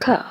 [0.00, 0.24] 可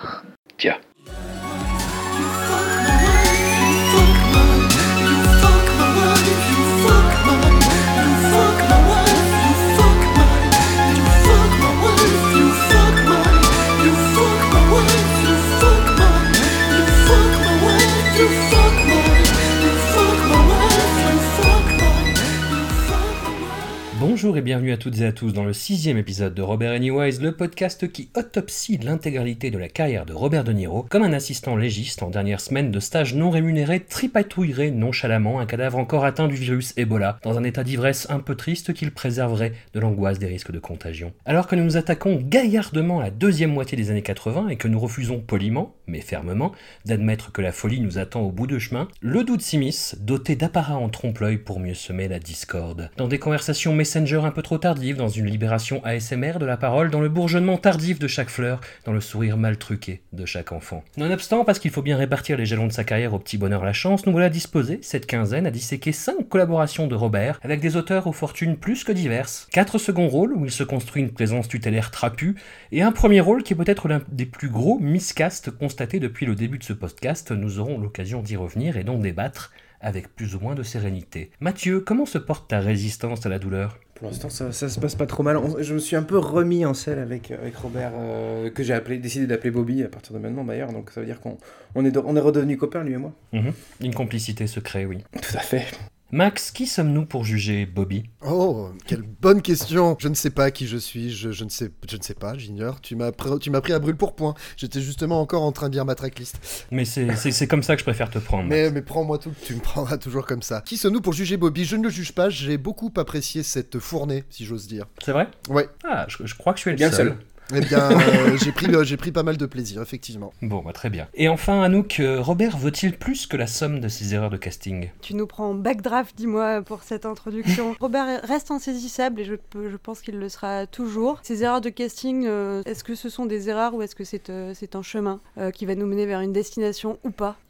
[24.30, 27.18] Bonjour et bienvenue à toutes et à tous dans le sixième épisode de Robert Anyways,
[27.20, 31.56] le podcast qui autopsie l'intégralité de la carrière de Robert De Niro comme un assistant
[31.56, 36.36] légiste en dernière semaine de stage non rémunéré tripatouillerait nonchalamment un cadavre encore atteint du
[36.36, 40.52] virus Ebola dans un état d'ivresse un peu triste qu'il préserverait de l'angoisse des risques
[40.52, 41.12] de contagion.
[41.26, 44.68] Alors que nous nous attaquons gaillardement à la deuxième moitié des années 80 et que
[44.68, 46.52] nous refusons poliment, mais fermement,
[46.86, 50.78] d'admettre que la folie nous attend au bout de chemin, le doute Simis, doté d'apparat
[50.78, 52.92] en trompe-l'œil pour mieux semer la discorde.
[52.96, 56.90] Dans des conversations Messenger un peu trop tardives, dans une libération ASMR de la parole,
[56.90, 60.84] dans le bourgeonnement tardif de chaque fleur, dans le sourire mal truqué de chaque enfant.
[60.98, 63.74] Nonobstant, parce qu'il faut bien répartir les jalons de sa carrière au petit bonheur la
[63.74, 68.08] chance, nous voilà disposés, cette quinzaine, à disséquer cinq collaborations de Robert, avec des auteurs
[68.08, 71.92] aux fortunes plus que diverses, quatre seconds rôles où il se construit une présence tutélaire
[71.92, 72.36] trapue,
[72.72, 76.36] et un premier rôle qui est peut-être l'un des plus gros miscasts constatés depuis le
[76.36, 80.40] début de ce podcast, nous aurons l'occasion d'y revenir et d'en débattre avec plus ou
[80.40, 81.32] moins de sérénité.
[81.40, 83.80] Mathieu, comment se porte ta résistance à la douleur?
[84.00, 85.36] Pour l'instant, ça, ça se passe pas trop mal.
[85.38, 88.74] On- Je me suis un peu remis en selle avec, avec Robert, euh, que j'ai
[88.74, 90.72] appelé, décidé d'appeler Bobby à partir de maintenant d'ailleurs.
[90.72, 91.38] Donc ça veut dire qu'on
[91.76, 93.12] on est, de- on est redevenus copains, lui et moi.
[93.34, 93.52] Mhm.
[93.82, 95.00] Une complicité se crée, oui.
[95.14, 95.66] Tout à fait.
[96.12, 98.10] Max, qui sommes-nous pour juger Bobby?
[98.26, 99.96] Oh, quelle bonne question.
[100.00, 102.36] Je ne sais pas qui je suis, je, je ne, sais, je ne sais pas,
[102.36, 102.82] j'ignore.
[102.82, 104.34] Tu m'as pr- tu m'as pris à brûle pour point.
[104.58, 106.66] J'étais justement encore en train de lire ma tracklist.
[106.72, 108.50] Mais c'est c'est- c'est comme ça que je préfère te prendre.
[108.50, 110.62] Mais, mais prends-moi tout, tu me prendras toujours comme ça.
[110.66, 111.64] Qui sommes-nous pour juger Bobby?
[111.64, 114.86] Je ne le juge pas, j'ai beaucoup apprécié cette fournée, si j'ose dire.
[115.06, 115.28] C'est vrai?
[115.48, 117.10] Ouais, Ah, je, je crois que je suis le Bien seul.
[117.10, 117.18] seul.
[117.56, 120.32] Eh bien, euh, j'ai pris, euh, j'ai pris pas mal de plaisir, effectivement.
[120.42, 121.08] Bon, bah, très bien.
[121.14, 124.90] Et enfin, Anouk, euh, Robert veut-il plus que la somme de ses erreurs de casting?
[125.02, 127.76] Tu nous prends en backdraft, dis-moi, pour cette introduction.
[127.80, 131.20] Robert reste insaisissable et je, peux- je pense qu'il le sera toujours.
[131.24, 134.30] Ces erreurs de casting, euh, est-ce que ce sont des erreurs ou est-ce que c'est
[134.30, 137.38] euh, c'est un chemin euh, qui va nous mener vers une destination ou pas?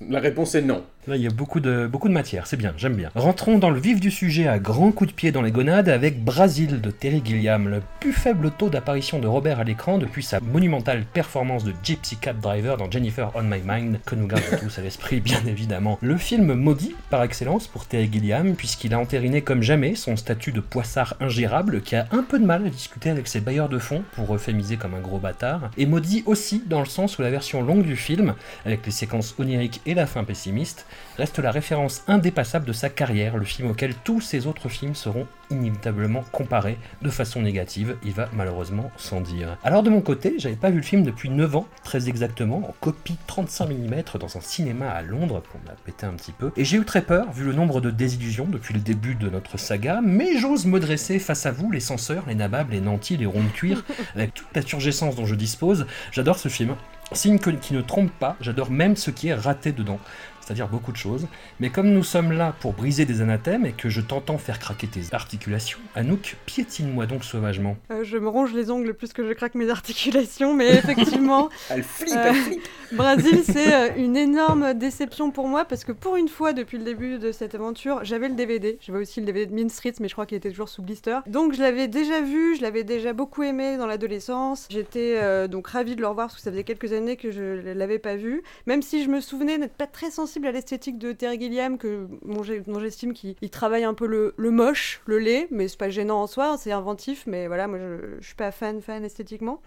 [0.00, 0.82] La réponse est non.
[1.06, 3.08] Là, il y a beaucoup de, beaucoup de matière, c'est bien, j'aime bien.
[3.14, 6.22] Rentrons dans le vif du sujet à grands coups de pied dans les gonades avec
[6.22, 10.40] Brasil de Terry Gilliam, le plus faible taux d'apparition de Robert à l'écran depuis sa
[10.40, 14.78] monumentale performance de Gypsy Cab Driver dans Jennifer on My Mind, que nous gardons tous
[14.78, 15.98] à l'esprit bien évidemment.
[16.02, 20.52] Le film maudit par excellence pour Terry Gilliam, puisqu'il a entériné comme jamais son statut
[20.52, 23.78] de poissard ingérable qui a un peu de mal à discuter avec ses bailleurs de
[23.78, 27.30] fonds pour euphémiser comme un gros bâtard, et maudit aussi dans le sens où la
[27.30, 28.34] version longue du film,
[28.66, 30.84] avec les séquences oniriques et la fin pessimiste,
[31.16, 35.26] reste la référence indépassable de sa carrière, le film auquel tous ses autres films seront
[35.50, 39.58] inévitablement comparés de façon négative, il va malheureusement sans dire.
[39.64, 42.74] Alors de mon côté, j'avais pas vu le film depuis 9 ans, très exactement, en
[42.80, 46.64] copie 35 mm dans un cinéma à Londres, qu'on a pété un petit peu, et
[46.64, 50.00] j'ai eu très peur, vu le nombre de désillusions depuis le début de notre saga,
[50.02, 53.42] mais j'ose me dresser face à vous, les censeurs, les nababs, les nantis, les ronds
[53.42, 53.84] de cuir,
[54.14, 56.76] avec toute la turgescence dont je dispose, j'adore ce film.
[57.12, 59.98] Signe qui ne trompe pas, j'adore même ce qui est raté dedans
[60.40, 61.26] c'est-à-dire beaucoup de choses.
[61.60, 64.86] Mais comme nous sommes là pour briser des anathèmes et que je t'entends faire craquer
[64.86, 67.76] tes articulations, Anouk, piétine-moi donc sauvagement.
[67.90, 71.82] Euh, Je me ronge les ongles plus que je craque mes articulations, mais effectivement, Elle
[71.82, 72.68] flippe, Euh, elle flippe.
[72.92, 76.84] Brésil, c'est euh, une énorme déception pour moi parce que pour une fois, depuis le
[76.84, 78.78] début de cette aventure, j'avais le DVD.
[78.80, 81.18] J'avais aussi le DVD de Mean Streets, mais je crois qu'il était toujours sous blister.
[81.26, 84.66] Donc je l'avais déjà vu, je l'avais déjà beaucoup aimé dans l'adolescence.
[84.70, 87.60] J'étais euh, donc ravie de le revoir parce que ça faisait quelques années que je
[87.62, 88.42] ne l'avais pas vu.
[88.66, 92.06] Même si je me souvenais d'être pas très sensible à l'esthétique de Terry Gilliam, que
[92.22, 92.42] bon,
[92.80, 96.22] j'estime qu'il il travaille un peu le, le moche, le laid, mais c'est pas gênant
[96.22, 99.60] en soi, c'est inventif, mais voilà, moi je, je suis pas fan fan esthétiquement.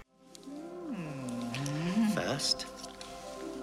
[2.13, 2.67] First,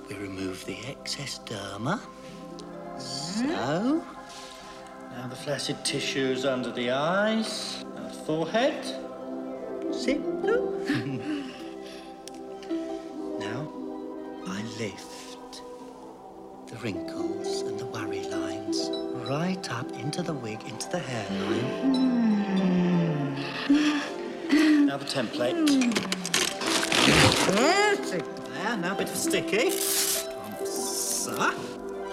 [0.09, 2.01] we remove the excess derma.
[2.99, 8.85] So, now the flaccid tissues under the eyes and forehead.
[9.93, 10.73] Simple.
[13.39, 13.69] now,
[14.47, 15.20] I lift
[16.83, 18.91] wrinkles and the worry lines
[19.29, 22.07] right up into the wig, into the hairline.
[24.87, 25.67] Now the template.
[27.55, 29.73] There, now a bit of sticky.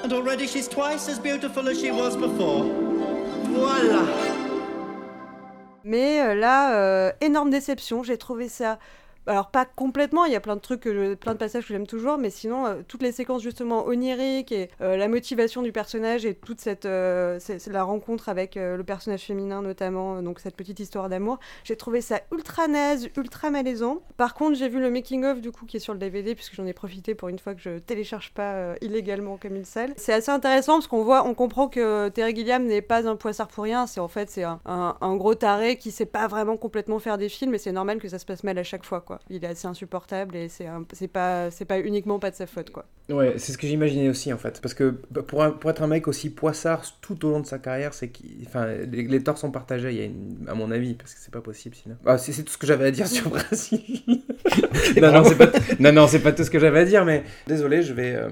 [0.03, 2.63] And already she's twice as beautiful as she was before.
[3.45, 4.05] Voila.
[5.83, 8.03] Mais euh, là, euh, énorme déception.
[8.03, 8.79] J'ai trouvé ça
[9.27, 12.17] alors pas complètement, il y a plein de trucs, plein de passages que j'aime toujours,
[12.17, 16.33] mais sinon, euh, toutes les séquences justement oniriques et euh, la motivation du personnage et
[16.33, 21.39] toute cette, euh, la rencontre avec le personnage féminin notamment, donc cette petite histoire d'amour,
[21.63, 24.01] j'ai trouvé ça ultra naze, ultra malaisant.
[24.15, 26.55] Par contre, j'ai vu le making of du coup qui est sur le DVD puisque
[26.55, 29.93] j'en ai profité pour une fois que je télécharge pas illégalement comme une salle.
[29.97, 33.47] C'est assez intéressant parce qu'on voit, on comprend que Terry Gilliam n'est pas un poissard
[33.47, 33.87] pour rien.
[33.87, 37.55] C'est en fait c'est un, gros taré qui sait pas vraiment complètement faire des films
[37.55, 39.16] et c'est normal que ça se passe mal à chaque fois quoi.
[39.29, 42.85] Il est assez insupportable et c'est pas c'est pas uniquement pas de sa faute quoi.
[43.09, 44.59] Ouais, c'est ce que j'imaginais aussi en fait.
[44.61, 47.45] Parce que bah, pour, un- pour être un mec aussi poissard tout au long de
[47.45, 48.11] sa carrière, c'est.
[48.45, 51.19] Enfin, les, les torts sont partagés, il y a une- à mon avis, parce que
[51.21, 51.95] c'est pas possible sinon.
[52.05, 53.79] Ah, c'est tout ce que j'avais à dire sur Brasil.
[55.01, 57.23] non, non, c'est pas, non, non, c'est pas tout ce que j'avais à dire, mais
[57.47, 58.29] désolé, je vais, euh,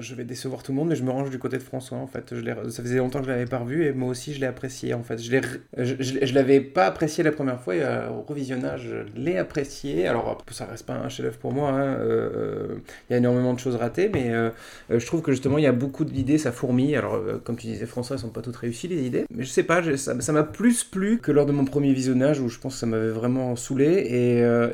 [0.00, 2.06] je vais décevoir tout le monde, mais je me range du côté de François en
[2.06, 2.34] fait.
[2.34, 4.92] Je ça faisait longtemps que je l'avais pas revu et moi aussi je l'ai apprécié
[4.94, 5.18] en fait.
[5.18, 8.22] Je l'ai re- je, je- je l'avais pas apprécié la première fois et euh, au
[8.22, 10.06] revisionnage, je l'ai apprécié.
[10.06, 12.74] Alors, ça reste pas un chef-d'œuvre pour moi, hein, euh, euh,
[13.08, 14.30] il y a énormément de choses ratées, mais.
[14.30, 14.50] euh,
[14.90, 16.96] je trouve que justement il y a beaucoup d'idées, ça fourmille.
[16.96, 19.62] Alors comme tu disais François, elles sont pas toutes réussies les idées, mais je sais
[19.62, 22.80] pas, ça m'a plus plu que lors de mon premier visionnage où je pense que
[22.80, 23.86] ça m'avait vraiment saoulé.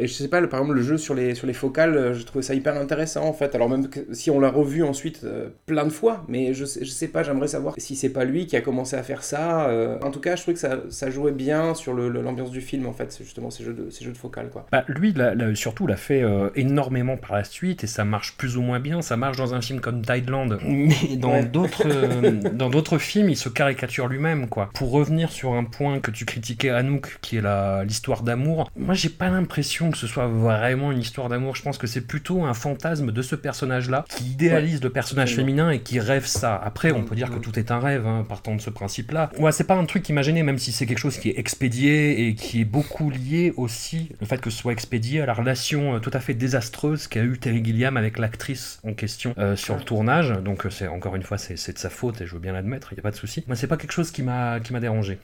[0.01, 2.77] Et, je sais pas, par exemple le jeu sur les focales, je trouvais ça hyper
[2.77, 3.55] intéressant en fait.
[3.55, 5.27] Alors même si on l'a revu ensuite
[5.67, 8.61] plein de fois, mais je sais, pas, j'aimerais savoir si c'est pas lui qui a
[8.61, 9.71] commencé à faire ça.
[10.03, 13.17] en tout cas, je trouvais que ça, jouait bien sur l'ambiance du film en fait,
[13.21, 14.67] justement ces jeux de focales quoi.
[14.73, 18.37] Bah, lui, là, là, surtout, l'a fait euh, énormément par la suite et ça marche
[18.37, 19.03] plus ou moins bien.
[19.03, 21.45] Ça marche dans un film comme Tideland, mais dans Ouais.
[21.45, 24.49] d'autres euh, dans d'autres films, il se caricature lui-même.
[24.49, 24.71] quoi.
[24.75, 27.43] Pour revenir sur un point que tu critiquais, Anouk, qui est
[27.85, 31.57] l'histoire d'amour, moi, j'ai pas l'impression que ce soit vraiment une histoire d'amour.
[31.57, 35.71] Je pense que c'est plutôt un fantasme de ce personnage-là qui idéalise le personnage féminin
[35.71, 36.55] et qui rêve ça.
[36.63, 39.31] Après, on peut dire que tout est un rêve, hein, partant de ce principe-là.
[39.39, 42.35] Ouais, c'est pas un truc imaginé, même si c'est quelque chose qui est expédié et
[42.35, 45.99] qui est beaucoup lié aussi, le fait que ce soit expédié à la relation euh,
[45.99, 49.83] tout à fait désastreuse qu'a eu Terry Gilliam avec l'actrice en question euh, sur le
[49.83, 50.31] tournage.
[50.31, 52.53] Donc, euh, c'est encore une fois, c'est c'est de sa faute et je veux bien
[52.53, 53.43] l'admettre, il n'y a pas de souci.
[53.47, 55.19] Moi, c'est pas quelque chose qui m'a qui m'a dérangé.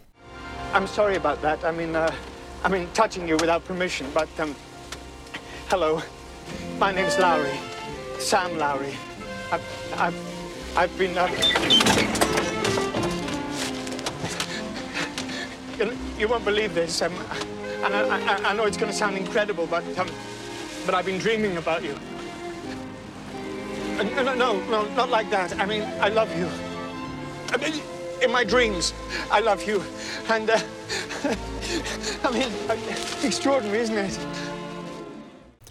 [0.74, 1.58] I'm sorry about that.
[1.64, 2.10] I mean, uh,
[2.64, 4.54] I mean, touching you without permission, but, um,
[5.70, 6.00] hello.
[6.78, 7.58] My name's Lowry.
[8.18, 8.94] Sam Lowry.
[9.52, 9.60] I've,
[9.98, 10.14] I've,
[10.76, 11.14] I've been,
[15.78, 17.12] you, you won't believe this, um,
[17.84, 20.08] and I, I, I know it's going to sound incredible, but, um,
[20.86, 21.94] but I've been dreaming about you.
[23.98, 25.52] Uh, No, no, no, not like that.
[25.58, 26.46] I mean, I love you.
[27.52, 27.74] I mean,
[28.22, 28.94] in my dreams,
[29.30, 29.82] I love you.
[30.28, 30.58] And, uh,
[32.24, 32.76] I mean, uh,
[33.26, 34.18] extraordinary, isn't it?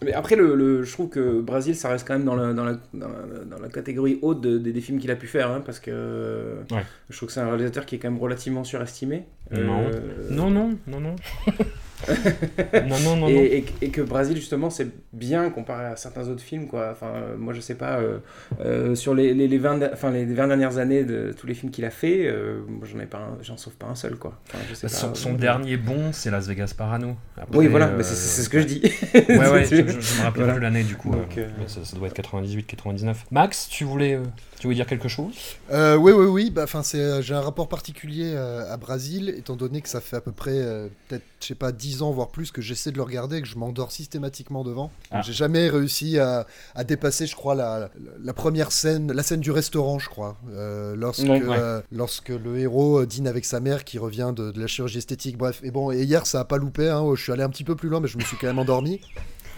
[0.01, 2.63] Mais après, le, le- je trouve que Brasil, ça reste quand même dans la, dans
[2.63, 5.51] la, dans la, dans la catégorie haute de- des- des films qu'il a pu faire,
[5.51, 6.85] hein, parce que Ouais.
[7.09, 9.25] je trouve que c'est un réalisateur qui est quand même relativement surestimé.
[9.51, 9.81] Non.
[9.91, 11.15] Euh, Non, non, non, non.
[11.47, 11.55] non,
[12.87, 13.39] non, non, et, non.
[13.41, 16.89] et- et que Brasil, justement, c'est bien comparé à certains autres films, quoi.
[16.91, 18.19] Enfin, euh, moi, je sais pas, euh,
[18.61, 21.53] euh, sur les, les, les 20, de- enfin, les 20 dernières années de tous les
[21.53, 22.33] films qu'il a fait,
[22.83, 24.39] j'en ai pas j'en sauve pas un seul, quoi.
[24.47, 27.15] Enfin, je sais pas, Son, son dernier bon, c'est Las Vegas Parano.
[27.37, 28.81] Après, Oui, voilà, c'est ce que je dis.
[29.13, 30.53] Ouais, ouais, je, je- je me rappelle Voilà.
[30.53, 31.11] plus l'année du coup.
[31.11, 33.25] Donc, mais ça, ça doit être 98, 99.
[33.31, 34.17] Max, tu voulais,
[34.59, 35.33] tu voulais dire quelque chose?
[35.71, 36.49] Euh, oui, oui, oui.
[36.49, 36.65] Bah,
[36.95, 40.33] euh, j'ai un rapport particulier euh, à Brasil, étant donné que ça fait à peu
[40.33, 43.37] près, euh, peut-être, je sais pas, 10 ans, voire plus, que j'essaie de le regarder
[43.37, 44.91] et que je m'endors systématiquement devant.
[45.11, 45.21] Ah.
[45.21, 46.45] J'ai jamais réussi à,
[46.75, 47.89] à dépasser, je crois, la,
[48.21, 51.81] la première scène, la scène du restaurant, je crois, euh, lorsque, Ouais, ouais.
[51.91, 55.37] lorsque le héros dîne avec sa mère qui revient de, de la chirurgie esthétique.
[55.37, 56.89] Bref, et bon, et hier, ça a pas loupé.
[56.89, 58.59] Hein, je suis allé un petit peu plus loin, mais je me suis quand même
[58.59, 58.99] endormi.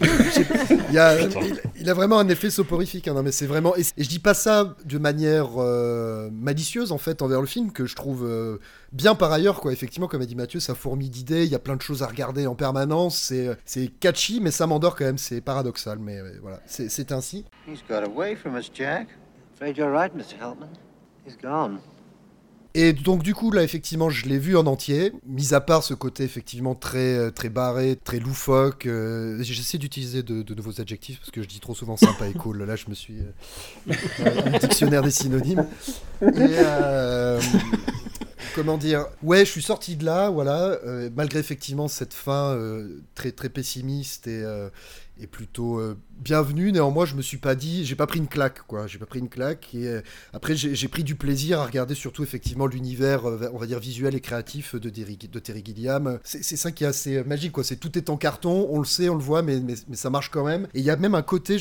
[0.00, 3.76] Il, a, il, il a vraiment un effet soporifique, hein, non, mais c'est vraiment.
[3.76, 7.72] Et, et je dis pas ça de manière euh, malicieuse en fait envers le film
[7.72, 8.58] que je trouve euh,
[8.92, 9.72] bien par ailleurs quoi.
[9.72, 12.06] Effectivement, comme a dit Mathieu, ça fourmille d'idées, il y a plein de choses à
[12.06, 13.16] regarder en permanence.
[13.16, 15.18] C'est c'est catchy, mais ça m'endort quand même.
[15.18, 17.44] C'est paradoxal, mais euh, voilà, c'est ainsi.
[17.66, 19.08] He's got away from us, Jack.
[19.54, 20.36] Afraid you're right, Mr.
[21.24, 21.78] He's gone.
[22.74, 25.92] Et donc du coup là effectivement je l'ai vu en entier, mis à part ce
[25.92, 28.86] côté effectivement très euh, très barré, très loufoque.
[28.86, 32.62] euh, J'essaie d'utiliser de, nouveaux adjectifs parce que je dis trop souvent sympa et cool.
[32.64, 35.66] Là je me suis euh, un dictionnaire des synonymes.
[36.22, 37.40] Et, euh,
[38.54, 39.06] comment dire?
[39.22, 43.50] Ouais je suis sorti de là voilà euh, malgré effectivement cette fin euh, très très
[43.50, 44.70] pessimiste et euh,
[45.20, 46.72] et plutôt euh, bienvenue.
[46.72, 48.86] Néanmoins, je me suis pas dit, j'ai pas pris une claque, quoi.
[48.86, 49.74] J'ai pas pris une claque.
[49.74, 50.00] Et euh,
[50.32, 54.14] après, j'ai pris du plaisir à regarder surtout effectivement l'univers, euh, on va dire visuel
[54.14, 56.18] et créatif de, Terry- Gilliam.
[56.24, 57.64] C'est ça qui est assez magique, quoi.
[57.64, 59.60] C'est tout est en carton, on le sait, on le voit, mais,
[59.92, 60.68] ça marche quand même.
[60.74, 61.56] Et il y a même un côté,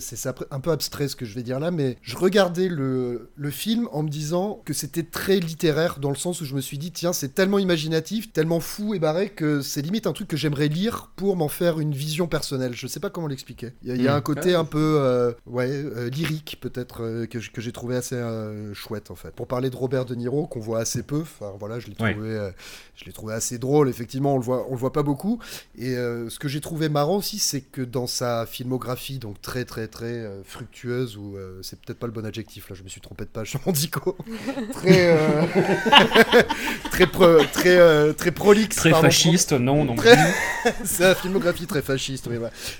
[0.00, 3.88] c'est un peu abstrait ce que je vais dire là, mais je regardais le, film
[3.90, 6.92] en me disant que c'était très littéraire dans le sens où je me suis dit,
[6.92, 10.68] tiens, c'est tellement imaginatif, tellement fou et barré que c'est limite un truc que j'aimerais
[10.68, 12.72] lire pour m'en faire une vision personnelle.
[12.74, 13.72] Je sais pas comment l'expliquer.
[14.00, 14.16] Il y a Mm.
[14.16, 18.14] un côté Ah, un peu, euh, ouais, euh, lyrique peut-être euh, que, j'ai trouvé assez
[18.16, 19.30] euh, chouette en fait.
[19.30, 22.12] Pour parler de Robert De Niro, qu'on voit assez peu, enfin voilà, je l'ai Ouais.
[22.12, 22.50] trouvé, euh,
[22.96, 23.88] je l'ai trouvé assez drôle.
[23.88, 25.38] Effectivement, on le voit, on le voit pas beaucoup.
[25.78, 29.64] Et euh, ce que j'ai trouvé marrant aussi, c'est que dans sa filmographie, donc très
[29.64, 32.88] très très euh, fructueuse, ou euh, c'est peut-être pas le bon adjectif là, je me
[32.88, 34.16] suis trompé de page sur mon dico,
[34.72, 35.42] très euh,
[36.90, 39.94] très pro- très euh, très prolixe, Très pardon, fasciste, non, non.
[39.96, 40.16] Très-
[40.84, 42.28] c'est la filmographie très fasciste,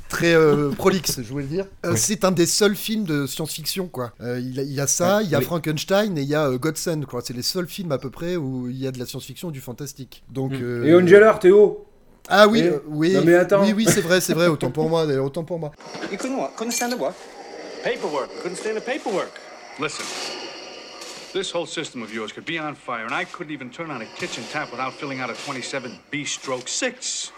[0.09, 1.66] très euh, prolixe, je voulais dire.
[1.85, 1.99] Euh, Oui.
[1.99, 4.12] C'est un des seuls films de science-fiction, quoi.
[4.21, 5.45] Euh, il, y a- il y a ça, il y a Oui.
[5.45, 7.23] Frankenstein et il y a euh, Godson, quoi.
[7.25, 9.52] C'est les seuls films à peu près où il y a de la science-fiction ou
[9.52, 10.23] du fantastique.
[10.30, 10.52] Donc.
[10.52, 11.87] euh, Et Angela, Théo
[12.28, 13.12] Ah oui, Eh, euh, oui.
[13.14, 13.62] non, mais attends.
[13.62, 14.47] Oui, oui, c'est vrai, c'est vrai.
[14.49, 15.73] Autant pour moi, d'ailleurs, autant pour moi.
[16.12, 16.52] You couldn't what?
[16.57, 17.14] Couldn't stand the what?
[17.83, 18.30] Paperwork.
[18.42, 19.33] Couldn't stand the paperwork.
[19.80, 20.04] Listen,
[21.33, 24.02] this whole system of yours could be on fire, and I couldn't even turn on
[24.02, 27.33] a kitchen tap without filling out a 27B stroke 6.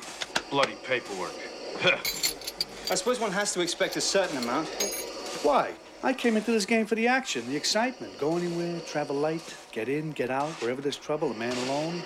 [0.50, 1.32] Bloody paperwork.
[2.90, 4.68] I suppose one has to expect a certain amount.
[5.42, 5.72] Why?
[6.02, 8.18] I came into this game for the action, the excitement.
[8.18, 12.02] Go anywhere, travel light, get in, get out, wherever there's trouble, a man alone.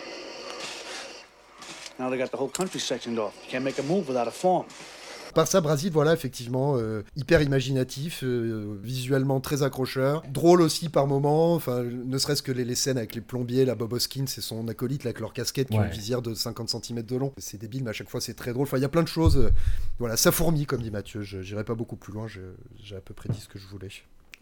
[1.99, 3.35] Now they got the whole country sectioned off.
[3.45, 4.67] You can't make a move without a form.
[5.37, 11.07] Par ça, Brasil, voilà, effectivement, euh, hyper imaginatif, euh, visuellement très accrocheur, drôle aussi par
[11.07, 14.41] moments, enfin, ne serait-ce que les, les scènes avec les plombiers, la Bob Hoskins et
[14.41, 15.89] son acolyte, là, avec leur casquette qui ont Ouais.
[15.89, 17.35] une visière de 50 cm de long.
[17.37, 18.63] C'est débile, mais à chaque fois c'est très drôle.
[18.63, 19.37] Enfin, il y a plein de choses.
[19.37, 19.51] euh,
[19.99, 21.21] voilà, ça fourmille, comme dit Mathieu.
[21.21, 23.89] Je n'irai pas beaucoup plus loin, j'ai à peu près dit ce que je voulais.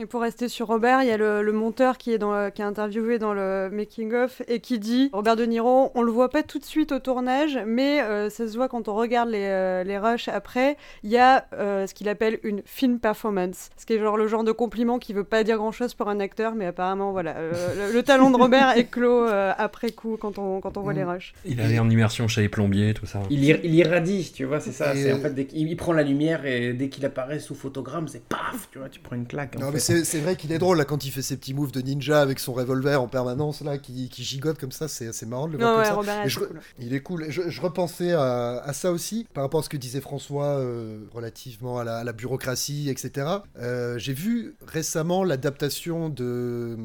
[0.00, 2.50] Et pour rester sur Robert, il y a le, le monteur qui est, dans le-
[2.50, 6.30] qui est interviewé dans le making-of et qui dit Robert De Niro, on le voit
[6.30, 9.44] pas tout de suite au tournage, mais euh, ça se voit quand on regarde les,
[9.44, 10.76] euh, les rushs après.
[11.04, 14.26] Il y a euh, ce qu'il appelle une film performance, ce qui est genre le
[14.26, 17.52] genre de compliment qui veut pas dire grand-chose pour un acteur, mais apparemment, voilà, euh,
[17.88, 20.92] le, le talent de Robert est clos euh, après coup quand on, quand on voit
[20.92, 20.96] Mm.
[20.96, 21.34] les rushs.
[21.44, 23.20] Il allait en immersion chez les plombiers, tout ça.
[23.30, 24.90] il, ir- il irradie, tu vois, c'est ça.
[24.90, 28.68] En fait, dès il prend la lumière et dès qu'il apparaît sous photogramme, c'est paf,
[28.72, 29.54] tu vois, tu prends une claque.
[29.56, 29.83] en Non, fait.
[29.84, 32.20] C'est c'est vrai qu'il est drôle là quand il fait ses petits moves de ninja
[32.20, 34.88] avec son revolver en permanence là, qui, qui gigote comme ça.
[34.88, 35.94] C'est c'est marrant de le voir Non, comme ouais, ça.
[35.94, 36.60] Robert je, cool.
[36.78, 37.26] Il est cool.
[37.28, 40.98] Je, je repensais à, à ça aussi, par rapport à ce que disait François euh,
[41.12, 43.26] relativement à la, à la bureaucratie, etc.
[43.58, 46.76] Euh, J'ai vu récemment l'adaptation de,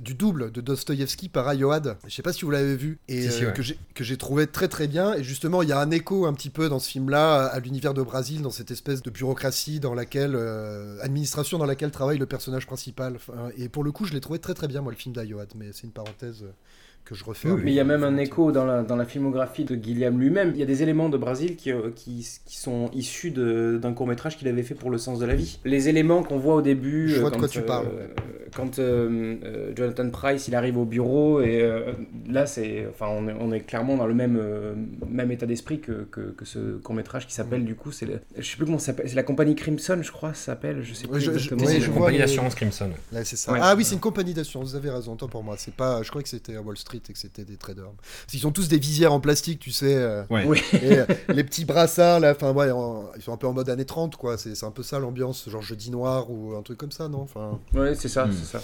[0.00, 1.96] du double de Dostoïevski par Ayoad.
[2.06, 2.98] Je sais pas si vous l'avez vu.
[3.08, 3.52] Et Si, si, euh, ouais.
[3.54, 5.14] que j'ai- que j'ai trouvé très très bien.
[5.14, 7.60] Et justement, il y a un écho un petit peu dans ce film-là à, à
[7.60, 12.18] l'univers de Brésil, dans cette espèce de bureaucratie dans laquelle, euh, administration dans laquelle travaille
[12.18, 13.16] le personnage principal.
[13.16, 15.52] Enfin, et pour le coup, je l'ai trouvé très très bien, moi, le film d'Ayoad.
[15.56, 16.52] Mais c'est une parenthèse euh,
[17.10, 17.48] que je refais.
[17.48, 20.52] Mais il y a même un écho dans la, dans la filmographie de Guillaume lui-même.
[20.54, 23.92] Il y a des éléments de Brésil qui, euh, qui, qui sont issus de- d'un
[23.92, 25.58] court-métrage qu'il avait fait pour Le sens de la vie.
[25.64, 27.08] Les éléments qu'on voit au début.
[27.08, 27.86] Je euh, vois de quand, quoi tu euh, parles.
[28.54, 31.92] Quand euh, euh, Jonathan Price il arrive au bureau, et euh,
[32.28, 34.74] là, c'est, enfin, on, est, on est clairement dans le même, euh,
[35.08, 38.42] même état d'esprit que, que, que ce court-métrage qui s'appelle, du coup, c'est le- je
[38.48, 41.06] sais plus comment ça s'appelle, c'est la compagnie Crimson, je crois, ça s'appelle, je sais
[41.06, 41.60] plus je- je- exactement.
[41.64, 42.90] ouais, C'est une compagnie d'assurance Crimson.
[43.12, 43.52] Là, c'est ça.
[43.52, 43.58] Ouais.
[43.62, 45.54] Ah oui, c'est une compagnie d'assurance, vous avez raison, tant pour moi.
[45.56, 47.84] C'est pas, je crois que c'était à Wall Street et que c'était des traders.
[47.96, 49.94] Parce qu'ils ont tous des visières en plastique, tu sais.
[49.94, 50.44] euh, Ouais.
[50.46, 50.60] Oui.
[50.74, 53.68] et euh, les petits brassards, là, enfin, ouais, en- ils sont un peu en mode
[53.70, 54.36] années 30, quoi.
[54.36, 57.20] C'est un peu ça l'ambiance, genre jeudi noir ou un truc comme ça, non?
[57.22, 58.32] Enfin, Ouais, c'est ça, Hmm.
[58.32, 58.62] c'est ça.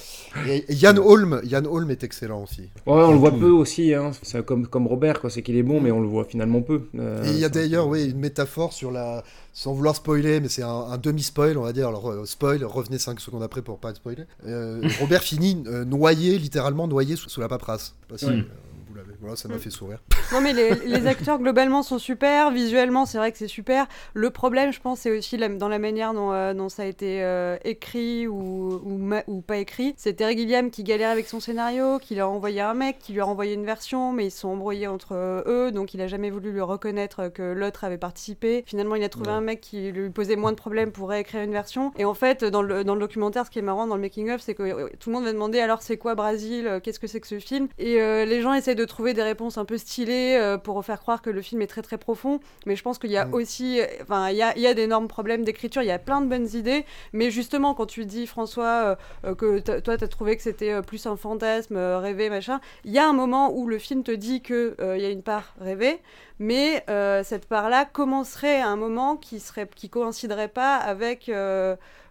[0.48, 2.62] et, et Yann Holm, Yann Holm est excellent aussi.
[2.62, 4.10] Ouais, on le voit Surtout- peu aussi, hein.
[4.22, 5.30] c'est comme, comme Robert, quoi.
[5.30, 6.82] c'est qu'il est bon, mais on le voit finalement peu.
[6.98, 9.22] Euh, et il y a d'ailleurs, oui, une métaphore sur la.
[9.52, 11.88] Sans vouloir spoiler, mais c'est un, un demi-spoil, on va dire.
[11.88, 14.24] Alors, euh, spoil, revenez 5 secondes après pour pas spoiler.
[14.46, 17.94] Euh, Robert finit euh, noyé, littéralement noyé sous, sous la paperasse.
[18.16, 18.32] Pas si, Ouais.
[18.32, 18.44] euh,
[18.88, 19.12] vous l'avez.
[19.26, 19.58] Voilà, ça m'a Mm.
[19.58, 19.98] fait sourire.
[20.32, 23.86] Non mais les, les acteurs globalement sont super, visuellement c'est vrai que c'est super.
[24.14, 26.86] Le problème je pense c'est aussi la- dans la manière dont, euh, dont ça a
[26.86, 29.94] été euh, écrit ou, ou, ma- ou pas écrit.
[29.96, 33.12] C'est Terry Gilliam qui galère avec son scénario, qui leur a envoyé un mec, qui
[33.14, 36.00] lui a envoyé une version mais ils se sont embrouillés entre euh, eux donc il
[36.00, 38.62] a jamais voulu lui reconnaître que l'autre avait participé.
[38.66, 41.52] Finalement il a trouvé un mec qui lui posait moins de problèmes pour réécrire une
[41.52, 41.92] version.
[41.98, 44.30] Et en fait dans le, dans le documentaire ce qui est marrant dans le making
[44.30, 47.06] of c'est que tout le monde va demander alors c'est quoi Brésil, Euh, qu'est-ce que
[47.08, 47.66] c'est que ce film?
[47.78, 51.00] Et euh, les gens essaient de trouver des réponses un peu stylées euh, pour faire
[51.00, 52.38] croire que le film est très très profond.
[52.66, 53.34] Mais je pense qu'il y a Mm.
[53.34, 55.82] aussi, enfin, il y a, y a d'énormes problèmes d'écriture.
[55.82, 56.84] Il y a plein de bonnes idées.
[57.12, 61.06] Mais justement, quand tu dis François euh, euh, que toi t'as trouvé que c'était plus
[61.06, 64.76] un fantasme, rêvé, machin, il y a un moment où le film te dit que
[64.80, 66.00] il y a une part rêvée.
[66.38, 66.84] mais
[67.24, 71.30] cette part-là commencerait à un moment qui serait qui coïnciderait pas avec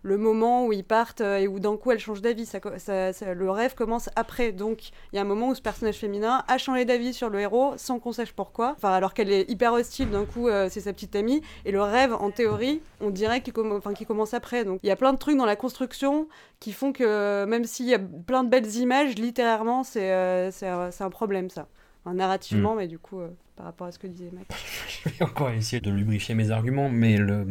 [0.05, 2.45] le moment où ils partent euh, et où d'un coup elle change d'avis.
[2.45, 6.43] Ça, le rêve commence après, donc il y a un moment où ce personnage féminin
[6.47, 8.73] a changé d'avis sur le héros sans qu'on sache pourquoi.
[8.77, 11.81] Enfin, alors qu'elle est hyper hostile, d'un coup euh, c'est sa petite amie et le
[11.81, 14.63] rêve, en théorie, on dirait qu'il commence après.
[14.63, 16.27] Donc il y a plein de trucs dans la construction
[16.59, 20.51] qui font que même s'il y a plein de belles images, littérairement c'est euh,
[20.99, 21.67] un problème ça.
[22.05, 24.45] Enfin, narrativement, mais du coup, euh, par rapport à ce que disait Mac.
[25.05, 27.45] Je vais encore essayer de lubrifier mes arguments, mais le,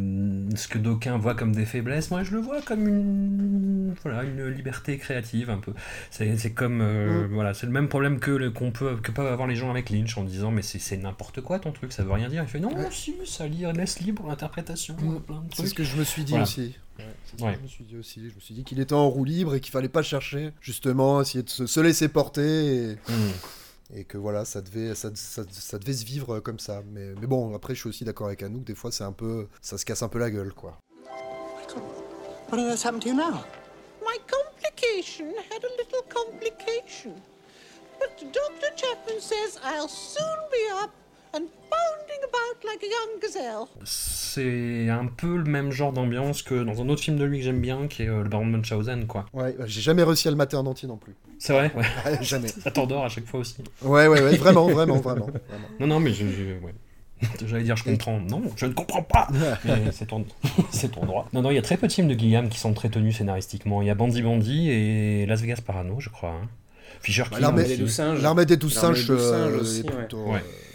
[0.55, 4.47] ce que d'aucuns voient comme des faiblesses, moi je le vois comme une, voilà, une
[4.47, 5.73] liberté créative un peu.
[6.11, 9.27] C'est c'est comme, euh, voilà, c'est le même problème que le- qu'on peut, que peuvent
[9.31, 12.03] avoir les gens avec Lynch en disant mais c'est c'est n'importe quoi ton truc, ça
[12.03, 12.43] veut rien dire.
[12.43, 16.03] Il fait non, si, ça laisse libre l'interprétation, plein de C'est ce que je me
[16.05, 16.43] suis dit Voilà.
[16.43, 16.75] aussi.
[16.97, 17.51] Ouais, c'est ce Ouais.
[17.53, 18.29] que je me suis dit aussi.
[18.29, 20.51] Je me suis dit qu'il était en roue libre et qu'il fallait pas chercher.
[20.61, 22.91] Justement, essayer de se, se laisser porter.
[22.91, 22.97] Et...
[23.93, 26.81] Et que voilà, ça devait, ça, ça- ça devait se vivre comme ça.
[26.91, 28.63] Mais, mais bon, après, je suis aussi d'accord avec Anouk.
[28.63, 30.79] Des fois, c'est un peu, ça se casse un peu la gueule, quoi.
[32.49, 33.43] What on earth's happened to you now?
[34.05, 37.13] My complication had a little complication.
[37.99, 38.71] But Dr.
[38.75, 40.91] Chapman says I'll soon be up
[41.35, 43.67] and bounding about like a young gazelle.
[43.83, 47.43] C'est un peu le même genre d'ambiance que dans un autre film de lui que
[47.45, 49.25] j'aime bien, qui est euh, le Baron Munchausen, quoi.
[49.33, 51.13] Ouais, bah, j'ai jamais réussi à le mater en entier non plus.
[51.39, 51.83] C'est vrai, ouais.
[52.05, 52.47] Ouais, jamais.
[52.47, 53.57] Ça t'endort à chaque fois aussi.
[53.81, 55.25] Ouais, ouais, ouais, vraiment, vraiment, vraiment.
[55.25, 55.67] vraiment.
[55.79, 56.73] Non, non, mais je, je- ouais.
[57.45, 58.19] J'allais dire je comprends.
[58.19, 59.27] Non, je ne comprends pas.
[59.93, 60.25] C'est ton,
[60.69, 61.29] c'est ton droit.
[61.31, 63.17] Non, non, il y a très peu de films de Guillaume qui sont très tenus
[63.17, 63.81] scénaristiquement.
[63.81, 66.31] Il y a Bandy Bandy et Las Vegas Parano, je crois.
[66.31, 66.47] hein.
[67.01, 68.21] Fisher Bah, King l'armée des douze singes.
[68.21, 69.95] L'armée des douze singes, euh, aussi, est ouais.
[69.95, 70.23] plutôt.
[70.25, 70.39] Ouais.
[70.39, 70.74] euh,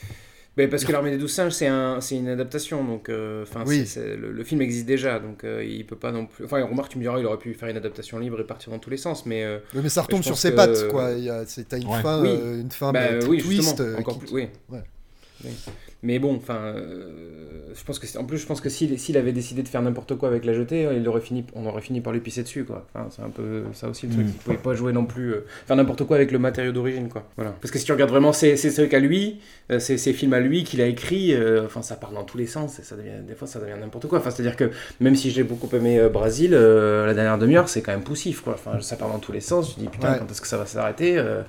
[0.57, 3.63] Mais parce que l'armée des douze singes, c'est un, c'est une adaptation, donc euh, enfin,
[3.67, 3.79] Oui.
[3.81, 6.45] c'est- c'est- le, le film existe déjà, donc euh, il peut pas non plus.
[6.45, 8.79] Enfin, remarque, tu me diras, il aurait pu faire une adaptation libre et partir dans
[8.79, 9.45] tous les sens, mais.
[9.45, 11.13] euh, Oui, mais ça retombe sur ses que- pattes, quoi.
[11.13, 12.03] Il y a- c'est- T'as une Ouais.
[12.03, 12.29] fin, Oui.
[12.31, 13.81] euh, une fin Bah, mais oui, twist.
[13.81, 14.33] euh, encore qui- plus.
[14.33, 14.49] Oui.
[14.71, 14.83] Ouais.
[15.45, 15.51] Oui.
[16.03, 17.11] Mais bon, enfin, euh,
[17.75, 20.29] je pense que en plus, je pense que s'il avait décidé de faire n'importe quoi
[20.29, 22.87] avec la jetée, il aurait fini, on aurait fini par lui pisser dessus, quoi.
[22.95, 24.27] Enfin, c'est un peu ça aussi le truc.
[24.27, 24.29] Mm.
[24.31, 27.25] Il pouvait pas jouer non plus, euh, faire n'importe quoi avec le matériau d'origine, quoi.
[27.37, 27.53] Voilà.
[27.61, 29.41] Parce que si tu regardes vraiment ces, ces trucs à lui,
[29.71, 32.39] euh, ces, ces films à lui qu'il a écrit, euh, enfin, ça part dans tous
[32.39, 34.19] les sens et ça devient, des fois, ça devient n'importe quoi.
[34.21, 37.83] Enfin, c'est-à-dire que même si j'ai beaucoup aimé euh, Brasil, euh, la dernière demi-heure, c'est
[37.83, 38.55] quand même poussif, quoi.
[38.55, 39.69] Enfin, ça part dans tous les sens.
[39.69, 40.19] Tu te dis putain, Ouais.
[40.19, 41.43] quand est-ce que ça va s'arrêter euh,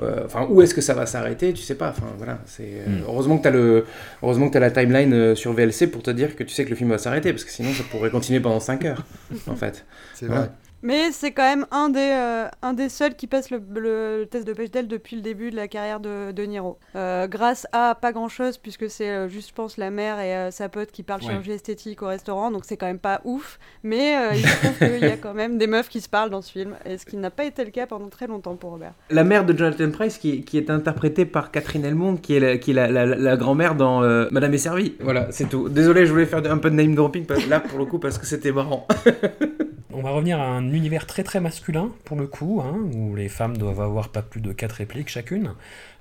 [0.00, 1.90] euh, Enfin, où est-ce que ça va s'arrêter Tu sais pas.
[1.90, 2.38] Enfin, voilà.
[2.46, 3.02] C'est euh, Mm.
[3.08, 3.84] heureusement que t'as le
[4.22, 6.64] Heureusement que tu as la timeline euh, sur VLC pour te dire que tu sais
[6.64, 9.04] que le film va s'arrêter, parce que sinon ça pourrait continuer pendant 5 heures,
[9.46, 9.84] en fait.
[10.14, 10.52] C'est Voilà.
[10.86, 14.26] Mais c'est quand même un des, euh, un des seuls qui passe le, le- le
[14.26, 16.78] test de Bechdel depuis le début de la carrière de, de Niro.
[16.94, 20.32] Euh, grâce à pas grand chose, puisque c'est euh, juste, je pense, la mère et
[20.36, 21.28] euh, sa pote qui parlent Ouais.
[21.30, 23.58] chirurgie esthétique au restaurant, donc c'est quand même pas ouf.
[23.82, 26.30] Mais euh, il se trouve qu'il y a quand même des meufs qui se parlent
[26.30, 28.70] dans ce film, et ce qui n'a pas été le cas pendant très longtemps pour
[28.70, 28.92] Robert.
[29.10, 32.58] La mère de Jonathan Price, qui, qui est interprétée par Catherine Elmond, qui est la,
[32.58, 34.94] qui est la, la- la grand-mère dans euh, Madame est servie.
[35.00, 35.68] Voilà, c'est tout.
[35.68, 38.26] Désolé, je voulais faire un peu de name dropping là pour le coup parce que
[38.26, 38.86] c'était marrant.
[39.98, 43.30] On va revenir à un univers très très masculin pour le coup, hein, où les
[43.30, 45.54] femmes doivent avoir pas plus de 4 répliques chacune.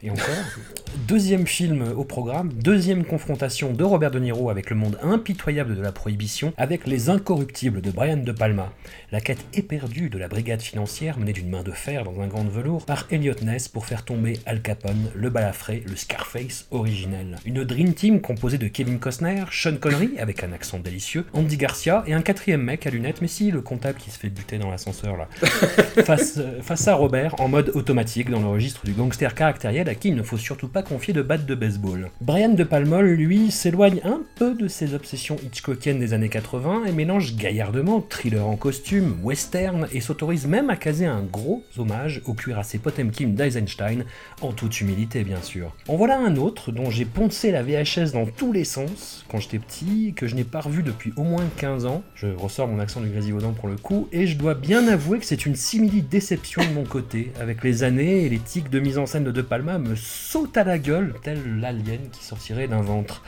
[0.03, 0.25] Et encore.
[1.07, 5.81] deuxième film au programme, deuxième confrontation de Robert De Niro avec le monde impitoyable de
[5.81, 8.73] la prohibition, avec Les Incorruptibles de Brian De Palma,
[9.13, 12.43] la quête éperdue de la brigade financière menée d'une main de fer dans un gant
[12.43, 17.37] de velours par Elliot Ness pour faire tomber Al Capone, le balafré, le Scarface originel.
[17.45, 22.03] Une Dream Team composée de Kevin Costner, Sean Connery avec un accent délicieux, Andy Garcia
[22.07, 23.61] et un quatrième mec à lunettes, mais si, le
[23.93, 25.27] qui se fait buter dans l'ascenseur là.
[26.03, 29.95] face, euh, face à Robert en mode automatique dans le registre du gangster caractériel à
[29.95, 32.09] qui il ne faut surtout pas confier de batte de baseball.
[32.21, 36.91] Brian De Palma, lui, s'éloigne un peu de ses obsessions hitchcockiennes des années 80 et
[36.91, 42.33] mélange gaillardement thriller en costume, western et s'autorise même à caser un gros hommage au
[42.33, 44.05] cuirassé Potemkin d'Eisenstein,
[44.41, 45.73] en toute humilité bien sûr.
[45.87, 49.59] En voilà un autre dont j'ai poncé la VHS dans tous les sens quand j'étais
[49.59, 52.03] petit, que je n'ai pas revu depuis au moins 15 ans.
[52.15, 55.25] Je ressors mon accent du Grésivaudan pour le coup, et je dois bien avouer que
[55.25, 57.31] c'est une simili-déception de mon côté.
[57.39, 60.57] Avec les années et les tics de mise en scène de De Palma me sautent
[60.57, 63.23] à la gueule, tel l'alien qui sortirait d'un ventre,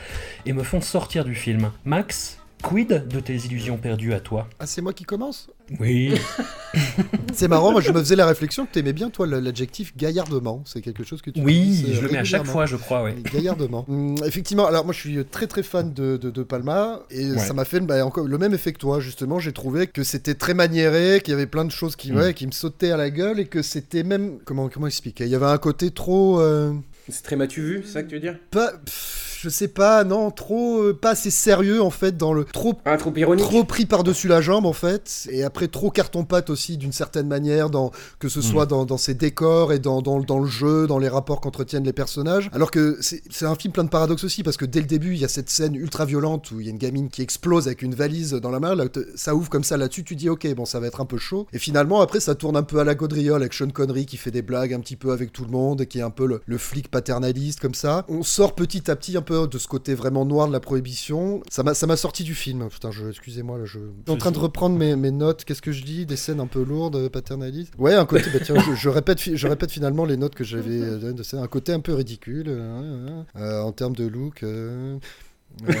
[0.46, 1.70] et me font sortir du film.
[1.84, 5.48] Max, quid de tes illusions perdues à toi Ah, c'est moi qui commence
[5.80, 6.14] Oui.
[7.32, 10.62] C'est marrant, moi je me faisais la réflexion que t'aimais bien, toi, l'adjectif gaillardement.
[10.66, 13.02] C'est quelque chose que tu Oui, utilises, je le mets à chaque fois, je crois,
[13.04, 13.14] ouais.
[13.32, 13.84] Gaillardement.
[13.88, 17.38] Hum, effectivement, alors moi je suis très très fan de, de, de Palma et Ouais.
[17.38, 19.38] ça m'a fait bah, encore le même effet que toi, justement.
[19.38, 22.16] J'ai trouvé que c'était très maniéré, qu'il y avait plein de choses qui, Mm.
[22.16, 24.38] ouais, qui me sautaient à la gueule et que c'était même.
[24.44, 25.24] Comment, comment expliquer?
[25.24, 26.40] Il y avait un côté trop.
[26.40, 26.72] euh,
[27.08, 28.36] C'est très matu vu, c'est ça que tu veux dire?
[28.50, 32.44] pas, pff, je sais pas, non, trop, euh, pas assez sérieux en fait, dans le
[32.44, 33.44] trop, Ah, trop ironique.
[33.44, 37.70] trop pris par-dessus la jambe en fait, et après trop carton-pâte aussi d'une certaine manière,
[37.70, 40.98] dans, que ce soit dans, dans ses décors et dans, dans, dans le jeu, dans
[40.98, 42.50] les rapports qu'entretiennent les personnages.
[42.52, 45.20] Alors que c'est un film plein de paradoxes aussi, parce que dès le début, il
[45.20, 47.82] y a cette scène ultra violente où il y a une gamine qui explose avec
[47.82, 50.64] une valise dans la main, là, ça ouvre comme ça là-dessus, tu dis ok, bon,
[50.64, 51.46] ça va être un peu chaud.
[51.52, 54.30] Et finalement, après, ça tourne un peu à la gaudriole avec Sean Connery qui fait
[54.30, 56.40] des blagues un petit peu avec tout le monde, et qui est un peu le,
[56.46, 58.04] le flic paternaliste comme ça.
[58.08, 61.42] On sort petit à petit un peu de ce côté vraiment noir de la prohibition.
[61.50, 62.68] Ça m'a sorti du film.
[62.68, 65.44] Putain, excusez-moi, je, je suis en train de reprendre mes, mes notes.
[65.44, 66.06] Qu'est-ce que je dis?
[66.06, 67.72] Des scènes un peu lourdes, euh, paternalistes?
[67.78, 71.40] Ouais, un côté, bah, je, répète, je répète finalement les notes que j'avais euh, scène.
[71.40, 74.44] Un côté un peu ridicule euh, euh, en termes de look.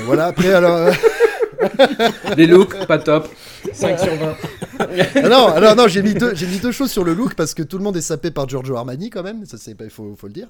[0.04, 0.92] voilà, après, alors.
[2.36, 3.28] Les looks, pas top.
[3.72, 4.36] 5 sur 20.
[4.78, 4.86] Ah
[5.28, 7.62] non, alors non, j'ai mis deux, j'ai mis deux choses sur le look parce que
[7.62, 9.44] tout le monde est sapé par Giorgio Armani quand même.
[9.46, 10.48] Ça c'est pas, il faut, faut le dire.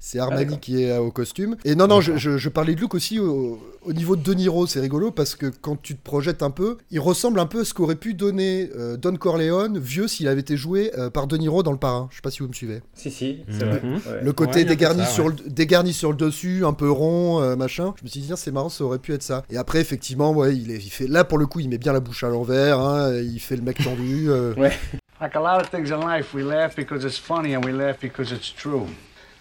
[0.00, 0.60] C'est Armani d'accord.
[0.60, 1.56] qui est euh, au costume.
[1.64, 4.34] Et non, non, je, je- je parlais de look aussi au, au niveau de De
[4.34, 4.66] Niro.
[4.66, 7.64] C'est rigolo parce que quand tu te projettes un peu, il ressemble un peu à
[7.64, 11.36] ce qu'aurait pu donner euh, Don Corleone vieux s'il avait été joué euh, par De
[11.36, 12.08] Niro dans Le Parrain.
[12.10, 12.82] Je sais pas si vous me suivez.
[12.94, 13.70] Si, si, c'est Mhm.
[13.70, 13.80] vrai.
[13.82, 13.94] Mhm.
[13.94, 14.20] Ouais.
[14.22, 15.32] Le côté Ouais, dégarni, ça, sur ouais.
[15.44, 17.94] le, dégarni sur le dessus, un peu rond, euh, machin.
[17.98, 19.44] Je me suis dit, c'est marrant, ça aurait pu être ça.
[19.50, 21.06] Et après, effectivement, ouais, il, est, il fait.
[21.06, 22.80] Là, pour le coup, il met bien la bouche à l'envers.
[22.80, 24.30] hein, il fait le mec tendu.
[24.30, 24.70] euh.
[25.20, 27.98] Like a lot of things in life, we laugh because it's funny and we laugh
[28.00, 28.86] because it's true.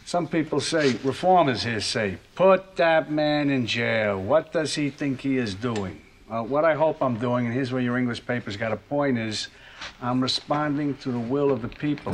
[0.06, 4.20] Some people say, reformers here say, put that man in jail.
[4.20, 6.02] What does he think he is doing?
[6.30, 9.18] Uh, what I hope I'm doing, and here's where your English paper's got a point,
[9.18, 9.50] is
[10.04, 12.14] I'm responding to the will of the people.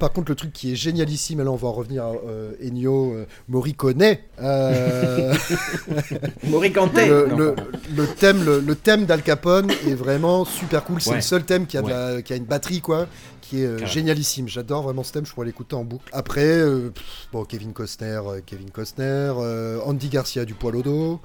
[0.00, 2.50] Par contre, le truc qui est génialissime, et là on va en revenir à euh,
[2.60, 4.02] Ennio euh, Morricone.
[4.42, 5.32] euh,
[6.42, 11.00] le, thème, le, le thème d'Al Capone est vraiment super cool.
[11.00, 11.16] C'est Ouais.
[11.16, 13.06] le seul thème qui a, de la- qui a une batterie, quoi,
[13.44, 14.48] qui est euh, génialissime.
[14.48, 16.08] J'adore vraiment ce thème, je pourrais l'écouter en boucle.
[16.12, 19.32] Après, euh, pff, bon, Kevin Costner, euh, Kevin Costner,
[19.84, 21.20] Andy Garcia du poil au dos.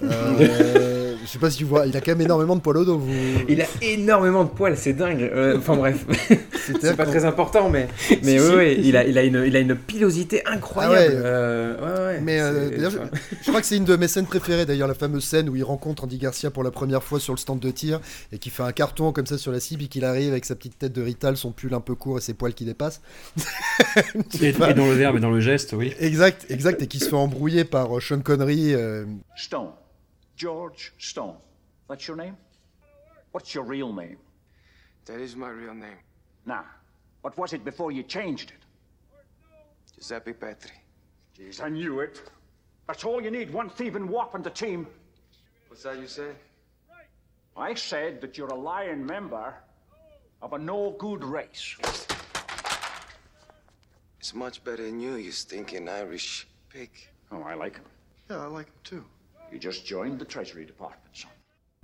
[0.00, 2.98] Je sais pas si tu vois, il a quand même énormément de poil au dos.
[2.98, 3.10] Vous...
[3.48, 5.30] Il a énormément de poils, c'est dingue.
[5.56, 6.06] Enfin bref,
[6.80, 7.88] c'est pas très important, mais,
[8.22, 11.22] mais oui, oui, il, a, il, a une, il a une pilosité incroyable.
[11.24, 11.94] Ah ouais.
[11.94, 15.24] Ouais, ouais, Mais je crois que c'est une de mes scènes préférées, d'ailleurs, la fameuse
[15.24, 18.00] scène où il rencontre Andy Garcia pour la première fois sur le stand de tir
[18.32, 20.54] et qui fait un carton comme ça sur la cible et qu'il arrive avec sa
[20.54, 23.00] petite tête de Rital, son pull un peu court et ses poils qui dépassent.
[24.40, 25.94] Et, et dans le verbe et dans le geste, oui.
[25.98, 28.74] Exact, exact, et qui se fait embrouiller par euh, Sean Connery.
[28.74, 29.72] euh, Stone.
[30.36, 31.36] George Stone.
[31.88, 32.34] That's your name?
[33.32, 34.16] What's your real name?
[35.06, 35.98] That is my real name.
[36.44, 36.64] Nah.
[37.22, 38.60] What was it before you changed it?
[39.94, 40.72] Giuseppe Petri.
[41.38, 42.20] Jeez, I knew it.
[42.86, 44.86] That's all you need, one thieving wop on the team.
[45.68, 46.34] What's that you said?
[47.56, 49.54] I said that you're a lying member
[50.44, 51.74] of a no-good race.
[54.20, 56.90] It's much better than you, you stinking Irish pig.
[57.32, 57.84] Oh, I like him.
[58.28, 59.04] Yeah, I like him too.
[59.50, 61.30] You just joined the Treasury Department, son.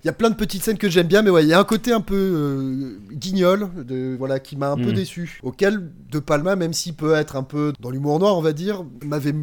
[0.03, 1.59] Il y a plein de petites scènes que j'aime bien, mais ouais, il y a
[1.61, 4.95] un côté un peu euh, guignol, de, voilà, qui m'a un peu Mm.
[4.95, 5.41] déçu.
[5.43, 8.85] Auquel De Palma, même s'il peut être un peu dans l'humour noir, on va dire,
[9.05, 9.35] m'avait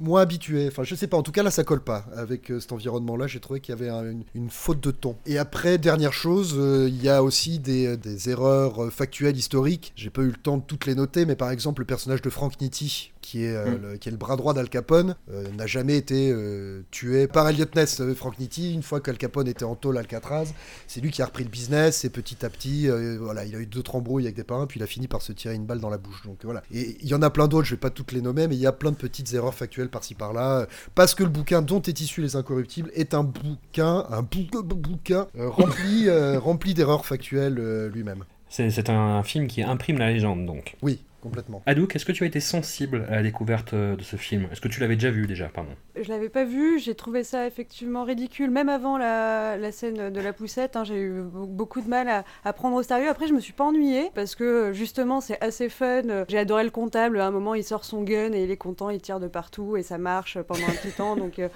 [0.00, 0.66] moins habitué.
[0.66, 2.06] Enfin, je sais pas, en tout cas, là, ça colle pas.
[2.16, 5.14] Avec euh, cet environnement-là, j'ai trouvé qu'il y avait un- une, une faute de ton.
[5.26, 9.92] Et après, dernière chose, euh, il y a aussi des, des erreurs factuelles, historiques.
[9.94, 12.30] J'ai pas eu le temps de toutes les noter, mais par exemple, le personnage de
[12.30, 13.82] Frank Nitti, qui est, euh, Mm.
[13.92, 17.48] le, qui est le bras droit d'Al Capone, euh, n'a jamais été euh, tué par
[17.48, 18.02] Elliot Ness.
[18.14, 20.52] Frank Nitti, une fois qu'Al Capone était en tôle Alcatraz,
[20.86, 23.66] c'est lui qui a repris le business et petit à petit, voilà, il a eu
[23.66, 25.88] d'autres embrouilles avec des parrains, puis il a fini par se tirer une balle dans
[25.90, 26.22] la bouche.
[26.26, 26.62] Donc voilà.
[26.74, 28.60] Et il y en a plein d'autres, je vais pas toutes les nommer, mais il
[28.60, 32.00] y a plein de petites erreurs factuelles par-ci par-là, parce que le bouquin dont est
[32.00, 37.58] issu Les Incorruptibles est un bouquin, un bou- bouquin euh, rempli, euh, rempli d'erreurs factuelles
[37.60, 38.24] euh, lui-même.
[38.48, 40.76] C'est c'est un film qui imprime la légende, donc.
[40.82, 41.62] Oui, complètement.
[41.66, 44.48] Adouk, est-ce que tu as été sensible à la découverte euh, de ce film?
[44.52, 47.46] Est-ce que tu l'avais déjà vu déjà, pardon Je l'avais pas vu, j'ai trouvé ça
[47.46, 50.76] effectivement ridicule, même avant la, la scène de la poussette.
[50.76, 53.08] hein, j'ai eu be- beaucoup de mal à, à prendre au sérieux.
[53.08, 56.02] Après, je me suis pas ennuyée parce que justement, c'est assez fun.
[56.28, 57.20] J'ai adoré le comptable.
[57.20, 59.76] À un moment, il sort son gun et il est content, il tire de partout
[59.76, 61.16] et ça marche pendant un petit temps.
[61.16, 61.48] Donc, euh,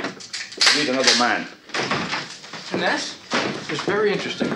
[0.00, 1.44] You need another man.
[2.70, 3.16] Finesse?
[3.70, 4.48] It's very interesting.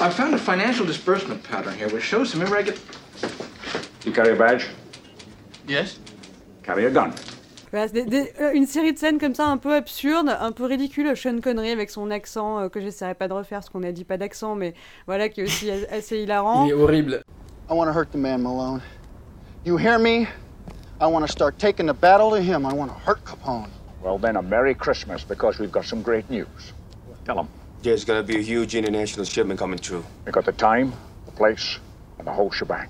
[0.00, 2.76] I found a financial disbursement pattern here which shows some irregular.
[4.04, 4.64] You carry a badge?
[5.68, 5.98] Yes?
[6.62, 7.10] Carry a gun.
[7.70, 10.52] voilà, c'est des- des- euh, une série de scènes comme ça un peu absurdes, un
[10.52, 11.16] peu ridicules.
[11.16, 14.04] Sean Connery avec son accent euh, que j'essaierai pas de refaire parce qu'on a dit
[14.04, 14.74] pas d'accent, mais
[15.06, 16.66] voilà, qui est aussi assez hilarant.
[16.66, 17.22] Il est horrible.
[17.70, 18.80] I want to hurt the man, Malone.
[19.64, 20.26] You hear me?
[21.00, 22.66] I want to start taking the battle to him.
[22.66, 23.68] I want to hurt Capone.
[24.02, 26.72] Well, then, a Merry Christmas because we've got some great news.
[27.24, 27.48] Tell them.
[27.82, 30.04] There's gonna be a huge international shipment coming through.
[30.26, 30.92] We got the time,
[31.26, 31.78] the place,
[32.18, 32.88] and the whole shebang.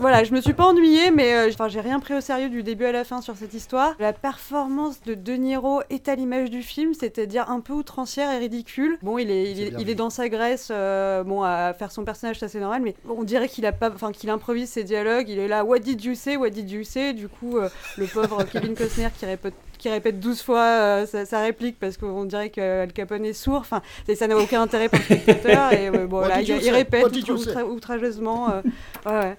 [0.00, 2.62] Voilà, je me suis pas ennuyée, mais euh, enfin, j'ai rien pris au sérieux du
[2.62, 3.94] début à la fin sur cette histoire.
[3.98, 8.38] La performance de De Niro est à l'image du film, c'est-à-dire un peu outrancière et
[8.38, 8.98] ridicule.
[9.02, 12.38] Bon, il est, il est, il dans sa graisse, euh, bon, à faire son personnage,
[12.38, 15.28] ça c'est normal, mais on dirait qu'il a pas, enfin, qu'il improvise ses dialogues.
[15.28, 17.12] Il est là, what did you say, what did you say?
[17.12, 21.24] Du coup, euh, le pauvre Kevin Costner qui répète qui répète 12 fois euh, sa,
[21.24, 23.58] sa réplique parce qu'on dirait que Al Capone est sourd.
[23.60, 23.80] Enfin,
[24.12, 25.72] ça n'a aucun intérêt pour le spectateur.
[25.72, 27.04] Et euh, bon, là, il, il répète
[27.52, 28.50] outra- outrageusement.
[28.50, 28.62] euh,
[29.06, 29.36] ouais,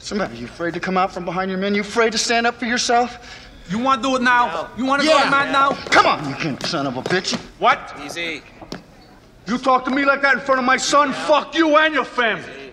[0.00, 0.18] ouais.
[0.18, 0.38] What's?
[0.40, 1.74] You afraid to come out from behind your men?
[1.74, 3.18] You afraid to stand up for yourself?
[3.70, 4.68] You want to do it now?
[4.76, 5.18] You want to Yeah.
[5.18, 5.70] go to Matt now?
[5.90, 7.36] Come on, you can't, son of a bitch.
[7.58, 7.78] What?
[8.04, 8.42] Easy.
[9.46, 11.12] You talk to me like that in front of my son?
[11.12, 12.72] Fuck you and your family.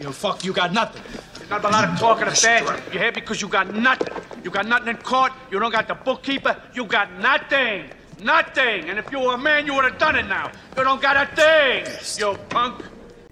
[0.00, 1.02] You fuck, you got nothing.
[1.40, 2.62] You got a lot of talking of bad.
[2.92, 4.14] You here because you got nothing.
[4.44, 5.32] You got nothing in court.
[5.50, 6.56] You don't got the bookkeeper.
[6.74, 7.90] You got nothing.
[8.22, 8.90] Nothing.
[8.90, 10.50] And if you were a man, you would have done it now.
[10.76, 11.86] You don't got a thing.
[12.18, 12.84] You punk.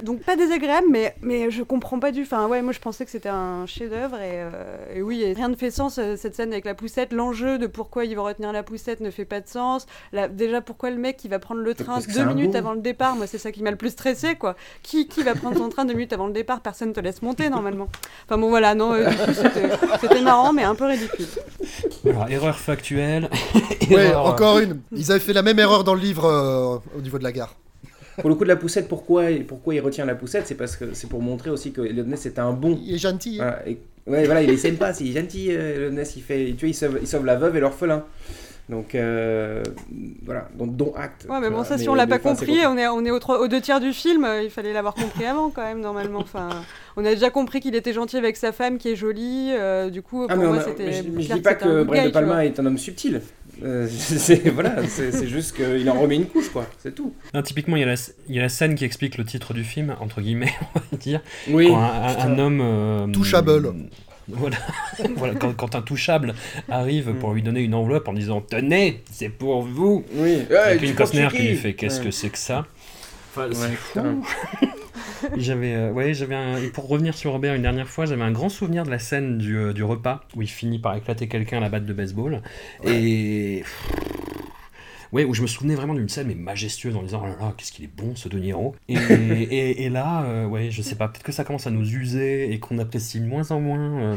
[0.03, 2.23] Donc pas désagréable, mais, mais je comprends pas du.
[2.23, 4.51] Enfin ouais, moi je pensais que c'était un chef-d'œuvre et, euh,
[4.95, 7.13] et oui, et rien ne fait sens euh, cette scène avec la poussette.
[7.15, 9.87] L'enjeu de pourquoi il va retenir la poussette ne fait pas de sens.
[10.13, 13.17] La- déjà pourquoi le mec qui va prendre le train deux minutes avant le départ,
[13.17, 14.55] moi c'est ça qui m'a le plus stressé quoi.
[14.83, 16.61] Qui, qui va prendre son train deux minutes avant le départ?
[16.61, 17.89] Personne te laisse monter normalement.
[18.27, 21.27] Enfin bon voilà, non, euh, du coup c'était c'était marrant mais un peu ridicule.
[22.05, 23.31] Alors, erreur factuelle.
[23.91, 24.81] Ouais, encore une.
[24.93, 27.55] Ils avaient fait la même erreur dans le livre euh, au niveau de la gare.
[28.21, 30.95] Pour le coup de la poussette, pourquoi, pourquoi il retient la poussette C'est parce que
[30.95, 32.79] c'est pour montrer aussi que Elon Ness est un bon.
[32.83, 33.37] Il est gentil.
[33.37, 35.49] Voilà, et- ouais, voilà, il essaie pas, il est gentil.
[35.51, 38.05] euh, Elon Ness, il fait, tu vois, il sauve, il sauve la veuve et l'orphelin.
[38.69, 39.63] Donc euh,
[40.25, 41.27] voilà, donc dont acte.
[41.31, 43.13] Ouais mais bon vois, ça si mais- on l'a pas compris, on est, on est
[43.13, 45.81] aux, trois- aux deux tiers du film, euh, il fallait l'avoir compris avant quand même
[45.81, 46.19] normalement.
[46.19, 46.49] Enfin,
[46.97, 50.03] on a déjà compris qu'il était gentil avec sa femme qui est jolie, euh, du
[50.03, 50.85] coup Ah, pour moi c'était.
[50.87, 52.11] mais je, je dis pas que Brian De.
[52.11, 53.21] Palma est un homme subtil.
[53.63, 56.67] Euh, c'est voilà, c'est juste qu'il en remet une couche, quoi.
[56.81, 57.15] C'est tout.
[57.35, 57.95] Non, typiquement, il y, a la,
[58.29, 60.97] il y a la scène qui explique le titre du film, entre guillemets, on va
[60.99, 61.21] dire.
[61.51, 61.69] Oui.
[61.69, 62.29] Quand un, un- Putain.
[62.33, 62.61] un homme.
[62.61, 63.73] euh, Touchable.
[64.29, 64.57] Voilà,
[65.17, 66.35] voilà quand, quand un touchable
[66.69, 70.05] arrive pour lui donner une enveloppe en disant Tenez, c'est pour vous.
[70.15, 70.45] Oui.
[70.51, 72.07] Et Ouais, puis tu Costner qui lui fait Qu'est-ce Ouais.
[72.07, 72.67] que c'est que ça?
[73.37, 74.07] Enfin, c'est Ouais.
[75.37, 78.31] J'avais, euh, ouais, j'avais un- et pour revenir sur Robert une dernière fois, j'avais un
[78.33, 81.57] grand souvenir de la scène du, euh, du repas où il finit par éclater quelqu'un
[81.59, 82.43] à la batte de baseball.
[82.85, 83.63] Et.
[85.13, 87.55] Ouais, où je me souvenais vraiment d'une scène mais majestueuse en disant oh là là,
[87.57, 88.75] qu'est-ce qu'il est bon ce De Niro.
[88.89, 91.89] Et, et, et là, euh, ouais, je sais pas, peut-être que ça commence à nous
[91.89, 94.01] user et qu'on apprécie de moins en moins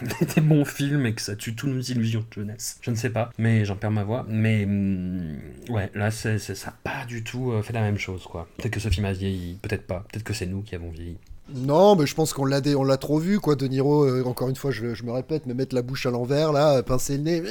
[0.34, 2.78] des bons films et que ça tue toutes nos illusions de jeunesse.
[2.82, 4.24] Je ne sais pas, mais j'en perds ma voix.
[4.28, 5.36] Mais hum,
[5.68, 8.46] ouais, là, c'est, c'est- ça n'a pas du tout euh, fait la même chose, quoi.
[8.58, 10.04] Peut-être que ce film a vieilli, peut-être pas.
[10.12, 11.16] Peut-être que c'est nous qui avons vieilli.
[11.52, 13.56] Non, mais je pense qu'on l'a dé- on l'a trop vu, quoi.
[13.56, 16.10] De Niro, euh, encore une fois, je, je me répète, me mettre la bouche à
[16.10, 17.42] l'envers, là, pincer le nez,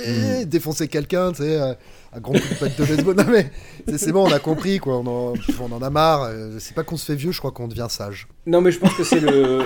[0.41, 1.73] eh, défoncer quelqu'un, tu sais, euh,
[2.13, 3.15] un grand coup de patte de baseball.
[3.19, 3.51] Non, mais
[3.87, 4.97] c'est- c'est bon, on a compris, quoi.
[4.99, 6.23] On en, pff, on en a marre.
[6.23, 8.27] euh, C'est pas qu'on se fait vieux, je crois qu'on devient sage.
[8.45, 9.59] Non, mais je pense que c'est le.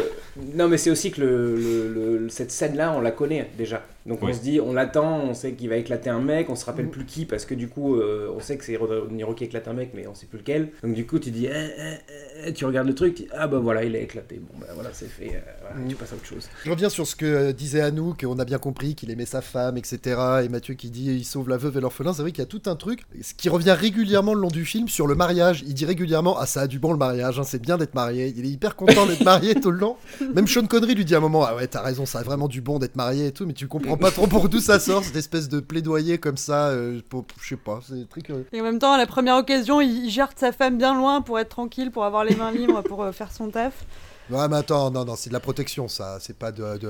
[0.55, 3.85] Non, mais c'est aussi que le, le- le- cette scène-là, on la connaît déjà.
[4.05, 4.31] Donc Oui.
[4.31, 6.89] on se dit, on l'attend, on sait qu'il va éclater un mec, on se rappelle
[6.89, 8.77] plus qui parce que du coup, euh, on sait que c'est
[9.11, 10.71] Niro qui éclate un mec, mais on sait plus lequel.
[10.83, 13.47] Donc du coup, tu dis, eh, eh, eh, tu regardes le truc, tu dis, ah
[13.47, 14.41] bah voilà, il a éclaté.
[14.41, 15.35] Bon bah voilà, c'est fait.
[15.35, 16.49] euh, voilà, Tu passes à autre chose.
[16.65, 19.39] Je reviens sur ce que euh, disait Anouk, on a bien compris qu'il aimait sa
[19.41, 19.99] femme, etc.
[20.43, 22.11] Et Mathieu qui dit il sauve la veuve et l'orphelin.
[22.11, 23.03] C'est vrai qu'il y a tout un truc,
[23.37, 25.63] qui revient régulièrement le long du film sur le mariage.
[25.65, 28.33] Il dit régulièrement ah ça a du bon le mariage, hein, c'est bien d'être marié.
[28.35, 29.95] Il est hyper content d'être marié tout le long.
[30.33, 32.47] Même Sean Connery lui dit à un moment ah ouais t'as raison, ça a vraiment
[32.47, 35.03] du bon d'être marié et tout, mais tu comprends pas trop pour d'où ça sort
[35.03, 36.69] cette espèce de plaidoyer comme ça.
[36.69, 36.99] euh,
[37.41, 38.45] je sais pas, c'est très curieux.
[38.51, 41.21] Et en même temps, à la première occasion, il, il gère sa femme bien loin
[41.21, 43.85] pour être tranquille, pour avoir les mains libres, pour euh, faire son taf.
[44.29, 46.17] Ouais, mais attends, non, non, c'est de la protection, ça.
[46.21, 46.89] C'est pas de, de-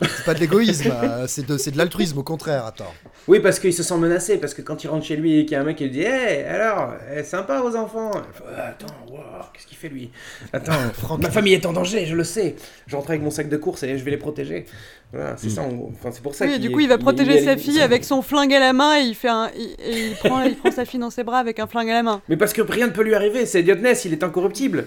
[0.00, 0.92] c'est pas de l'égoïsme,
[1.26, 2.64] c'est de, c'est de l'altruisme, au contraire.
[2.64, 2.92] Attends.
[3.28, 5.52] Oui, parce qu'il se sent menacé, parce que quand il rentre chez lui et qu'il
[5.52, 8.10] y a un mec qui lui dit Hé, alors, eh, sympa vos enfants
[8.56, 9.18] Attends, wow,
[9.52, 10.10] qu'est-ce qu'il fait lui?
[10.52, 10.72] Attends,
[11.20, 12.56] ma famille est en danger, je le sais.
[12.86, 14.64] Je rentre avec mon sac de course et je vais les protéger.
[15.12, 15.92] Voilà, c'est ça, en gros.
[15.94, 18.02] enfin, c'est pour ça Oui, du coup, il va protéger il- sa il- fille avec
[18.02, 20.70] son flingue à la main et il fait un, il, et il prend, il prend
[20.70, 22.22] sa fille dans ses bras avec un flingue à la main.
[22.30, 24.86] Mais parce que rien ne peut lui arriver, c'est Elliot Ness, il est incorruptible.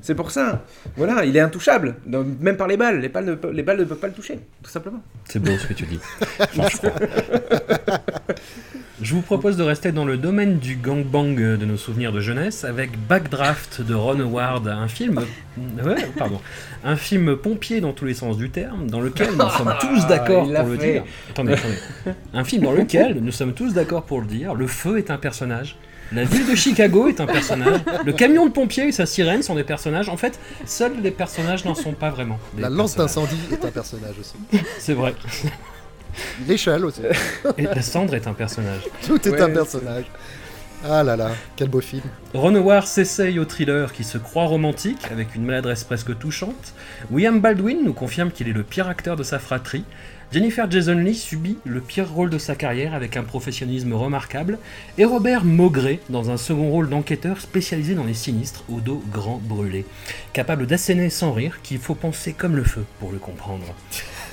[0.00, 0.64] C'est pour ça.
[0.96, 1.96] Voilà, il est intouchable.
[2.06, 3.00] Donc, même par les balles.
[3.00, 5.02] Les balles, ne, pe- les balles ne peuvent pas le toucher, tout simplement.
[5.26, 5.98] C'est beau ce que tu dis.
[6.54, 6.90] Franchement.
[9.02, 12.64] Je vous propose de rester dans le domaine du gangbang de nos souvenirs de jeunesse
[12.64, 15.18] avec Backdraft de Ron Howard, un film,
[15.84, 16.40] ouais, pardon,
[16.84, 20.44] un film pompier dans tous les sens du terme, dans lequel nous sommes tous d'accord
[20.44, 20.92] pour le fait.
[20.92, 21.04] dire.
[21.30, 22.14] Attendez, attendez.
[22.32, 24.54] Un film dans lequel nous sommes tous d'accord pour le dire.
[24.54, 25.76] Le feu est un personnage.
[26.14, 27.80] La ville de Chicago est un personnage.
[28.04, 30.08] Le camion de pompier et sa sirène sont des personnages.
[30.08, 32.38] En fait, seuls les personnages n'en sont pas vraiment.
[32.58, 34.34] La lance d'incendie est un personnage aussi.
[34.78, 35.14] C'est vrai.
[36.46, 37.00] L'échelle aussi.
[37.56, 38.82] Et la cendre est un personnage.
[39.06, 40.04] Tout est Ouais, un personnage.
[40.84, 42.02] Ah là là, quel beau film.
[42.34, 46.74] Howard s'essaye au thriller qui se croit romantique, avec une maladresse presque touchante.
[47.12, 49.84] William Baldwin nous confirme qu'il est le pire acteur de sa fratrie.
[50.32, 54.58] Jennifer Jason Leigh subit le pire rôle de sa carrière avec un professionnalisme remarquable.
[54.98, 59.40] Et Robert Maugret dans un second rôle d'enquêteur spécialisé dans les sinistres au dos grand
[59.40, 59.84] brûlé.
[60.32, 63.66] Capable d'asséner sans rire qu'il faut penser comme le feu pour le comprendre.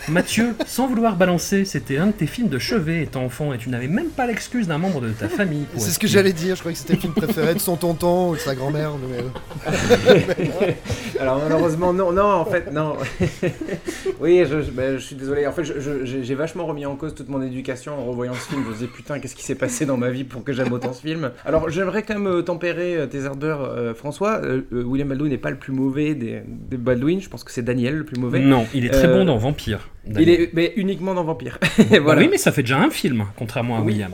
[0.07, 3.69] Mathieu, sans vouloir balancer, c'était un de tes films de chevet étant enfant et tu
[3.69, 5.65] n'avais même pas l'excuse d'un membre de ta famille.
[5.71, 7.75] pour C'est ce que j'allais dire, je croyais que c'était le film préféré de son
[7.75, 8.91] tonton ou de sa grand-mère.
[8.97, 9.25] mais-
[11.19, 12.95] Alors malheureusement non, non en fait non.
[14.21, 15.45] oui, je, je- je suis désolé.
[15.47, 18.63] En fait, j'ai vachement remis en cause toute mon éducation en revoyant ce film.
[18.63, 20.93] Je me disais putain, qu'est-ce qui s'est passé dans ma vie pour que j'aime autant
[20.93, 21.31] ce film?
[21.45, 24.39] Alors j'aimerais quand même euh, tempérer euh, tes ardeurs, euh, François.
[24.43, 27.19] Euh, euh, William Baldwin n'est pas le plus mauvais des, des Baldwin.
[27.21, 28.39] Je pense que c'est Daniel le plus mauvais.
[28.39, 29.89] Non, il est très Euh, bon dans Vampire.
[30.17, 31.59] Il est mais uniquement dans Vampire.
[32.05, 33.93] Bah oui, mais ça fait déjà un film, contrairement à Oui.
[33.93, 34.11] William.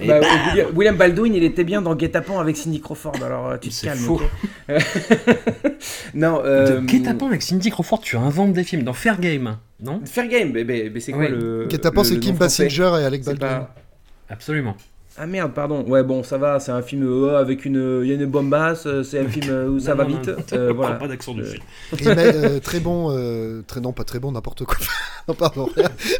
[0.00, 3.14] Et Bah, bah, William, William Baldwin, il était bien dans Guet-apens avec Cindy Crawford.
[3.24, 3.98] Alors euh, tu te calmes.
[3.98, 4.20] faux.
[6.14, 6.42] non.
[6.44, 10.00] Euh, Guet-apens avec Cindy Crawford, tu inventes des films dans Fair Game, non?
[10.04, 11.30] Fair Game, mais, mais- mais c'est quoi Oui.
[11.30, 11.66] le.
[11.68, 13.48] Guet-apens, c'est Kim Basinger et Alec Baldwin.
[13.48, 13.74] pas-
[14.28, 14.76] Absolument.
[15.22, 15.84] Ah merde, pardon.
[15.86, 18.00] Ouais, bon, ça va, c'est un film euh, avec une.
[18.02, 20.16] Il y a une bombasse, euh, c'est un film euh, où ça Non, va non,
[20.16, 20.28] vite.
[20.28, 20.94] non, euh, on voilà.
[20.94, 21.60] pas d'accent Euh, dessus.
[21.92, 24.78] Remake, euh, très bon, euh, très non pas très bon, n'importe quoi.
[25.28, 25.68] non pardon.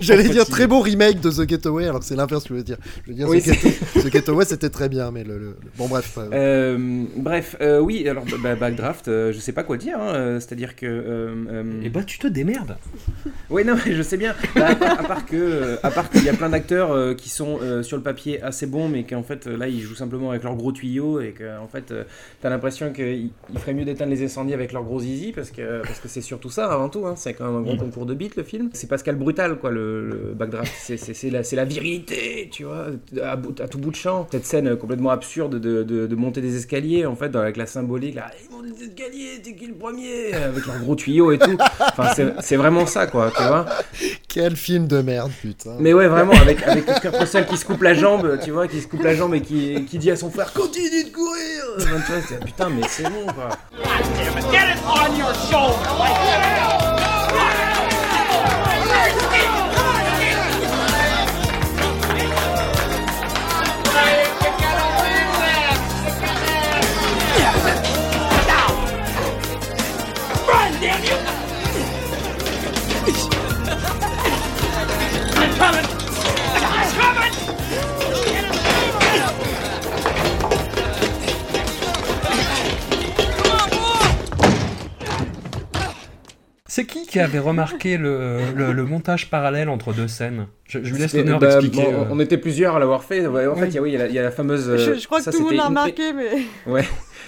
[0.03, 2.63] J'allais dire très bon remake de The Getaway, alors que c'est l'inverse que je voulais
[2.65, 2.77] dire.
[3.05, 5.57] Je veux dire Oui, The, Get- The Getaway c'était très bien, mais le, le- le-
[5.79, 6.19] bon bref.
[6.19, 9.97] euh, Euh, bref, euh, oui, alors bah, bah, Backdraft, euh, je sais pas quoi dire,
[9.99, 10.85] hein, euh, c'est-à-dire que.
[10.85, 12.77] euh, euh, Et bah, tu te démerdes.
[13.49, 14.35] Oui, non, mais je sais bien.
[14.55, 17.15] Bah, à, part, à part que, euh, à part qu'il y a plein d'acteurs euh,
[17.15, 19.95] qui sont euh, sur le papier assez bons, mais qu'en fait euh, là ils jouent
[19.95, 22.05] simplement avec leurs gros tuyaux et que en fait euh,
[22.43, 25.83] t'as l'impression qu'il il ferait mieux d'éteindre les incendies avec leurs gros zizi parce que
[25.83, 27.07] parce que c'est surtout ça avant tout.
[27.07, 27.79] Hein, c'est quand même un gros Mm.
[27.79, 28.71] concours de beat le film.
[28.73, 30.73] C'est Pascal Brutal quoi le, le backdraft.
[30.77, 32.87] C'est la c'est la virilité, tu vois,
[33.23, 33.37] à,
[33.69, 34.27] tout bout de champ.
[34.31, 37.67] Cette scène euh, complètement absurde de, de, de monter des escaliers en fait avec la
[37.67, 38.31] symbolique là.
[38.45, 41.57] Ils montent des escaliers, t'es qui le premier Avec leurs gros tuyaux et tout.
[41.81, 43.67] Enfin c'est c'est vraiment ça quoi, tu vois.
[44.29, 45.77] Quel film de merde, putain.
[45.81, 48.81] Mais ouais, vraiment, avec, avec Kurt Russell qui se coupe la jambe, tu vois, qui
[48.81, 52.83] se coupe la jambe et qui, dit à son frère Continue de courir Putain, mais
[52.89, 53.51] c'est bon, quoi.
[75.61, 75.90] Damn!
[86.73, 90.93] C'est qui qui avait remarqué le, le- le montage parallèle entre deux scènes je, je
[90.93, 91.83] lui laisse l'honneur bah, d'expliquer.
[91.91, 92.05] bon, euh.
[92.11, 93.27] On était plusieurs à l'avoir fait.
[93.27, 94.69] En fait, il y a- oui, il y, a la- il y a la fameuse.
[94.71, 96.29] euh, Je, je crois ça, que tout le monde l'a une- remarqué, mais.
[96.73, 96.85] Ouais,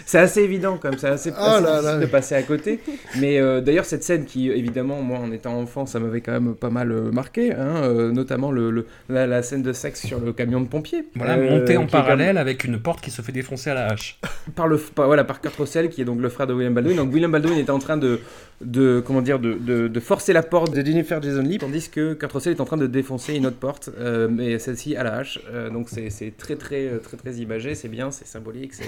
[0.06, 1.98] c'est assez évident comme ça, assez, Oh assez là difficile là.
[1.98, 2.78] de passer à côté.
[3.18, 6.54] Mais euh, d'ailleurs, cette scène qui, évidemment, moi en étant enfant, ça m'avait quand même
[6.54, 10.20] pas mal euh, marqué, hein, euh, notamment le, le- la, la scène de sexe sur
[10.20, 11.04] le camion de pompiers.
[11.16, 13.86] Voilà, Euh, monté en comme- parallèle avec une porte qui se fait défoncer à la
[13.88, 14.20] hache.
[14.54, 16.96] par le par, voilà par Kurt Russell qui est donc le frère de William Baldwin
[16.96, 18.20] donc William Baldwin était en train de
[18.64, 21.58] de comment dire de, de, de forcer la porte de Jennifer Jason Leigh.
[21.58, 24.96] tandis que Kurt Russell est en train de défoncer une autre porte euh, mais celle-ci
[24.96, 25.38] à la hache.
[25.52, 28.84] Euh, donc c'est c'est très très très très imagé c'est bien c'est symbolique c'est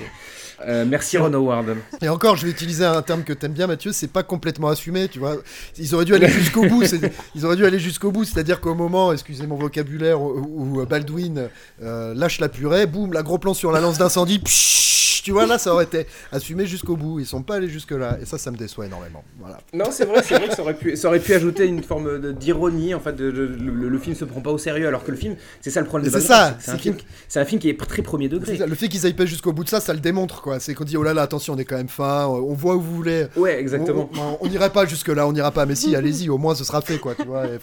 [0.67, 1.77] Euh, merci Ron Howard.
[2.01, 5.09] Et encore, je vais utiliser un terme que t'aimes bien, Mathieu, c'est pas complètement assumé,
[5.09, 5.37] tu vois.
[5.79, 8.75] Ils auraient dû aller jusqu'au bout, c'est- ils auraient dû aller jusqu'au bout, c'est-à-dire qu'au
[8.75, 11.49] moment, excusez mon vocabulaire, où, où Baldwin
[11.83, 15.47] euh, lâche la purée, boum, la gros plan sur la lance d'incendie, pshhh, tu vois,
[15.47, 17.19] là, ça aurait été assumé jusqu'au bout.
[17.19, 19.25] Ils sont pas allés jusque-là, et ça, ça me déçoit énormément.
[19.41, 19.59] Voilà.
[19.73, 22.33] Non, c'est vrai, c'est vrai que ça aurait pu, ça aurait pu ajouter une forme
[22.35, 22.95] d'ironie.
[22.95, 25.17] En fait, de, de- le, le film se prend pas au sérieux, alors que le
[25.17, 26.11] film, c'est ça le problème.
[26.11, 26.97] De c'est ça, c'est un film,
[27.35, 28.57] un film qui est très premier degré.
[28.57, 30.61] Ça, Le fait qu'ils aillent pas jusqu'au bout de ça, ça le démontre, quoi.
[30.61, 32.81] C'est qu'on dit, oh là là, attention, on est quand même fin, on voit où
[32.81, 33.27] vous voulez.
[33.37, 34.09] Ouais, exactement.
[34.41, 36.99] On- n'irait pas jusque-là, on n'ira pas, mais si, allez-y, au moins ce sera fait,
[36.99, 37.47] quoi, tu vois.
[37.47, 37.59] et.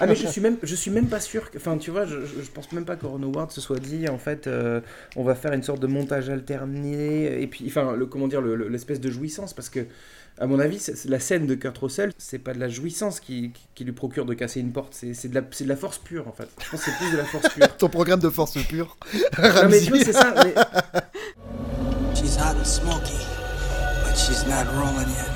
[0.00, 2.42] Ah mais je suis même je suis même pas sûr enfin tu vois je, je,
[2.42, 4.80] je pense même pas que Ron Howard se soit dit en fait euh,
[5.14, 8.54] on va faire une sorte de montage alterné et puis enfin le comment dire le-
[8.56, 9.86] le- l'espèce de jouissance parce que
[10.38, 13.62] à mon avis la scène de Kurt Russell c'est pas de la jouissance qui, qui,
[13.74, 15.98] qui lui procure de casser une porte c'est c'est de la c'est de la force
[15.98, 18.28] pure en fait je pense que c'est plus de la force pure Ton programme de
[18.30, 18.96] force pure.
[19.38, 20.54] non mais tu vois c'est ça mais-
[22.14, 23.12] She's hot and smoky,
[24.04, 25.35] but she's not rolling yet.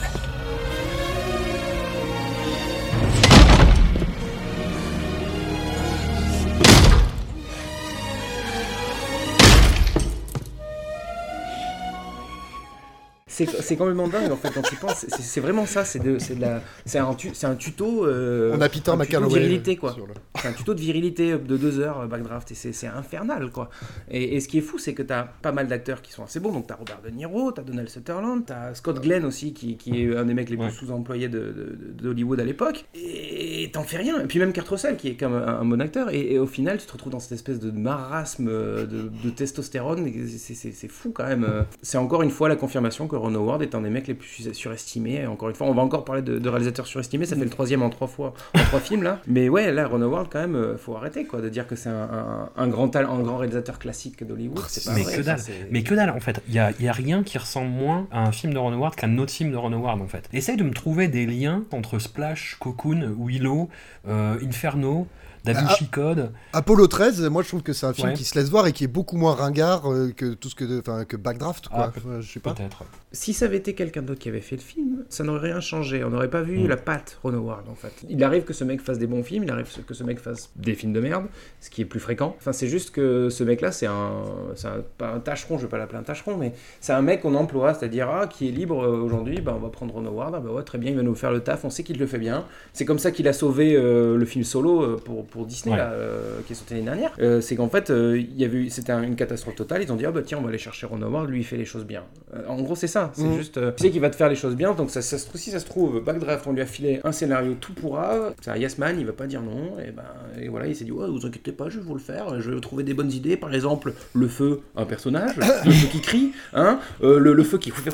[13.46, 15.07] C'est c'est complètement dingue en fait quand tu penses.
[15.09, 15.85] C'est- C'est vraiment ça.
[15.85, 18.05] C'est de, c'est de la, c'est un, c'est un tuto.
[18.07, 19.92] euh, On a Peter McCalloway, virilité quoi.
[19.94, 23.50] sur le- C'est un tuto de virilité de deux heures, euh, Backdraft, et c'est infernal,
[23.50, 23.68] quoi.
[24.11, 26.40] Et, et ce qui est fou, c'est que t'as pas mal d'acteurs qui sont assez
[26.40, 26.53] bons.
[26.53, 30.16] Donc t'as Robert De Niro, t'as Donald Sutherland, t'as Scott Glenn aussi, qui, qui est
[30.16, 32.85] un des mecs les plus sous-employés de- de- de- d'Hollywood à l'époque.
[32.94, 34.20] Et t'en fais rien.
[34.20, 36.12] Et puis même Kurt Russell, qui est comme un, un bon acteur.
[36.12, 39.31] Et, et au final, tu te retrouves dans cette espèce de marasme euh, de, de
[39.31, 40.11] testostérone.
[40.29, 41.44] c'est- fou quand même.
[41.44, 44.14] Euh, C'est encore une fois la confirmation que Ron Howard est un des mecs les
[44.14, 45.26] plus surestimés.
[45.26, 47.26] Encore une fois, on va encore parler de, de réalisateurs surestimés.
[47.26, 49.21] Ça fait le troisième en trois fois, en trois films là.
[49.27, 51.88] Mais ouais, là, Ron Howard, quand même, euh, faut arrêter quoi de dire que c'est
[51.88, 54.60] un, un- un grand talent, un grand réalisateur classique d'Hollywood.
[54.60, 56.40] Pas Mais vrai, que dalle, mais que dalle en fait.
[56.48, 58.72] Il y a, il y a rien qui ressemble moins à un film de Ron
[58.72, 60.28] Howard qu'un autre film de Ron Howard en fait.
[60.33, 63.68] Essaye de me trouver des liens entre Splash, Cocoon, Willow,
[64.08, 65.06] euh, Inferno,
[65.44, 66.30] Da Ah, Vinci Code.
[66.52, 68.14] Apollo 13, moi je trouve que c'est un film Ouais.
[68.14, 70.80] qui se laisse voir et qui est beaucoup moins ringard euh, que tout ce que,
[70.80, 71.78] enfin que Backdraft quoi.
[71.86, 72.52] Ah, peut- Ouais, je sais pas.
[72.54, 72.84] Peut-être.
[73.12, 76.04] Si ça avait été quelqu'un d'autre qui avait fait le film, ça n'aurait rien changé.
[76.04, 76.68] On n'aurait pas vu Mm.
[76.68, 77.92] la patte Ron Howard en fait.
[78.08, 80.50] Il arrive que ce mec fasse des bons films, il arrive que ce mec fasse
[80.56, 81.24] des films de merde,
[81.60, 82.34] ce qui est plus fréquent.
[82.38, 84.22] Enfin, c'est juste que ce mec-là, c'est un,
[84.56, 87.22] c'est un, pas un tâcheron, je vais pas l'appeler un tâcheron, mais c'est un mec
[87.22, 90.34] qu'on emploie, c'est-à-dire ah, qui est libre euh, aujourd'hui, bah, on va prendre Ron Howard,
[90.36, 92.06] ah, bah ouais, très bien, il va nous faire le taf, on sait qu'il le
[92.06, 92.44] fait bien.
[92.72, 95.78] C'est comme ça qu'il a sauvé euh, le film solo pour, pour Disney, Ouais.
[95.81, 97.12] là, euh, qui est sorti l'année dernière.
[97.20, 99.83] Euh, c'est qu'en fait, euh, il y avait eu- c'était un- une catastrophe totale.
[99.83, 101.56] Ils ont dit, ah bah tiens, on va aller chercher Ron Howard, lui il fait
[101.56, 102.02] les choses bien.
[102.35, 103.10] Euh, en gros, c'est ça.
[103.14, 103.37] C'est Mhm.
[103.38, 104.74] juste, euh, tu sais qu'il va te faire les choses bien.
[104.74, 107.12] Donc ça, ça se trouve, si ça se trouve, Backdraft, on lui a filé un
[107.12, 108.31] scénario tout pourra.
[108.40, 109.76] C'est un yes man, il va pas dire non.
[109.87, 110.02] Et ben,
[110.40, 112.40] et voilà, il s'est dit, ouais, vous inquiétez pas, je vais vous le faire.
[112.40, 113.37] Je vais trouver des bonnes idées.
[113.37, 117.58] Par exemple, le feu, un personnage, le feu qui crie, hein, euh, le, le feu
[117.58, 117.90] qui fait,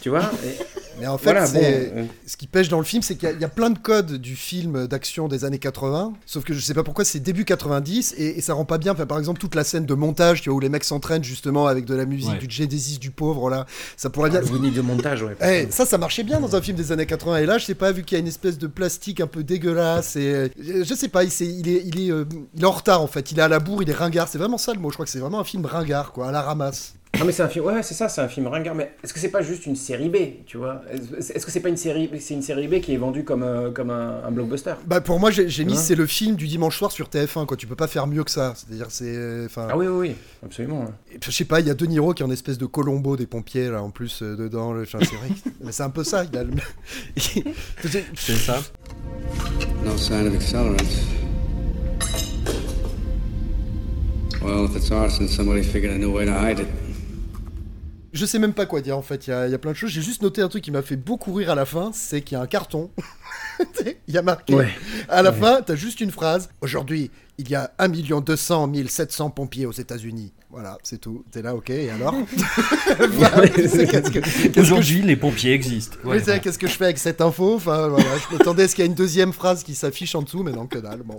[0.00, 0.30] tu vois?
[1.00, 3.28] Mais en fait, Voilà, c'est- bon, euh, ce qui pêche dans le film, c'est qu'il
[3.28, 6.44] y a- il y, a plein de codes du film d'action des années 80, sauf
[6.44, 8.92] que je sais pas pourquoi c'est début 90 et, et ça rend pas bien.
[8.92, 11.66] Enfin, par exemple, toute la scène de montage, tu vois, où les mecs s'entraînent justement
[11.66, 12.38] avec de la musique, Ouais.
[12.38, 14.42] du Genesis du pauvre, là, ça pourrait bien.
[14.42, 15.36] Winnie de montage, ouais.
[15.42, 17.38] Eh, ça, ça marchait bien dans un film des années 80.
[17.38, 19.42] Et là, je sais pas, vu qu'il y a une espèce de plastique un peu
[19.44, 22.24] dégueulasse, et euh, je sais pas, il, s'est- il est, il, est, euh,
[22.54, 23.30] il est en retard en fait.
[23.32, 24.28] Il est à la bourre, il est ringard.
[24.28, 24.90] C'est vraiment ça le mot.
[24.90, 26.94] Je crois que c'est vraiment un film ringard, quoi, à la ramasse.
[27.18, 29.18] Non mais c'est un film, ouais c'est ça, c'est un film ringard, mais est-ce que
[29.18, 30.82] c'est pas juste une série B, tu vois?
[30.92, 33.72] Est-ce que c'est pas une série, c'est une série B qui est vendue comme, euh,
[33.72, 34.74] comme un, un blockbuster?
[34.86, 35.76] Bah pour moi j'ai mis Hein?
[35.76, 38.30] c'est le film du dimanche soir sur TF1 quoi tu peux pas faire mieux que
[38.30, 40.82] ça c'est à dire c'est euh, enfin Ah oui oui oui absolument.
[40.82, 41.18] ouais.
[41.24, 43.26] Je sais pas il y a De Niro qui est en espèce de Colombo des
[43.26, 45.28] pompiers là en plus euh, dedans le- enfin, c'est vrai
[45.64, 46.52] mais c'est un peu ça il a le...
[47.16, 48.60] c'est ça
[49.84, 50.76] No sign of accelerant.
[54.42, 56.68] Well, if it's arson, somebody figured a new way to hide it.
[58.12, 59.26] Je sais même pas quoi dire en fait.
[59.26, 59.90] Il y a, il y a plein de choses.
[59.90, 62.36] J'ai juste noté un truc qui m'a fait beaucoup rire à la fin c'est qu'il
[62.36, 62.90] y a un carton.
[64.06, 64.54] Il y a marqué.
[64.54, 64.70] Ouais.
[65.08, 65.36] à la Ouais.
[65.38, 66.48] fin t'as juste une phrase.
[66.60, 71.54] Aujourd'hui il y a 1 200 700 pompiers aux États-Unis voilà c'est tout t'es là
[71.54, 72.14] ok et alors
[72.88, 75.96] que- que Aujourd'hui, les pompiers existent.
[76.04, 76.38] Ouais, voilà.
[76.38, 77.54] qu'est-ce que je fais avec cette info?
[77.54, 80.22] Enfin, voilà, je m'attendais à ce qu'il y ait une deuxième phrase qui s'affiche en
[80.22, 81.02] dessous, mais non, que dalle.
[81.04, 81.18] Bon,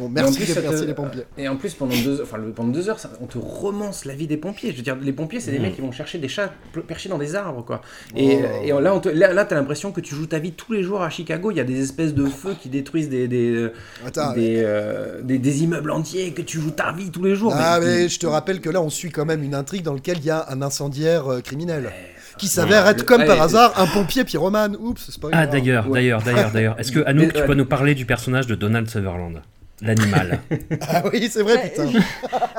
[0.00, 1.22] on, merci, plus, les, te- merci les pompiers.
[1.38, 4.14] Et en plus, pendant deux, enfin, le- pendant deux heures, ça- on te romance la
[4.14, 4.72] vie des pompiers.
[4.72, 5.62] Je veux dire, les pompiers, c'est des Mm.
[5.62, 6.52] mecs qui vont chercher des chats
[6.88, 7.82] perchés dans des arbres, quoi.
[8.16, 8.64] Et, Oh.
[8.78, 10.82] et là, on te- là, là, t'as l'impression que tu joues ta vie tous les
[10.82, 11.50] jours à Chicago.
[11.50, 13.72] Il y a des espèces de feux qui détruisent des, des, euh,
[14.06, 17.52] Attends, des, euh, des, des immeubles entiers, que tu joues ta vie tous les jours.
[17.54, 19.94] Ah, Mais- mais je te rappelle que là, on suit quand même une intrigue dans
[19.94, 21.90] laquelle il y a un incendiaire euh, criminel.
[22.38, 22.90] Qui s'avère Ouais.
[22.90, 24.76] être, comme Ouais, par hasard, un pompier pyromane.
[24.78, 26.78] Oups, c'est pas Ah d'ailleurs, d'ailleurs, d'ailleurs, d'ailleurs.
[26.78, 29.40] Est-ce que Anouk, tu peux nous parler du personnage de Donald Sutherland?
[29.82, 30.40] L'animal.
[30.88, 31.90] Ah oui, c'est vrai, putain.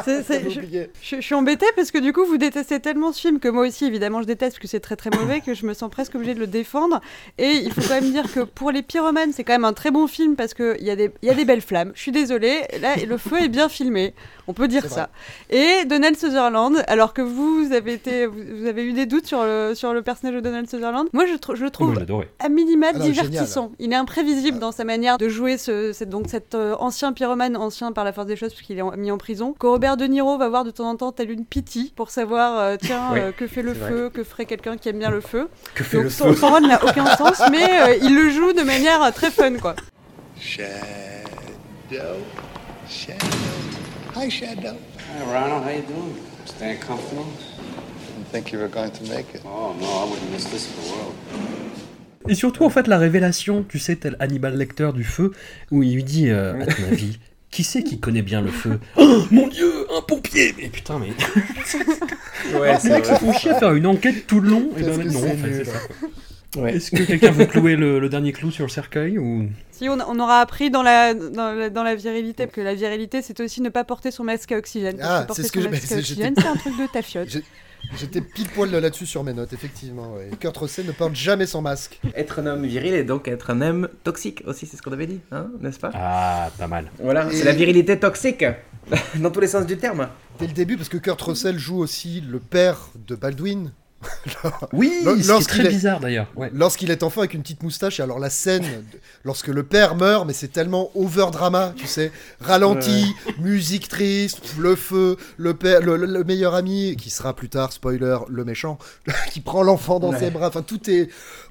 [0.05, 3.21] C'est- c'est- je, je- je suis embêtée parce que du coup vous détestez tellement ce
[3.21, 5.65] film que moi aussi évidemment je déteste parce que c'est très très mauvais que je
[5.65, 7.01] me sens presque obligée de le défendre
[7.37, 9.91] et il faut quand même dire que pour les pyromanes c'est quand même un très
[9.91, 12.11] bon film parce qu'il y, a des- il y a des belles flammes je suis
[12.11, 14.13] désolée là le feu est bien filmé
[14.47, 15.09] on peut dire ça
[15.49, 19.73] et Donald Sutherland alors que vous avez été vous, avez eu des doutes sur le,
[19.75, 21.93] sur le personnage de Donald Sutherland moi je, tr- je le trouve
[22.39, 23.11] à minima Ah génial.
[23.29, 23.71] divertissant.
[23.79, 27.57] Il est imprévisible dans sa manière de jouer ce, cette- donc cet euh, ancien pyromane,
[27.57, 29.53] ancien par la force des choses puisqu'il est mis en prison.
[29.53, 32.59] Que Robert De Niro va voir de temps en temps tel une pitié pour savoir
[32.59, 35.21] euh, tiens Oui, euh, que fait le feu, que ferait quelqu'un qui aime bien le
[35.21, 35.49] feu.
[35.75, 38.29] Que fait donc le son, feu son rôle n'a aucun sens, mais euh, il le
[38.29, 39.75] joue de manière euh, très fun quoi.
[40.39, 40.67] Shadow.
[42.89, 43.17] Shadow.
[44.15, 44.75] Hi, Shadow.
[44.99, 45.63] Hi, Ronald.
[45.63, 46.15] How you doing?
[46.45, 47.25] Staying comfortable?
[48.15, 49.41] Didn't think you were going to make it.
[49.45, 51.66] Oh, no, I wouldn't miss this for the world.
[52.29, 55.31] Et surtout, en fait, la révélation, tu sais, tel Hannibal Lecter du feu,
[55.71, 57.19] où il lui dit, euh, à ton avis,
[57.51, 58.79] qui c'est qui connaît bien le feu?
[58.97, 61.09] Oh, mon dieu, un pompier Mais putain, mais...
[62.59, 64.81] Ouais, les c'est mecs se font chier à faire une enquête tout le long, et
[64.83, 65.63] Qu'est-ce ben non, c'est en fait, nul.
[65.65, 66.67] c'est ça.
[66.67, 69.47] Est-ce que quelqu'un veut clouer le, le dernier clou sur le cercueil ou?
[69.71, 73.21] Si on, on aura appris dans la, dans, la, dans la virilité que la virilité,
[73.21, 74.97] c'est aussi ne pas porter son masque à oxygène.
[74.97, 77.29] Parce Ah, c'est ce que je- masque à mais oxygène, c'est un truc de tafiote.
[77.29, 77.43] J'ai-
[77.97, 80.13] J'étais pile poil là-dessus sur mes notes, effectivement.
[80.15, 80.29] ouais.
[80.39, 81.99] Kurt Russell ne porte jamais son masque.
[82.15, 85.07] Être un homme viril et donc être un homme toxique aussi, c'est ce qu'on avait
[85.07, 85.91] dit, hein, n'est-ce pas?
[85.93, 86.91] Ah, pas mal.
[86.99, 88.43] Voilà, Et- c'est la virilité toxique,
[89.15, 90.09] dans tous les sens du terme.
[90.39, 93.71] Dès le début, parce que Kurt Russell joue aussi le père de Baldwin.
[94.73, 96.27] Oui, Lors- ce qui est lorsqu'il très bizarre d'ailleurs.
[96.35, 96.49] Ouais.
[96.53, 98.63] Lorsqu'il est enfant avec une petite moustache, et alors la scène,
[99.23, 104.75] lorsque le père meurt, mais c'est tellement over drama, tu sais, ralenti, musique triste, le
[104.75, 108.77] feu, le père, le, le- le meilleur ami, qui sera plus tard, spoiler, le méchant,
[109.31, 110.19] qui prend l'enfant dans Ouais.
[110.19, 111.09] ses bras, enfin tout est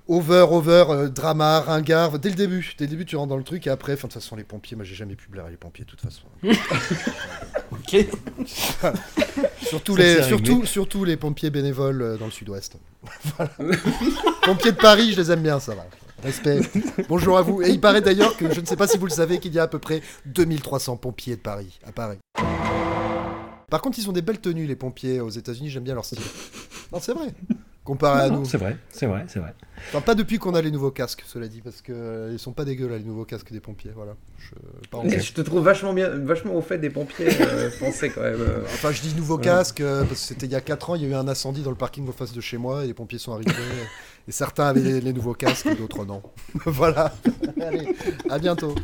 [0.08, 3.42] over, over, euh, drama, ringard, dès le début, dès le début tu rentres dans le
[3.44, 5.56] truc, et après, enfin de toute façon les pompiers, moi j'ai jamais pu blairer les
[5.56, 6.22] pompiers de toute façon.
[7.72, 8.06] ok.
[9.68, 12.76] Surtout les, surtout, surtout les pompiers bénévoles euh, dans le sud-ouest.
[13.36, 13.52] Voilà.
[14.42, 15.86] pompiers de Paris, je les aime bien, ça va.
[16.22, 16.60] Respect.
[17.08, 17.62] Bonjour à vous.
[17.62, 19.58] Et il paraît d'ailleurs que, je ne sais pas si vous le savez, qu'il y
[19.58, 22.18] a à peu près 2300 pompiers de Paris, à Paris.
[23.70, 26.18] Par contre, ils ont des belles tenues, les pompiers aux États-Unis, j'aime bien leur style.
[26.92, 27.28] Non, c'est vrai.
[27.86, 28.44] Comparé à Non, nous.
[28.44, 29.54] C'est vrai, c'est vrai, c'est vrai.
[29.88, 32.52] Enfin, pas depuis qu'on a les nouveaux casques, cela dit, parce que euh, ils sont
[32.52, 33.92] pas dégueux là, les nouveaux casques des pompiers.
[33.94, 34.16] Voilà.
[34.38, 34.50] Je,
[34.90, 38.22] pas en Je te trouve vachement bien, vachement au fait des pompiers euh, français quand
[38.22, 38.40] même.
[38.40, 38.62] euh.
[38.64, 39.44] Enfin, je dis nouveau Ouais.
[39.44, 41.28] casque euh, parce que c'était il y a 4 ans, il y a eu un
[41.28, 43.52] incendie dans le parking en face de chez moi et les pompiers sont arrivés.
[44.28, 46.22] Et certains avaient les, les nouveaux casques, d'autres non.
[46.66, 47.14] voilà.
[47.60, 47.88] Allez,
[48.28, 48.74] à bientôt.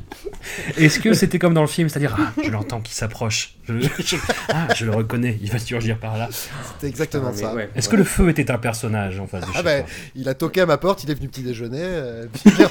[0.76, 4.16] Est-ce que c'était comme dans le film, c'est-à-dire ah, je l'entends qui s'approche, je, je-
[4.48, 6.28] ah, je le reconnais, il va surgir par là.
[6.30, 7.54] C'était exactement Ah, ça.
[7.54, 7.70] ouais.
[7.74, 9.72] Est-ce que le feu était un personnage en face de Ah chez toi
[10.14, 12.68] il a toqué à ma porte, il est venu petit déjeuner, euh, puis il, est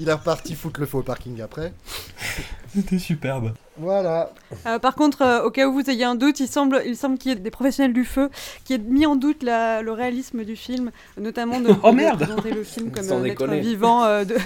[0.00, 1.72] il est reparti foutre le feu au parking après.
[2.74, 3.52] C'était superbe.
[3.78, 4.30] Voilà.
[4.66, 7.16] Euh, par contre, euh, au cas où vous ayez un doute, il semble, il semble
[7.16, 8.28] qu'il y ait des professionnels du feu
[8.64, 12.20] qui aient mis en doute la- le réalisme du film, notamment de, Oh, de merde
[12.22, 14.36] présenter le film comme Sans un être vivant, euh, de-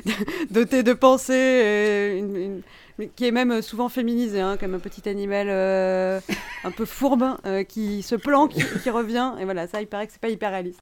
[0.50, 2.60] doté de pensée, et une- une-
[2.98, 6.20] mais qui est même souvent féminisé, hein, comme un petit animal euh,
[6.64, 10.12] un peu fourbe euh, qui se planque, qui revient, et voilà, ça, il paraît que
[10.12, 10.78] c'est pas hyper réaliste.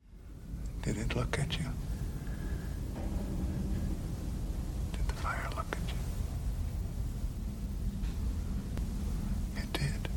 [0.85, 1.65] Did it look at you?
[4.93, 5.97] Did the fire look at you?
[9.57, 10.09] It did.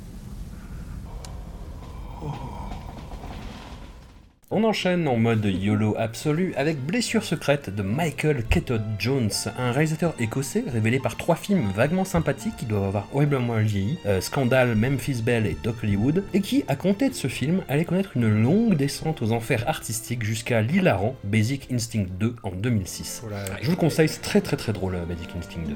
[4.49, 9.29] On enchaîne en mode YOLO absolu avec Blessure secrète de Michael Keaton Jones,
[9.59, 14.21] un réalisateur écossais révélé par trois films vaguement sympathiques qui doivent avoir horriblement vieilli, euh,
[14.21, 18.11] Scandal, Memphis Belle et Doc Hollywood, et qui, à compter de ce film, allait connaître
[18.15, 23.23] une longue descente aux enfers artistiques jusqu'à l'hilarant Basic Instinct 2 en 2006.
[23.23, 23.43] Voilà.
[23.59, 25.67] Je vous le conseille, c'est très très très drôle euh, Basic Instinct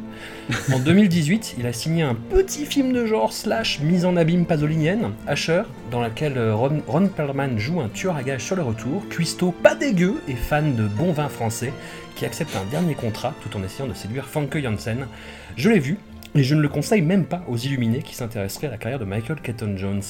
[0.69, 0.73] 2.
[0.73, 5.11] En 2018, il a signé un petit film de genre slash mise en abîme pasolinienne,
[5.27, 9.07] Asher, dans laquelle euh, Ron, Ron Perlman joue un tueur à gages sur le retour,
[9.09, 11.73] cuistot pas dégueu et fan de bon vin français,
[12.15, 15.07] qui accepte un dernier contrat tout en essayant de séduire Famke Janssen.
[15.55, 15.97] Je l'ai vu,
[16.35, 19.05] et je ne le conseille même pas aux illuminés qui s'intéresseraient à la carrière de
[19.05, 20.01] Michael Keaton Jones.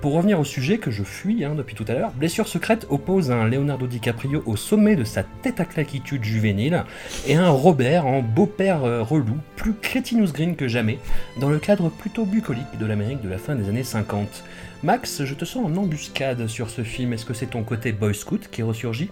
[0.00, 3.30] Pour revenir au sujet que je fuis hein, depuis tout à l'heure, Blessure secrète oppose
[3.30, 6.84] un Leonardo DiCaprio au sommet de sa tête à claquitude juvénile
[7.28, 10.98] et un Robert en beau-père euh, relou, plus crétinous green que jamais,
[11.38, 14.42] dans le cadre plutôt bucolique de l'Amérique de la fin des années 50.
[14.82, 17.12] Max, je te sens en embuscade sur ce film.
[17.12, 19.10] Est-ce que c'est ton côté boy scout qui ressurgit?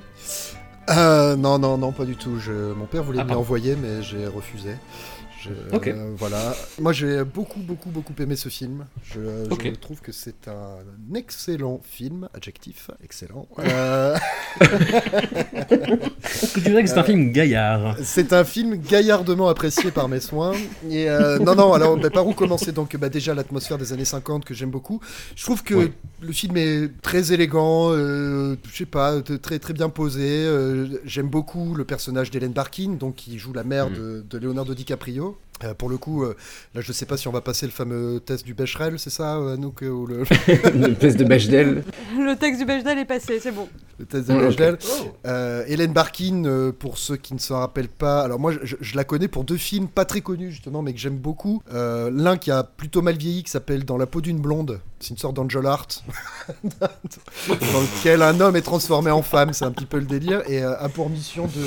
[0.91, 2.39] Euh, non, non, non, pas du tout.
[2.39, 2.73] Je...
[2.73, 4.71] Mon père voulait Ah, me l'envoyer, mais j'ai refusé.
[5.43, 6.55] Je- euh, voilà.
[6.81, 8.87] Moi, j'ai beaucoup, beaucoup, beaucoup aimé ce film.
[9.05, 9.21] Je,
[9.81, 12.29] trouve que c'est un excellent film.
[12.35, 13.47] Adjectif, excellent.
[13.61, 14.17] Euh,
[16.25, 20.09] Est-ce que tu dirais que c'est un film gaillard C'est un film gaillardement apprécié par
[20.09, 20.53] mes soins.
[20.91, 22.73] Et euh, non, non, alors bah, par où commencer?
[22.73, 25.01] Donc, bah, déjà l'atmosphère des années 50 que j'aime beaucoup.
[25.37, 29.89] Je trouve que le film est très élégant, euh, je sais pas, très, très bien
[29.89, 30.27] posé.
[30.29, 33.95] euh, j'aime beaucoup le personnage d'Hélène Barkin, donc qui joue la mère Mm.
[33.95, 35.28] de, de Leonardo DiCaprio.
[35.65, 36.37] Euh, pour le coup, euh,
[36.77, 39.39] là, je sais pas si on va passer le fameux test du Becherel, c'est ça,
[39.39, 40.19] euh, Anouk ou le...
[40.73, 41.83] Le test de Bechdel.
[42.17, 43.69] Le texte du Bechdel est passé, c'est bon.
[43.99, 44.39] Le test de Oh.
[44.39, 44.79] Bechdel.
[45.27, 48.97] Euh, Hélène Barkin, euh, pour ceux qui ne s'en rappellent pas, alors moi je, je
[48.97, 51.61] la connais pour deux films pas très connus justement, mais que j'aime beaucoup.
[51.75, 54.79] Euh, L'un qui a plutôt mal vieilli, qui s'appelle Dans la peau d'une blonde.
[55.01, 55.89] C'est une sorte d'Angel Art,
[56.63, 59.53] dans lequel un homme est transformé en femme.
[59.53, 61.65] C'est un petit peu le délire et euh, a pour mission de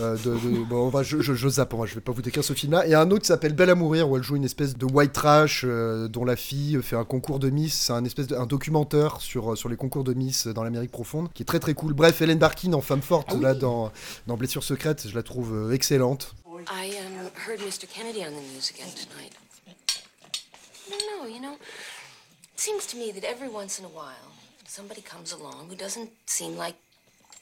[0.00, 2.22] euh, de, de- bon, on va- je, je, je zappe, hein, je vais pas vous
[2.22, 2.86] décrire ce film-là.
[2.86, 5.12] Et un autre qui s'appelle Belle à mourir, où elle joue une espèce de white
[5.12, 7.74] trash, euh, dont la fille fait un concours de Miss.
[7.74, 11.32] C'est un espèce de, un documentaire sur, sur les concours de Miss dans l'Amérique profonde,
[11.32, 11.92] qui est très très cool.
[11.92, 13.92] Bref, Hélène Barkin en femme forte, là, dans,
[14.26, 16.34] dans Blessure secrète, je la trouve euh, excellente.
[16.70, 17.86] I um, heard Mr.
[17.92, 19.32] Kennedy on the news again tonight.
[19.66, 24.30] I don't know, you know, it seems to me that every once in a while,
[24.66, 26.76] somebody comes along who doesn't seem like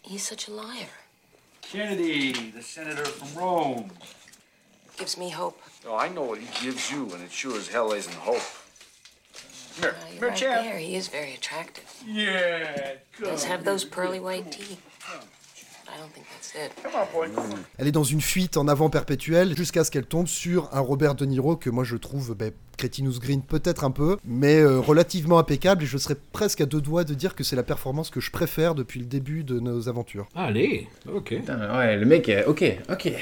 [0.02, 0.88] He's such a liar.
[1.70, 3.90] Kennedy, the senator from Rome.
[4.96, 5.58] Gives me hope.
[5.86, 8.42] Oh, I know what he gives you, and it sure as hell isn't hope.
[9.80, 10.64] Here, Uh, you're here, right champ.
[10.64, 10.78] there.
[10.78, 11.84] He is very attractive.
[12.06, 14.78] Yeah, Does have those pearly white teeth.
[15.88, 16.72] I don't think that's it.
[16.82, 17.28] Come on, boy.
[17.34, 17.64] Come on.
[17.78, 21.14] Elle est dans une fuite en avant perpétuelle jusqu'à ce qu'elle tombe sur un Robert
[21.14, 25.38] De Niro que moi je trouve ben, Cretinous Green peut-être un peu, mais euh, relativement
[25.38, 28.20] impeccable et je serais presque à deux doigts de dire que c'est la performance que
[28.20, 30.26] je préfère depuis le début de nos aventures.
[30.34, 31.28] Allez, ok.
[31.36, 33.12] Putain, ouais, le mec, est- ok, ok,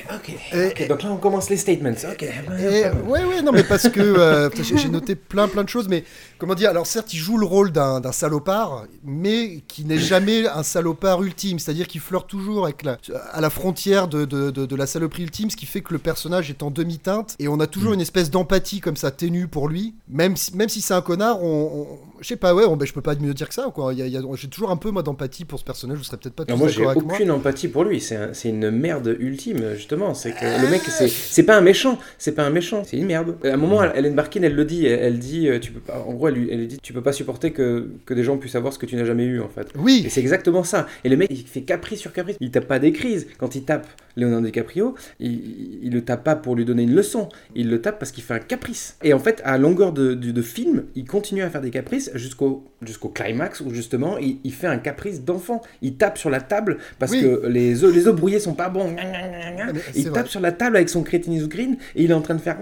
[0.55, 0.89] ok.
[0.89, 1.89] Donc là, on commence les statements.
[2.13, 2.23] Ok.
[2.23, 6.05] Et, ouais, ouais, non, mais parce que euh, j'ai noté plein, plein de choses, mais
[6.39, 10.47] comment dire Alors, certes, il joue le rôle d'un d'un salopard, mais qui n'est jamais
[10.47, 12.99] un salopard ultime, c'est-à-dire qu'il flirte toujours avec la,
[13.33, 15.99] à la frontière de, de, de- de la saloperie ultime, ce qui fait que le
[15.99, 19.69] personnage est en demi-teinte, et on a toujours une espèce d'empathie comme ça ténue pour
[19.69, 22.77] lui, même si, même si c'est un connard, on, on- je sais pas, ouais, on-
[22.77, 23.93] ben, je peux pas mieux dire que ça, quoi.
[23.95, 26.59] J'ai toujours un peu moi d'empathie pour ce personnage, vous serez peut-être pas tous Non,
[26.59, 26.95] moi, j'ai moi.
[26.97, 28.01] aucune empathie pour lui.
[28.01, 30.15] C'est un- c'est une merde ultime, justement.
[30.15, 31.99] C'est que le mec, c'est pas un méchant.
[32.19, 32.83] C'est pas un méchant.
[32.85, 33.37] C'est une merde.
[33.45, 34.87] À un moment, Hélène Barkin, elle le dit.
[34.87, 36.05] Elle, elle dit, euh, tu peux pas.
[36.07, 38.37] En gros, elle, lui- elle lui dit, tu peux pas supporter que, que des gens
[38.37, 39.69] puissent savoir ce que tu n'as jamais eu, en fait.
[39.77, 40.03] Oui.
[40.07, 40.87] Et c'est exactement ça.
[41.05, 42.37] Et le mec, il fait caprice sur caprice.
[42.41, 43.27] Il tape pas des crises.
[43.39, 46.95] Quand il tape Leonardo DiCaprio, il, il, il le tape pas pour lui donner une
[46.95, 47.29] leçon.
[47.55, 48.97] Il le tape parce qu'il fait un caprice.
[49.03, 52.08] Et en fait, à longueur de, de, de film, il continue à faire des caprices
[52.15, 55.63] jusqu'au jusqu'au climax où justement il, il fait un caprice d'enfant.
[55.83, 57.23] Il tape sur la table parce Oui.
[57.23, 58.95] que les œufs, les œufs brouillés sont pas bons.
[58.99, 60.27] Ah, Il tape vrai.
[60.29, 62.57] sur la table avec son crétinisme green et il est en train de faire.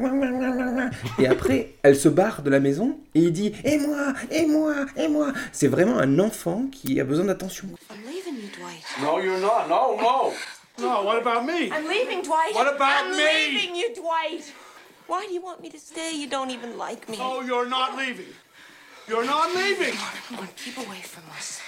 [1.18, 4.74] Et après, elle se barre de la maison et il dit Et moi Et moi
[4.96, 7.68] Et moi C'est vraiment un enfant qui a besoin d'attention.
[7.90, 8.82] I'm leaving you, Dwight.
[9.02, 9.68] No, you're not.
[9.68, 10.32] No, no.
[10.78, 11.70] No, what about me?
[11.72, 12.54] I'm leaving, Dwight.
[12.54, 13.22] What about I'm me?
[13.24, 14.44] leaving you, Dwight.
[15.08, 16.12] Why do you want me to stay?
[16.14, 17.16] You don't even like me.
[17.16, 18.26] No, you're not leaving.
[19.08, 19.94] You're not leaving.
[20.28, 21.60] Come on, keep away from us.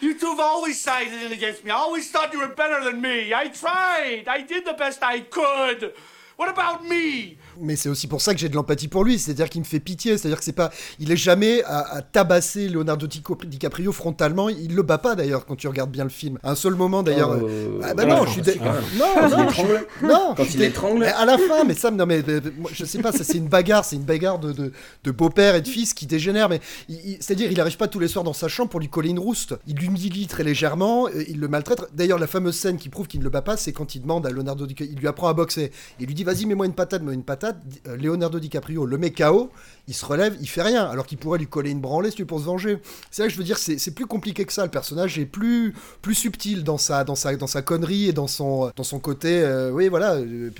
[0.00, 1.70] You two have always sided in against me.
[1.70, 3.34] I always thought you were better than me.
[3.34, 4.24] I tried.
[4.28, 5.92] I did the best I could.
[6.38, 7.34] What about me?
[7.60, 9.80] Mais c'est aussi pour ça que j'ai de l'empathie pour lui, c'est-à-dire qu'il me fait
[9.80, 10.70] pitié, c'est-à-dire que c'est pas,
[11.00, 15.56] il est jamais à, à tabasser Leonardo DiCaprio frontalement, il le bat pas d'ailleurs quand
[15.56, 16.38] tu regardes bien le film.
[16.44, 17.36] À un seul moment d'ailleurs.
[17.42, 18.84] Oh, euh, ah bah voilà, non, je suis dé- quand même.
[18.96, 19.86] non, Quand il non, je- l'étrangle.
[20.04, 21.04] non, Quand il l'étrangle.
[21.06, 22.22] À la fin, mais ça, non mais
[22.56, 24.72] moi, je sais pas, ça c'est une bagarre, c'est une bagarre de, de,
[25.02, 27.98] de beau-père et de fils qui dégénère, mais il- il- c'est-à-dire il arrive pas tous
[27.98, 31.40] les soirs dans sa chambre pour lui coller une rouste, il l'humilie très légèrement, il
[31.40, 31.80] le maltraite.
[31.94, 34.24] D'ailleurs la fameuse scène qui prouve qu'il ne le bat pas, c'est quand il demande
[34.24, 37.02] à Leonardo DiCaprio, il lui apprend à boxer, il lui dit vas-y mets-moi une patate,
[37.02, 37.56] mets une patate.
[37.86, 39.50] Euh, Leonardo DiCaprio le met KO,
[39.86, 42.22] il se relève, il fait rien, alors qu'il pourrait lui coller une branlée si tu
[42.22, 42.78] veux, pour se venger.
[43.10, 44.64] C'est là que je veux dire, c'est plus compliqué que ça.
[44.64, 48.26] Le personnage est plus plus subtil dans sa dans sa dans sa connerie et dans
[48.26, 50.50] son dans son côté, euh, oui voilà, euh,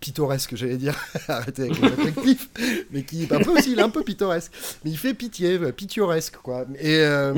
[0.00, 0.96] pittoresque j'allais dire.
[1.28, 2.48] Arrêtez avec le réflectif,
[2.90, 4.52] mais qui un peu aussi, il est un peu pittoresque,
[4.84, 6.64] mais il fait pitié, euh, pittoresque quoi.
[6.78, 7.34] Et euh,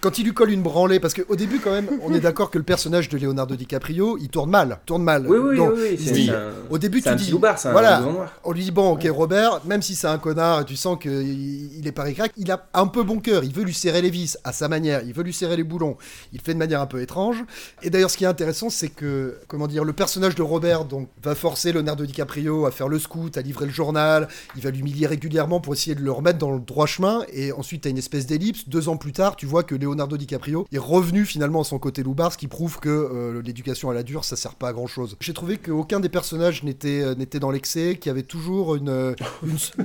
[0.00, 2.58] quand il lui colle une branlée, parce qu'au début, quand même, on est d'accord que
[2.58, 5.26] le personnage de Leonardo DiCaprio, il tourne mal, tourne mal.
[5.28, 7.72] Oui, oui, Donc, oui, oui, il dit- un- au début, tu un dis, loupard, un
[7.72, 8.32] voilà, noir.
[8.44, 11.86] on lui dit bon, ok, Robert, même si c'est un connard, tu sens qu'il il
[11.86, 14.38] est pas ricrac, il a un peu bon cœur, il veut lui serrer les vis
[14.44, 15.96] à sa manière, il veut lui serrer les boulons,
[16.32, 17.44] il fait de manière un peu étrange.
[17.82, 21.08] Et d'ailleurs, ce qui est intéressant, c'est que, comment dire, le personnage de Robert donc
[21.22, 25.06] va forcer Leonardo DiCaprio à faire le scout, à livrer le journal, il va l'humilier
[25.06, 28.26] régulièrement pour essayer de le remettre dans le droit chemin, et ensuite, t'as une espèce
[28.26, 28.68] d'ellipse.
[28.68, 32.02] Deux ans plus tard, tu vois que Leonardo DiCaprio est revenu finalement à son côté
[32.02, 34.86] loupard, ce qui prouve que euh, l'éducation à la dure, ça sert pas à grand
[34.86, 35.16] chose.
[35.20, 38.88] J'ai trouvé qu'aucun des personnages n'était euh, n'était dans l'excès, qu'il y avait toujours une.
[38.88, 39.14] euh,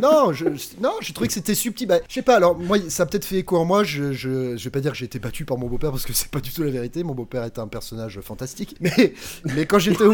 [0.02, 0.46] non, je,
[0.82, 1.88] non, j'ai trouvé que c'était subtil.
[1.88, 3.84] Bah, je sais pas, alors moi, ça a peut-être fait écho en moi.
[3.84, 6.14] Je, je, je vais pas dire que j'ai été battu par mon beau-père parce que
[6.14, 7.04] c'est pas du tout la vérité.
[7.04, 8.76] Mon beau-père est un personnage fantastique.
[8.82, 9.14] Mais,
[9.46, 10.14] mais quand j'étais au,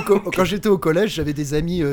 [0.73, 1.83] au collège, j'avais des amis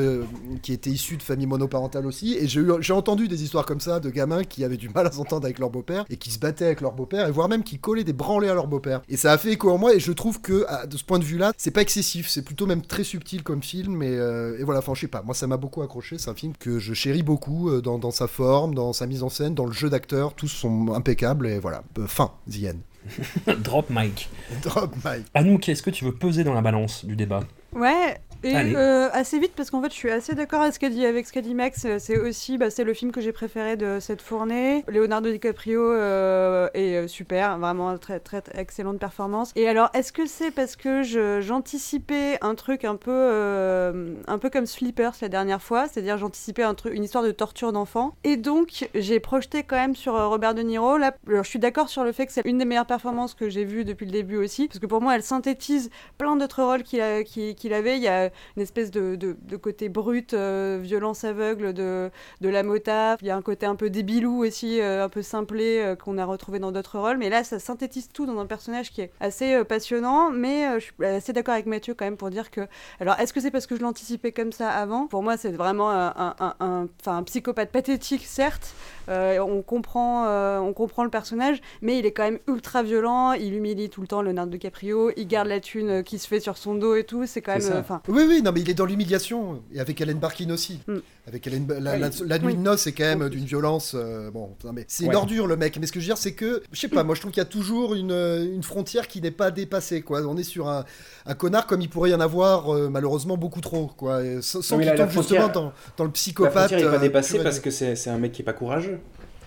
[0.61, 2.35] qui étaient issus de familles monoparentales aussi.
[2.35, 5.11] Et j'ai j'ai entendu des histoires comme ça de gamins qui avaient du mal à
[5.11, 7.79] s'entendre avec leur beau-père et qui se battaient avec leur beau-père et voire même qui
[8.03, 9.01] des branlées à leur beau-père.
[9.09, 11.19] Et ça a fait écho en moi et je trouve que à- de ce point
[11.19, 12.27] de vue-là, c'est pas excessif.
[12.29, 14.01] C'est plutôt même très subtil comme film.
[14.03, 15.21] Et, euh, et voilà, enfin, je sais pas.
[15.21, 16.17] Moi, ça m'a beaucoup accroché.
[16.17, 19.23] C'est un film que je chéris beaucoup euh, dans, dans sa forme, dans sa mise
[19.23, 20.33] en scène, dans le jeu d'acteurs.
[20.33, 21.47] Tous sont impeccables.
[21.47, 21.83] Et voilà.
[21.97, 23.53] Euh, fin, The End.
[23.63, 24.29] Drop mic.
[24.61, 25.25] Drop mic.
[25.33, 27.41] Anouk, est-ce que tu veux peser dans la balance du débat?
[27.73, 30.89] Ouais, et euh, assez vite parce qu'en fait je suis assez d'accord avec ce qu'a
[30.89, 31.85] dit, avec ce qu'a dit Max.
[31.85, 34.83] euh, C'est aussi bah, c'est le film que j'ai préféré de cette fournée.
[34.87, 39.51] Leonardo DiCaprio euh, est super, vraiment très très très excellente performance.
[39.55, 41.03] Et alors est-ce que c'est parce que
[41.41, 46.63] j'anticipais un truc un peu euh, un peu comme Sleepers la dernière fois, c'est-à-dire j'anticipais
[46.63, 50.53] un truc une histoire de torture d'enfant et donc j'ai projeté quand même sur Robert
[50.53, 50.97] De Niro.
[50.97, 53.49] Là, alors, je suis d'accord sur le fait que c'est une des meilleures performances que
[53.49, 56.83] j'ai vues depuis le début aussi parce que pour moi elle synthétise plein d'autres rôles
[56.83, 57.97] qu'il a- qu'il avait.
[57.97, 62.09] Il y a une espèce de, de- de côté brut, euh, violence aveugle de,
[62.41, 63.17] de la mota.
[63.21, 66.17] Il y a un côté un peu débilou aussi, euh, un peu simplé, euh, qu'on
[66.17, 67.17] a retrouvé dans d'autres rôles.
[67.17, 70.29] Mais là, ça synthétise tout dans un personnage qui est assez euh, passionnant.
[70.31, 72.61] Mais euh, je suis assez d'accord avec Mathieu quand même pour dire que.
[72.99, 75.07] Alors, est-ce que c'est parce que je l'anticipais comme ça avant?
[75.07, 78.73] Pour moi, c'est vraiment un, un- un- un- enfin, un psychopathe pathétique, certes.
[79.09, 83.33] Euh, on, comprend, euh, on comprend le personnage, mais il est quand même ultra violent.
[83.33, 85.11] Il humilie tout le temps Leonardo DiCaprio.
[85.17, 87.25] Il garde la thune euh, qui se fait sur son dos et tout.
[87.25, 87.61] C'est quand même.
[87.71, 87.81] euh,
[88.19, 89.61] Oui, oui, non, mais il est dans l'humiliation.
[89.73, 90.79] Et avec Ellen Barkin aussi.
[90.87, 90.97] Mm.
[91.27, 91.99] Avec Ellen, la, Oui.
[91.99, 92.55] la- la nuit Oui.
[92.55, 93.93] de noces, c'est quand même d'une violence.
[93.95, 95.15] euh, bon, non, mais c'est une Ouais.
[95.15, 95.77] ordure, le mec.
[95.79, 97.39] Mais ce que je veux dire, c'est que, je sais pas, moi, je trouve qu'il
[97.41, 100.21] y a toujours une, euh, une frontière qui n'est pas dépassée, quoi.
[100.23, 100.85] On est sur un,
[101.25, 104.23] un connard comme il pourrait y en avoir, euh, malheureusement, beaucoup trop, quoi.
[104.23, 106.53] Et sans qu'il la- la tombe justement frontière- dans, dans le La psychopathe.
[106.67, 108.99] frontière n'est pas dépassée parce que c'est c'est un mec qui est pas courageux.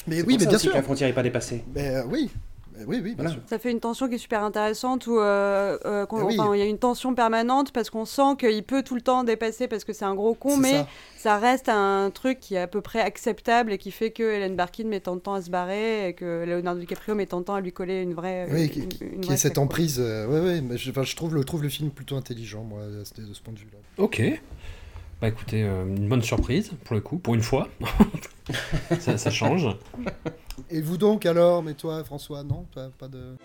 [0.06, 0.72] Mais oui, mais ça bien sûr.
[0.72, 1.62] que la frontière n'est pas dépassée.
[1.74, 2.30] Mais euh, oui.
[2.82, 3.40] Mais oui, oui, bien sûr.
[3.46, 6.36] Ça fait une tension qui est super intéressante où euh, euh, Ah oui.
[6.38, 9.24] enfin, il y a une tension permanente parce qu'on sent qu'il peut tout le temps
[9.24, 10.86] dépasser parce que c'est un gros con, mais ça.
[11.16, 11.38] ça.
[11.38, 14.84] reste un truc qui est à peu près acceptable et qui fait que Hélène Barkin
[14.84, 17.54] met tant de temps à se barrer et que Leonardo DiCaprio met tant de temps
[17.54, 18.46] à lui coller une vraie.
[18.50, 19.98] Oui, une- qui, une qui vraie est cette emprise.
[20.00, 22.80] euh, ouais, ouais, mais je, enfin, je trouve, le, trouve le film plutôt intelligent, moi,
[22.86, 23.78] de ce- de ce point de vue-là.
[23.98, 24.22] Ok.
[25.22, 27.68] Bah écoutez, euh, une bonne surprise pour le coup, pour une fois.
[28.98, 29.68] ça, ça change.
[30.68, 33.36] Et vous donc alors Mais toi, François, non Toi, pas de.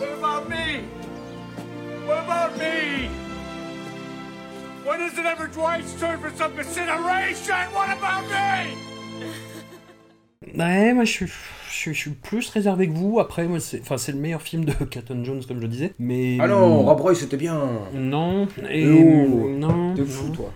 [0.00, 0.80] What about me?
[2.08, 3.08] What about me?
[4.86, 7.54] When is it ever Dwight's turn for some consideration?
[7.74, 8.74] What about me?
[10.56, 13.20] Ouais, moi je suis, je, suis- je suis plus réservé que vous.
[13.20, 15.92] Après, moi, c'est, enfin, c'est le meilleur film de Catton Jones, comme je disais.
[15.98, 17.60] Mais Ah non, Rob Roy c'était bien.
[17.92, 18.48] Non.
[18.70, 19.94] Et Oh, non.
[19.94, 20.50] T'es fou, toi.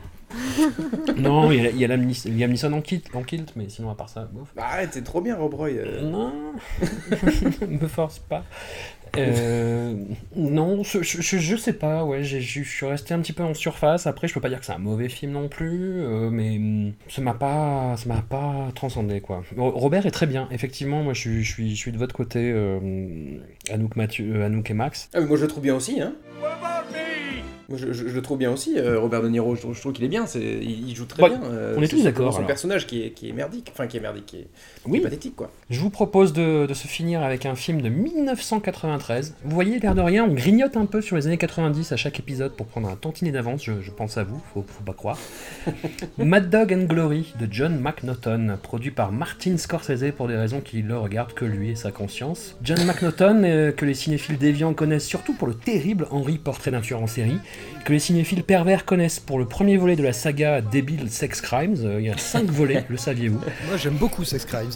[1.16, 3.52] non, il y a, il y a Liam Nees- Liam Neeson en kilt, en kilt,
[3.56, 4.48] mais sinon à part ça, bof.
[4.56, 5.70] Bah, arrête, t'es trop bien, Rob Roy.
[5.70, 6.02] euh.
[6.02, 6.32] Non,
[7.68, 8.44] me force pas.
[9.18, 9.94] Euh,
[10.36, 13.42] non, je, je, je- je sais pas, ouais, j'ai- je suis resté un petit peu
[13.42, 14.06] en surface.
[14.06, 16.92] Après, je peux pas dire que c'est un mauvais film non plus, euh, mais hum,
[17.10, 19.42] ça m'a pas, ça m'a pas transcendé quoi.
[19.54, 21.02] Ro- Robert est très bien, effectivement.
[21.02, 23.38] Moi, je suis, je suis, je suis de votre côté, euh,
[23.70, 25.10] Anouk, Mathieu, Anouk et Max.
[25.12, 26.14] Ah, mais moi je le trouve bien aussi, hein.
[27.70, 29.54] Je, je- je le trouve bien aussi, euh, Robert De Niro.
[29.56, 30.26] Je trouve, je trouve qu'il est bien.
[30.26, 31.40] C'est, il, joue très Ouais, bien.
[31.44, 34.00] euh, on est tous d'accord, Son personnage qui est, qui est merdique, enfin qui est
[34.00, 34.40] merdique, qui est,
[34.84, 34.98] qui Oui.
[34.98, 35.50] est pathétique, quoi.
[35.70, 39.34] Je vous propose de, de se finir avec un film de 1993.
[39.44, 42.18] Vous voyez, l'air de rien, on grignote un peu sur les années 90 à chaque
[42.18, 45.18] épisode pour prendre un tantinet d'avance, je, je pense à vous, faut, faut pas croire.
[46.18, 50.82] Mad Dog and Glory de John McNaughton, produit par Martin Scorsese pour des raisons qui
[50.82, 52.56] le regardent que lui et sa conscience.
[52.62, 56.80] John McNaughton, euh, que les cinéphiles déviants connaissent surtout pour le terrible Henry Portrait d'un
[56.80, 57.38] tueur en série,
[57.84, 61.76] que les cinéphiles pervers connaissent pour le premier volet de la saga Débile Sex Crimes.
[61.84, 63.40] Euh, il y a cinq volets, le saviez-vous?
[63.68, 64.70] Moi, j'aime beaucoup Sex Crimes.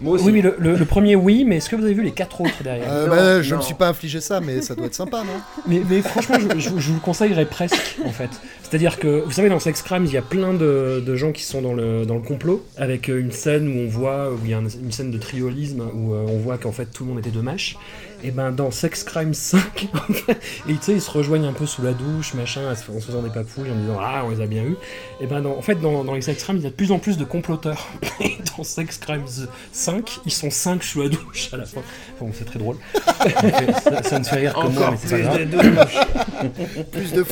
[0.00, 2.12] Moi oui, mais le, le- le premier, oui, mais est-ce que vous avez vu les
[2.12, 2.86] quatre autres derrière?
[2.90, 5.40] Euh, bah, je me suis pas infligé ça, mais ça doit être sympa, non?
[5.66, 8.30] Mais, mais franchement, je, je- je vous le conseillerais presque, en fait.
[8.62, 11.42] C'est-à-dire que, vous savez, dans Sex Crimes, il y a plein de, de gens qui
[11.44, 14.50] sont dans le, dans le complot, avec euh, une scène où on voit, où il
[14.50, 17.10] y a un- une scène de triolisme, où euh, on voit qu'en fait tout le
[17.10, 17.76] monde était de mâche.
[18.26, 20.32] Et ben dans Sex Crimes 5, en fait,
[20.68, 23.22] et tu sais, ils se rejoignent un peu sous la douche, machin, en se faisant
[23.22, 24.76] des papouilles, en disant Ah, on les a bien eu.
[25.20, 26.90] Et ben dans- en fait, dans, dans les Sex Crimes, il y a de plus
[26.92, 27.86] en plus de comploteurs.
[28.20, 29.24] Et dans Sex Crimes
[29.72, 31.80] 5, ils sont 5 sous la douche à la fin.
[32.20, 32.76] Bon, c'est très drôle.
[33.84, 35.86] ça, ça me fait rire comme moi, mais c'est pas plus grave.
[36.76, 37.24] de Plus de.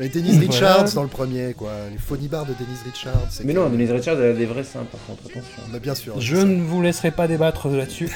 [0.00, 0.40] Les Dennis Voilà.
[0.52, 1.70] Richards dans le premier, quoi.
[1.92, 3.28] Les funny bars de Dennis Richards.
[3.44, 5.62] Mais que- non, Denise Richards, elle a des vrais seins, par contre, attention.
[5.72, 6.20] Bah, bien sûr.
[6.20, 8.08] Je ne vous laisserai pas débattre là-dessus.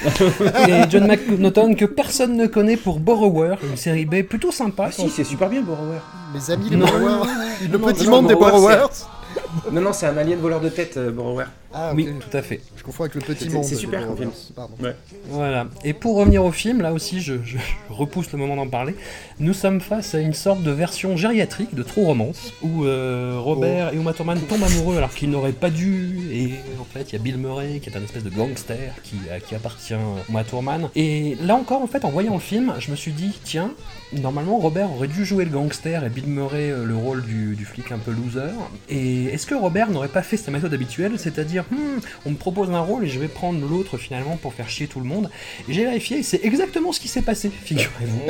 [0.68, 4.84] Et John McNaughton, que personne ne connaît pour Borrower, une série B plutôt sympa.
[4.88, 5.98] Ah si, c'est super bien, Borrower.
[6.34, 6.86] Mes amis, les Non.
[6.86, 7.28] borrowers.
[7.70, 8.86] Le Non, petit non, monde des Borrower, borrowers.
[8.92, 11.44] c'est- Non, non, c'est un alien voleur de tête, euh, Borrower.
[11.72, 12.60] Ah, Oui, tout à fait.
[12.76, 13.64] Je confonds avec le petit C'est- monde.
[13.64, 14.30] c'est super comme borrowers.
[14.34, 14.54] film.
[14.56, 14.74] Pardon.
[14.82, 14.94] Ouais.
[15.28, 15.66] Voilà.
[15.84, 17.58] Et pour revenir au film, là aussi, je, je
[17.90, 18.94] repousse le moment d'en parler.
[19.38, 23.92] Nous sommes face à une sorte de version gériatrique de True Romance, où euh, Robert
[23.92, 26.18] et Uma Thurman tombent amoureux alors qu'ils n'auraient pas dû.
[26.32, 29.16] Et en fait, il y a Bill Murray qui est un espèce de gangster qui,
[29.30, 29.98] à qui appartient à
[30.30, 30.88] Uma Thurman.
[30.96, 33.72] Et là encore, en fait, en voyant le film, je me suis dit, tiens,
[34.14, 37.64] normalement, Robert aurait dû jouer le gangster et Bill Murray euh, le rôle du, du
[37.66, 38.52] flic un peu loser.
[38.88, 42.70] Et est-ce que Robert n'aurait pas fait sa méthode habituelle, c'est-à-dire, Hmm, on me propose
[42.70, 45.30] un rôle et je vais prendre l'autre finalement pour faire chier tout le monde
[45.68, 48.22] j'ai vérifié, et c'est exactement ce qui s'est passé, figurez-vous.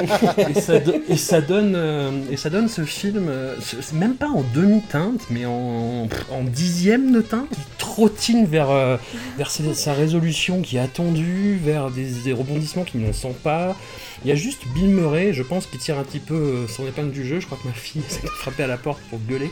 [0.50, 3.54] et, ça do- et ça donne, euh, et ça donne ce film, euh,
[3.92, 8.96] même pas en demi-teinte, mais en, en dixième de teinte, qui trottine vers, euh,
[9.36, 13.76] vers sa résolution qui est attendue, vers des, des rebondissements qui n'en sont pas.
[14.24, 17.12] Il y a juste Bill Murray, je pense, qui tire un petit peu son épingle
[17.12, 17.38] du jeu.
[17.40, 19.50] Je crois que ma fille de frapper à la porte pour gueuler.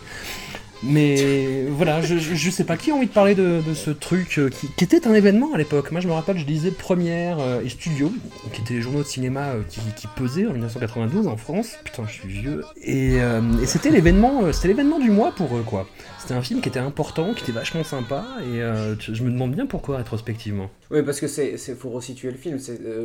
[0.87, 4.49] Mais voilà, je, sais pas qui a envie de parler de, de ce truc euh,
[4.49, 5.91] qui, qui était un événement à l'époque.
[5.91, 8.13] Moi, je me rappelle, je lisais Première euh, et Studio,
[8.53, 11.77] qui étaient les journaux de cinéma euh, qui, qui pesaient en 1992 en France.
[11.85, 12.65] Putain, je suis vieux.
[12.77, 15.87] Et, et c'était l'événement, c'était l'événement du mois pour eux, quoi.
[16.21, 18.61] C'était un film qui était important, qui était vachement sympa, et
[18.99, 20.71] je me demande bien pourquoi rétrospectivement.
[20.91, 22.59] Oui, parce que c'est, faut resituer le film.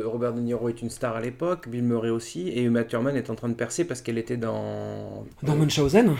[0.04, 3.30] Robert De Niro est une star à l'époque, Bill Murray aussi, et Uma Thurman est
[3.30, 5.24] en train de percer parce qu'elle était dans.
[5.42, 6.16] Dans Munchausen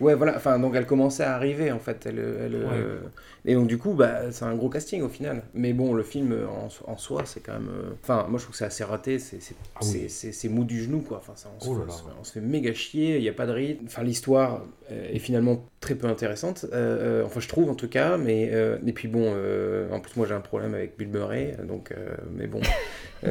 [0.00, 0.34] Ouais, voilà.
[0.36, 2.06] Enfin, donc elle commençait à arriver en fait.
[2.06, 2.98] Elle, elle, euh,
[3.46, 5.42] Et donc du coup, bah, c'est un gros casting au final.
[5.52, 7.68] Mais bon, le film euh, en, en soi, c'est quand même.
[7.68, 9.18] euh, Enfin, moi je trouve que c'est assez raté.
[9.18, 9.38] C'est,
[9.76, 10.48] Ah oui.
[10.50, 11.18] mou du genou quoi.
[11.18, 11.84] Enfin, ça, on, se Oh là.
[11.86, 13.16] on se fait- on se fait méga chier.
[13.16, 13.84] Il n'y a pas de rythme.
[13.86, 16.64] Enfin, l'histoire euh, est finalement très peu intéressante.
[16.72, 18.16] Euh, enfin, je trouve en tout cas.
[18.16, 21.54] Mais euh, et puis bon, euh, en plus moi j'ai un problème avec Bill Murray.
[21.68, 21.92] Donc,
[22.34, 22.60] mais bon.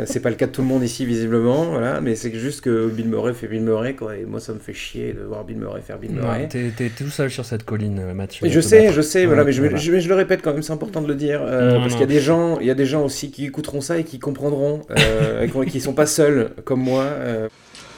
[0.05, 2.87] C'est pas le cas de tout le monde ici visiblement, voilà, mais c'est juste que
[2.89, 5.57] Bill Murray fait Bill Murray quoi, et moi ça me fait chier de voir Bill
[5.57, 6.47] Murray faire Bill Murray.
[6.47, 8.49] T'es tout seul sur cette colline, Mathieu.
[8.49, 9.61] Je sais, je sais, voilà, mais je.
[10.03, 12.03] Je, le répète quand même, c'est important de le dire, euh, Non, parce qu'il y
[12.03, 14.81] a des gens, il y a des gens aussi qui écouteront ça et qui comprendront,
[14.97, 17.03] euh, et qui- qui sont pas seuls comme moi.
[17.03, 17.49] euh.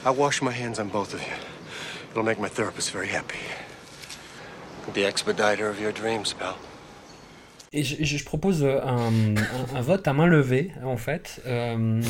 [0.06, 1.34] I wash my hands on both of you.
[2.12, 3.38] It'll make my therapist very happy.
[4.94, 6.54] The expediter of your dreams, pal.
[7.72, 11.42] Et je, propose euh, un, un- un vote à main levée, en fait.
[11.46, 12.00] Euh,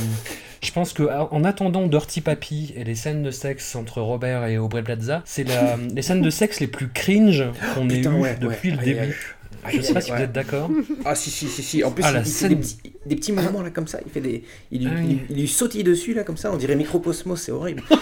[0.62, 4.44] je pense que à- en attendant Dirty Papi et les scènes de sexe entre Robert
[4.46, 5.44] et Aubrey Plaza, c'est
[5.94, 7.44] les scènes de sexe les plus cringe
[7.74, 8.76] qu'on ait eues ouais, depuis ouais.
[8.76, 9.35] le début.
[9.64, 9.76] Aïe.
[9.76, 10.18] Je sais pas si Ouais.
[10.18, 10.70] vous êtes d'accord.
[11.04, 11.84] Ah si si si si.
[11.84, 13.98] En plus Ah, il, il fait scène- des petits, des petits mouvements là comme ça.
[14.04, 15.20] Il fait des, il, lui- Ah il, oui.
[15.30, 16.50] il lui sautille dessus là comme ça.
[16.52, 17.82] On dirait Microcosmos, c'est horrible.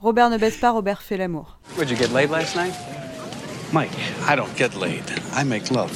[0.00, 1.58] Robert ne baisse pas, Robert fait l'amour.
[1.78, 2.74] Would you get laid last night?
[3.72, 3.90] Mike,
[4.28, 5.04] I don't get laid.
[5.34, 5.90] I make love.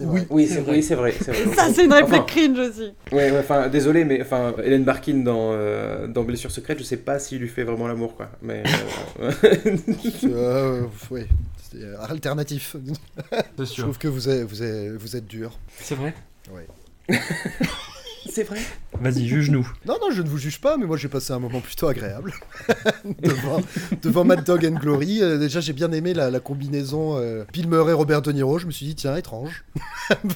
[0.00, 1.12] Oui, oui, c'est oui, c'est vrai.
[1.12, 1.54] c'est vrai.
[1.54, 2.92] Ça, c'est une réplique Enfin, cringe aussi.
[3.12, 6.96] Ouais, ouais, enfin, désolé, mais enfin, Hélène Barkin dans, euh, dans Blessure secrète, je sais
[6.96, 8.30] pas s'il lui fait vraiment l'amour, quoi.
[8.42, 8.64] Mais.
[9.20, 9.30] euh,
[10.24, 11.22] Euh, oui,
[11.70, 12.76] c'est euh, alternatif.
[13.58, 15.56] Je trouve que vous êtes, vous êtes, vous êtes dur.
[15.80, 16.14] C'est vrai?
[16.52, 16.62] Oui.
[18.30, 18.60] c'est vrai.
[19.00, 19.68] Vas-y, juge-nous.
[19.86, 22.32] Non, non, je ne vous juge pas, mais moi j'ai passé un moment plutôt agréable
[23.22, 23.60] devant,
[24.02, 25.22] devant Mad Dog and Glory.
[25.22, 28.58] Euh, déjà, j'ai bien aimé la, la combinaison euh, Bill Murray, Robert De Niro.
[28.58, 29.64] Je me suis dit, tiens, étrange.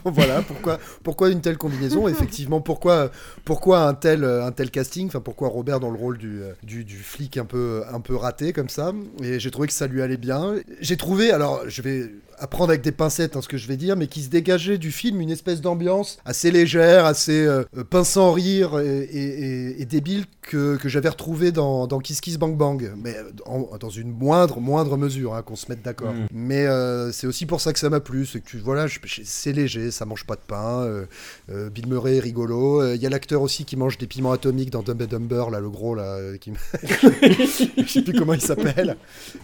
[0.05, 2.09] Bon, voilà, pourquoi, pourquoi une telle combinaison?
[2.09, 3.13] Effectivement, pourquoi,
[3.45, 5.07] pourquoi un, tel, euh, un tel casting?
[5.07, 8.53] Enfin, pourquoi Robert dans le rôle du, du, du flic un peu, un peu raté
[8.53, 8.93] comme ça?
[9.23, 10.57] Et j'ai trouvé que ça lui allait bien.
[10.81, 12.11] J'ai trouvé, alors je vais
[12.41, 14.91] apprendre avec des pincettes hein, ce que je vais dire, mais qui se dégageait du
[14.91, 20.77] film une espèce d'ambiance assez légère, assez euh, euh, pince sans rire et débile que,
[20.77, 23.15] que j'avais retrouvé dans, dans Kiss Kiss Bang Bang, mais
[23.47, 26.13] en- dans une moindre, moindre mesure, hein, qu'on se mette d'accord.
[26.13, 26.27] Mm.
[26.33, 28.87] Mais euh, c'est aussi pour ça que ça m'a plu, c'est que voilà,
[29.25, 30.83] c'est léger, ça mange pas de pain.
[30.83, 31.05] euh,
[31.51, 32.83] euh, Bill Murray est rigolo.
[32.83, 35.51] Euh, Il y a l'acteur aussi qui mange des piments atomiques dans Dumb and Dumber,
[35.51, 38.97] là, le gros là, euh, qui je sais plus comment il s'appelle.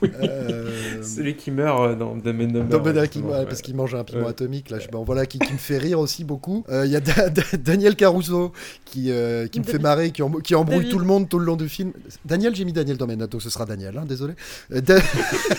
[0.03, 2.69] Euh, Celui qui meurt euh, dans Dumb and Dumber.
[2.69, 3.45] Dumb and Dumber, qui- justement, ouais, ouais.
[3.47, 4.29] parce qu'il mange un piment Ouais.
[4.31, 6.65] atomique là, je- bon, voilà, qui, qui me fait rire aussi beaucoup.
[6.69, 8.53] Euh, Il y a Da- Da- Daniel Caruso
[8.85, 10.91] qui, euh, qui me fait marrer, qui, em- qui embrouille David.
[10.97, 11.93] Tout le monde tout le long du film.
[12.25, 14.33] Daniel, j'ai mis Daniel dans mes notes, donc ce sera Daniel, hein, désolé.
[14.73, 14.97] Euh, Da-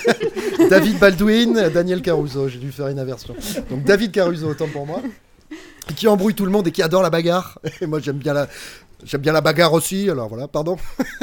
[0.69, 3.35] David Baldwin, Daniel Caruso, j'ai dû faire une inversion.
[3.69, 4.99] Donc David Caruso, autant pour moi.
[5.95, 7.59] Qui embrouille tout le monde et qui adore la bagarre.
[7.81, 8.47] Et moi j'aime bien la,
[9.03, 10.77] j'aime bien la bagarre aussi, alors voilà, pardon.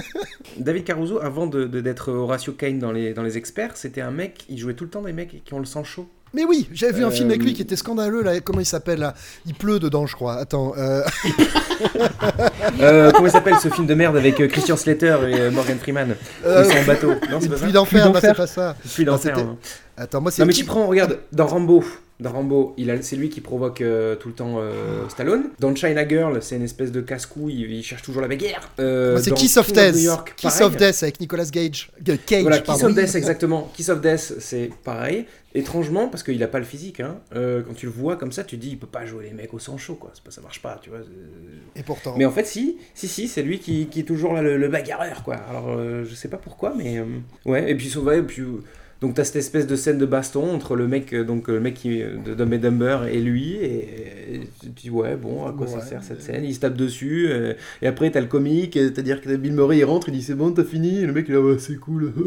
[0.58, 4.12] David Caruso, avant de- de- d'être Horatio Kane dans les, dans les experts, c'était un
[4.12, 6.08] mec, il jouait tout le temps des mecs qui ont le sang chaud.
[6.34, 8.40] Mais oui, j'avais vu un film avec Euh, lui qui était scandaleux là.
[8.40, 9.14] Comment il s'appelle là?
[9.46, 10.34] Il pleut dedans, je crois.
[10.34, 10.72] Attends.
[10.76, 11.02] euh,
[12.80, 15.78] Euh, comment il s'appelle ce film de merde avec euh, Christian Slater et euh, Morgan
[15.78, 16.14] Freeman?
[16.44, 17.12] Euh, Ils sont en bateau.
[17.30, 18.76] Non, c'est pas ça d'enfer, non, c'est pas ça.
[18.94, 19.36] Pluie Non, d'enfer.
[19.96, 20.42] Attends, moi c'est.
[20.42, 21.84] Non mais tu prends, regarde, dans Rambo,
[22.20, 25.50] dans Rambo, c'est lui qui provoque euh, tout le temps euh, Stallone.
[25.60, 28.70] Dans China Girl, c'est une espèce de casse-couille, il, il cherche toujours la bagarre.
[28.80, 29.96] Euh, c'est Kiss of Death.
[30.00, 31.90] York, Kiss of Death avec Nicolas Gage.
[32.04, 33.70] G- Cage, Voilà, Kiss of Death, exactement.
[33.74, 35.26] Kiss of Death, c'est pareil.
[35.56, 38.42] Étrangement, parce qu'il a pas le physique, hein, euh, quand tu le vois comme ça,
[38.42, 40.10] tu te dis, il peut pas jouer les mecs au sang chaud, quoi.
[40.24, 40.98] Pas, ça marche pas, tu vois.
[41.76, 42.16] Et pourtant.
[42.18, 44.68] Mais en fait, si, si, si, c'est lui qui, qui est toujours là, le, le
[44.68, 45.36] bagarreur, quoi.
[45.48, 47.04] Alors, euh, je sais pas pourquoi, mais euh,
[47.44, 47.70] ouais.
[47.70, 48.42] Et puis, ouais, et puis
[49.02, 51.60] euh, donc t'as cette espèce de scène de baston entre le mec, euh, donc le
[51.60, 55.46] mec qui de Dumb and Dumber et lui, et, et tu te dis ouais, bon,
[55.46, 56.44] à quoi ça sert cette scène?
[56.44, 59.78] Il se tape dessus, euh, et après t'as le comique, euh, c'est-à-dire que Bill Murray
[59.78, 61.58] il rentre, il dit c'est bon, t'as fini, et le mec il est là, ouais,
[61.58, 62.12] c'est cool.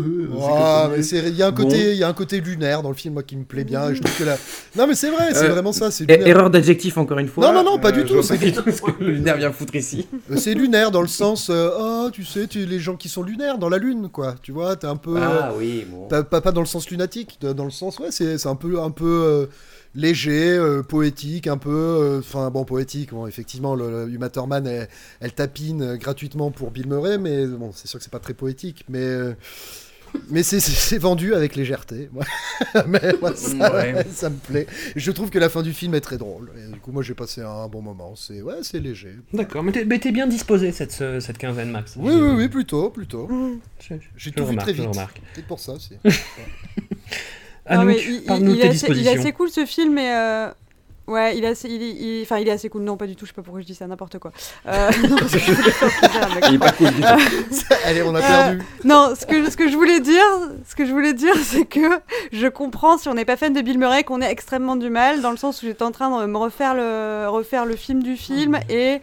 [1.27, 3.23] Il y a un côté, il y a un côté lunaire dans le film moi
[3.23, 3.89] qui me plaît bien.
[3.89, 4.37] Et je trouve que là,
[4.75, 5.91] non mais c'est vrai, c'est Euh, vraiment ça.
[5.91, 6.27] C'est er- lunaire.
[6.27, 7.47] Erreur d'adjectif encore une fois.
[7.47, 9.37] Non, non, non, pas du Euh, tout, c'est- pas du tout ce que le lunaire
[9.37, 10.07] vient foutre ici.
[10.31, 13.23] Euh, C'est lunaire dans le sens, euh, oh, tu sais, tu, les gens qui sont
[13.23, 14.35] lunaires dans la lune, quoi.
[14.41, 15.15] Tu vois, t'es un peu.
[15.17, 16.07] Ah euh, oui, bon.
[16.07, 18.89] Pas, pas, pas dans le sens lunatique, dans le sens, ouais, c'est un peu, un
[18.89, 19.45] peu euh,
[19.93, 23.11] léger, euh, poétique, un peu, euh, enfin bon, poétique.
[23.11, 24.89] Bon, effectivement, le, le Uma Thurman, elle,
[25.19, 28.85] elle tapine gratuitement pour Bill Murray, mais bon, c'est sûr que c'est pas très poétique,
[28.89, 29.35] mais.
[30.29, 32.09] Mais c'est- c'est c'est vendu avec légèreté.
[32.11, 32.23] Moi.
[32.87, 34.05] mais moi, ça, Ouais.
[34.13, 34.67] ça me plaît.
[34.95, 36.51] Je trouve que la fin du film est très drôle.
[36.57, 38.15] Et du coup, moi, j'ai passé un bon moment.
[38.15, 39.15] C'est ouais, c'est léger.
[39.33, 41.93] D'accord, mais t'es bien disposé cette, ce- cette quinzaine, Max.
[41.97, 43.29] Oui, oui, oui, plutôt, plutôt.
[43.79, 44.99] Je- J'ai tout vu remarque, très je vite.
[45.35, 45.93] C'est pour ça aussi.
[47.69, 49.11] Non, mais Anouk, il, il est assez, il est dispositions.
[49.19, 50.47] assez cool ce film, mais euh,
[51.07, 52.83] ouais, il est assez, il, est- il- enfin, il est assez cool.
[52.83, 53.25] Non, pas du tout.
[53.25, 54.31] Je sais pas pourquoi je dis ça, n'importe quoi.
[54.67, 57.07] Euh, non, que je Il est pas cool du tout.
[57.07, 58.61] Euh, Allez, on a euh, perdu.
[58.83, 60.23] non, ce que ce que je voulais dire,
[60.67, 61.99] ce que je voulais dire, c'est que
[62.31, 65.21] je comprends si on n'est pas fan de Bill Murray qu'on ait extrêmement du mal,
[65.21, 68.15] dans le sens où j'étais en train de me refaire le refaire le film du
[68.17, 69.01] film et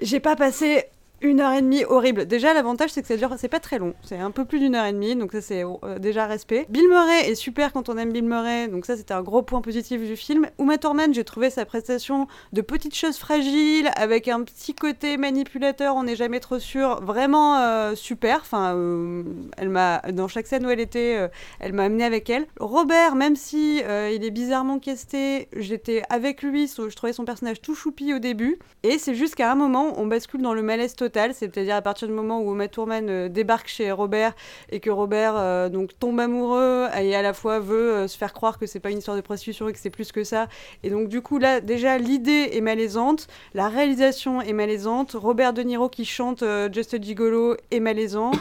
[0.00, 0.84] j'ai pas passé
[1.20, 2.26] une heure et demie horrible.
[2.26, 3.94] Déjà, l'avantage, c'est que ça dure, c'est pas très long.
[4.02, 6.66] C'est un peu plus d'une heure et demie, donc ça, c'est euh, déjà respect.
[6.68, 9.60] Bill Murray est super quand on aime Bill Murray, donc ça, c'était un gros point
[9.60, 10.46] positif du film.
[10.58, 15.96] Uma Thurman, j'ai trouvé sa prestation de petite chose fragile, avec un petit côté manipulateur,
[15.96, 18.40] on n'est jamais trop sûr, vraiment euh, super.
[18.40, 19.22] Enfin, euh,
[19.56, 21.28] elle m'a, dans chaque scène où elle était, euh,
[21.60, 22.46] elle m'a amené avec elle.
[22.60, 27.74] Robert, même si il est bizarrement casté, j'étais avec lui, je trouvais son personnage tout
[27.74, 28.58] choupi au début.
[28.82, 32.08] Et c'est juste qu'à un moment, on bascule dans le malaise total, c'est-à-dire à partir
[32.08, 34.34] du moment où Uma Thurman euh, débarque chez Robert
[34.70, 38.32] et que Robert euh, donc tombe amoureux et à la fois veut euh, se faire
[38.32, 40.48] croire que c'est pas une histoire de prostitution et que c'est plus que ça.
[40.82, 45.62] Et donc du coup là, déjà l'idée est malaisante, la réalisation est malaisante, Robert De
[45.62, 46.42] Niro qui chante
[46.72, 48.32] Just a Gigolo est malaisant.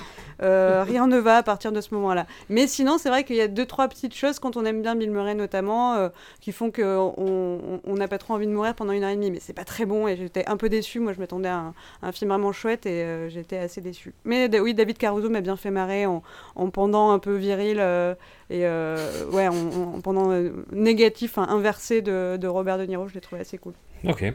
[0.42, 2.26] Euh, rien ne va à partir de ce moment-là.
[2.50, 4.96] Mais sinon, c'est vrai qu'il y a deux, trois petites choses quand on aime bien
[4.96, 6.10] Bill Murray notamment, euh,
[6.42, 9.16] qui font qu'on on on n'a pas trop envie de mourir pendant une heure et
[9.16, 9.32] demie.
[9.32, 11.00] Mais c'est pas très bon et j'étais un peu déçue.
[11.00, 14.14] Moi, je m'attendais à un, un film vraiment chouette et euh, j'étais assez déçue.
[14.24, 16.24] Mais oui, David Caruso m'a bien fait marrer en,
[16.56, 18.16] en pendant un peu viril euh,
[18.50, 18.98] et euh,
[19.32, 23.08] ouais, en, en pendant euh, négatif, hein, inversé de, de Robert De Niro.
[23.08, 23.74] Je l'ai trouvé assez cool.
[24.08, 24.34] Ok.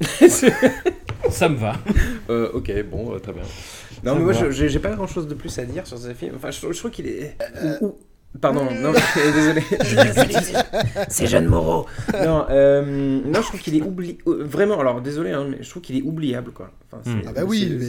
[1.30, 1.74] Ça me va.
[2.30, 3.42] Euh, ok, bon, très bien.
[3.44, 6.12] Ça Non, mais moi, j'ai j'ai pas grand chose de plus à dire sur ce
[6.14, 6.34] film.
[6.36, 7.36] Enfin, je, je trouve qu'il est.
[7.80, 7.96] ou- ou-
[8.40, 8.92] Pardon, non,
[9.32, 9.62] désolé.
[11.08, 11.86] C'est Jeanne Moreau.
[12.12, 14.18] Non, euh, non, je trouve qu'il est oublié.
[14.26, 16.70] Vraiment, alors désolé, hein, mais je trouve qu'il est oubliable, quoi.
[16.92, 17.20] Enfin.
[17.26, 17.84] Ah bah oui, mais-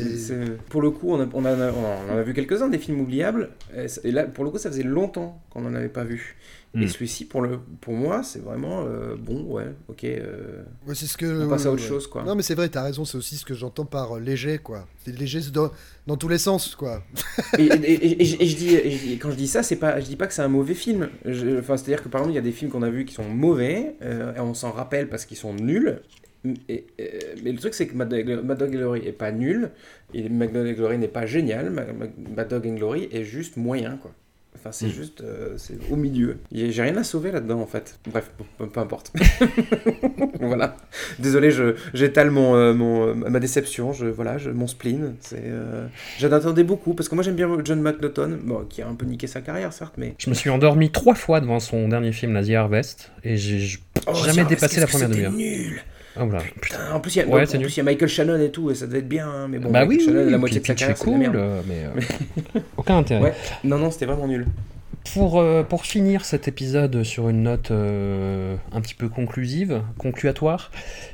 [0.69, 2.99] Pour le coup, on, a- on, en a, on en a vu quelques-uns des films
[3.01, 3.49] oubliables.
[3.75, 6.35] Et, ça- et là, pour le coup, ça faisait longtemps qu'on n'en avait pas vu.
[6.76, 6.82] Hmm.
[6.84, 10.03] Et celui-ci, pour, le, pour moi, c'est vraiment euh, bon, ouais, ok.
[10.03, 11.45] euh, Ouais, c'est ce que.
[11.45, 11.88] on passe à autre ouais.
[11.88, 12.23] chose, quoi.
[12.23, 14.86] Non, mais c'est vrai, t'as raison, c'est aussi ce que j'entends par euh, léger, quoi.
[15.05, 15.71] C'est léger dans,
[16.05, 17.01] dans tous les sens, quoi.
[17.57, 20.05] et, et- et- et je- et je dis, quand je dis ça, c'est pas, je
[20.05, 21.07] dis pas que c'est un mauvais film.
[21.26, 23.23] Enfin, c'est-à-dire que par exemple, il y a des films qu'on a vus qui sont
[23.30, 26.01] mauvais, euh, et on s'en rappelle parce qu'ils sont nuls.
[26.67, 27.11] Et- et-
[27.43, 29.71] mais le truc, c'est que Mad Dog, Mad Dog and Glory est pas nul,
[30.13, 32.05] et Mad Dog and Glory n'est pas génial, Ma- Ma-
[32.36, 34.11] Mad Dog and Glory est juste moyen, quoi.
[34.56, 34.89] Enfin, c'est Mm.
[34.91, 36.38] juste, euh, c'est au milieu.
[36.51, 37.99] J'ai rien à sauver là-dedans, en fait.
[38.12, 39.12] Bref, bon, peu, importe.
[40.39, 40.78] voilà.
[41.20, 41.49] Désolé,
[41.93, 45.16] j'étale mon, euh, mon, euh, ma déception, je, voilà, je, mon spleen.
[45.34, 45.88] Euh,
[46.20, 49.06] J'en attendais beaucoup, parce que moi j'aime bien John McNaughton, bon, qui a un peu
[49.06, 52.34] niqué sa carrière, certes, mais Je me suis endormi trois fois devant son dernier film,
[52.34, 53.78] La The Harvest, et j'ai
[54.08, 55.32] Oh, jamais dépassé la première demi-heure.
[55.32, 55.82] nul.
[56.18, 56.43] Ah, voilà.
[56.61, 58.99] Putain, en plus, il y, a, Ouais, y Michael Shannon et tout, et ça devait
[58.99, 60.95] être bien, hein, mais bon, bah Michael oui, Shannon, oui, la moitié de sa carrière,
[60.95, 61.34] est c'est de la merde.
[61.34, 61.84] cool, euh, mais
[62.55, 63.22] euh, aucun intérêt.
[63.22, 64.45] Ouais, non, non, c'était vraiment nul.
[65.13, 70.71] Pour, euh, pour finir cet épisode sur une note euh, un petit peu conclusive, concluatoire,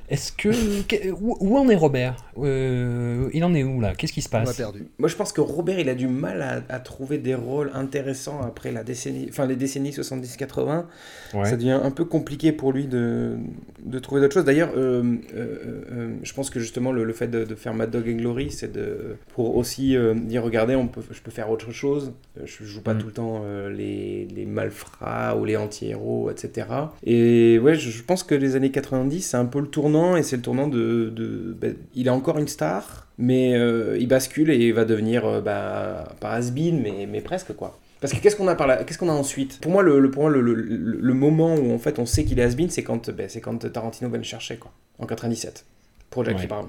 [0.10, 0.82] est-ce que.
[0.84, 2.16] que- où, où en est Robert?
[2.38, 3.94] Euh, Il en est où là?
[3.96, 4.62] Qu'est-ce qui se passe?
[4.98, 8.42] Moi, je pense que Robert, il a du mal à, à trouver des rôles intéressants
[8.42, 10.86] après la décennie, enfin les décennies 70-80.
[11.34, 11.46] Ouais.
[11.46, 13.36] Ça devient un peu compliqué pour lui de,
[13.84, 14.46] de trouver d'autres choses.
[14.46, 15.04] D'ailleurs, euh,
[15.36, 18.18] euh, euh, je pense que justement le, le fait de, de faire Mad Dog and
[18.18, 22.14] Glory, c'est de pour aussi euh, dire regardez, on peut, je peux faire autre chose.
[22.44, 22.98] Je joue pas Mm.
[23.00, 26.68] tout le temps euh, les, les malfrats ou les anti-héros, etc.
[27.04, 30.24] Et ouais, je, je pense que les années 90, c'est un peu le tournant et
[30.24, 34.50] c'est le tournant de, de ben, il est encore une star, mais euh, il bascule
[34.50, 37.78] et il va devenir euh, bah, pas has-been, mais, mais presque quoi.
[38.00, 39.60] Parce que qu'est-ce qu'on a par là Qu'est-ce qu'on a ensuite?
[39.62, 42.06] Pour moi, le, le, pour moi, le, le- le- le moment où en fait on
[42.08, 45.06] sait qu'il est has-been, c'est quand, ben, c'est quand Tarantino va le chercher quoi, en
[45.06, 45.66] 97,
[46.10, 46.48] pour Jackie Ouais.
[46.48, 46.68] Brown.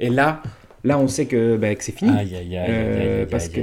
[0.00, 0.42] Et là,
[0.84, 2.10] là, on sait que, que c'est fini.
[2.10, 3.60] Aïe, aïe, aïe, aïe, Euh, parce que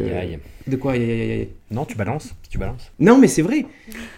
[0.67, 1.49] de quoi aïe, aïe, aïe, aïe?
[1.71, 2.91] Non, tu balances, tu balances.
[2.99, 3.65] non, mais c'est vrai.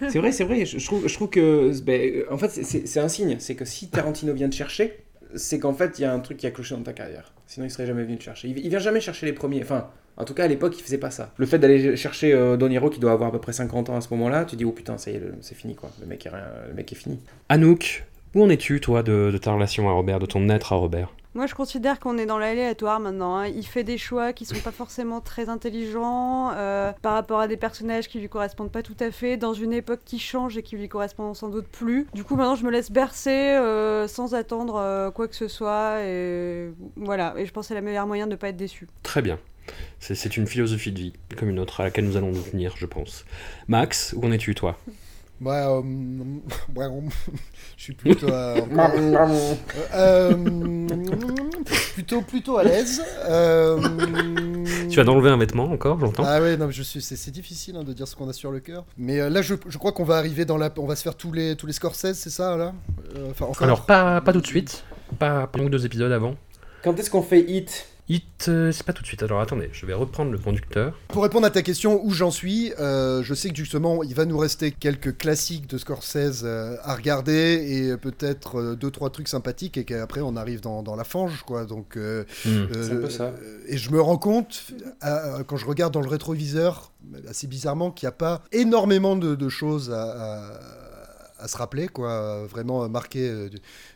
[0.08, 0.64] C'est vrai, c'est vrai.
[0.66, 1.72] Je, je trouve, je trouve que.
[1.82, 3.36] ben, en fait, c'est- un signe.
[3.38, 4.98] C'est que si Tarantino vient te chercher,
[5.34, 7.32] c'est qu'en fait, il y a un truc qui a cloché dans ta carrière.
[7.46, 8.48] Sinon, il serait jamais venu te chercher.
[8.48, 9.62] Il, il vient jamais chercher les premiers.
[9.62, 11.32] Enfin, en tout cas, à l'époque, il faisait pas ça.
[11.36, 13.96] Le fait d'aller chercher euh, Don Hiro, qui doit avoir à peu près 50 ans
[13.96, 15.90] à ce moment-là, tu dis, oh putain, ça y est, c'est fini, quoi.
[16.00, 17.18] Le mec est, rien- le mec est fini.
[17.48, 20.76] Anouk, où en es-tu, toi, de, de ta relation à Robert, de ton être à
[20.76, 21.12] Robert?
[21.34, 23.36] Moi, je considère qu'on est dans l'aléatoire maintenant.
[23.36, 23.48] hein.
[23.48, 27.56] Il fait des choix qui sont pas forcément très intelligents euh, par rapport à des
[27.56, 30.76] personnages qui lui correspondent pas tout à fait, dans une époque qui change et qui
[30.76, 32.06] lui correspond sans doute plus.
[32.14, 36.02] Du coup, maintenant, je me laisse bercer euh, sans attendre euh, quoi que ce soit.
[36.02, 37.34] Et voilà.
[37.36, 38.86] Et je pense que c'est le meilleur moyen de ne pas être déçu.
[39.02, 39.38] Très bien.
[39.98, 42.74] C'est- C'est une philosophie de vie, comme une autre à laquelle nous allons nous tenir,
[42.76, 43.24] je pense.
[43.66, 44.78] Max, où en es-tu, toi?
[45.40, 45.80] Ouais, euh,
[46.76, 47.08] ouais, on-
[47.76, 49.56] je suis plutôt à, encore-
[49.94, 50.86] Euh,
[51.94, 53.02] plutôt plutôt à l'aise.
[53.28, 53.78] Euh,
[54.88, 57.30] Tu vas d'enlever un vêtement encore, j'entends Ah ouais, non, mais je suis, c'est, c'est
[57.30, 58.84] difficile hein, de dire ce qu'on a sur le cœur.
[58.96, 61.16] Mais euh, là, je, je crois qu'on va arriver dans la, on va se faire
[61.16, 62.72] tous les tous les Scorsese, c'est ça là?
[63.16, 63.62] Euh, Enfin, encore.
[63.62, 64.84] Alors, pas, pas tout de suite,
[65.18, 66.36] pas ou deux épisodes avant.
[66.82, 67.86] Quand est-ce qu'on fait Hit?
[68.06, 69.22] Hit, euh, c'est pas tout de suite.
[69.22, 70.92] Alors attendez, je vais reprendre le conducteur.
[71.08, 74.26] Pour répondre à ta question, où j'en suis, euh, je sais que justement, il va
[74.26, 79.28] nous rester quelques classiques de Scorsese euh, à regarder et peut-être euh, deux trois trucs
[79.28, 81.64] sympathiques et qu'après on arrive dans, dans la fange, quoi.
[81.64, 82.48] Donc, euh, Hmm.
[82.48, 83.32] euh, C'est un peu ça.
[83.68, 84.64] Et je me rends compte,
[85.04, 86.92] euh, quand je regarde dans le rétroviseur,
[87.26, 90.60] assez bizarrement, qu'il n'y a pas énormément de, de choses à, à-
[91.44, 92.46] à se rappeler, quoi.
[92.46, 93.48] Vraiment marqué euh,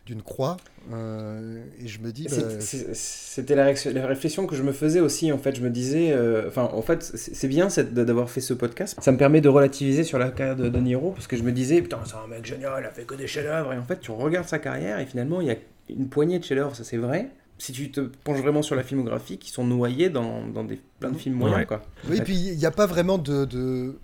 [0.07, 0.59] d'une croix.
[0.93, 2.27] Euh, et je me dis.
[2.31, 3.65] bah, C'était la,
[4.07, 5.33] réflexion que je me faisais aussi.
[5.33, 8.97] En fait, je me disais, euh, enfin, en fait, c'est bien d'avoir fait ce podcast.
[9.01, 11.53] Ça me permet de relativiser sur la carrière de De Niro parce que je me
[11.53, 13.73] disais, putain, c'est un mec génial, il a fait que des chefs-d'œuvre.
[13.73, 15.57] Et en fait, tu regardes sa carrière et finalement, il y a
[15.89, 17.31] une poignée de chefs-d'œuvre, ça c'est vrai.
[17.61, 21.11] Si tu te penches vraiment sur la filmographie, qui sont noyés dans, dans des, plein
[21.11, 21.67] de films moyens, Ouais.
[21.67, 21.83] quoi.
[22.09, 22.25] Oui, Ouais.
[22.25, 23.47] puis il n'y a pas vraiment de.
[23.47, 23.99] de...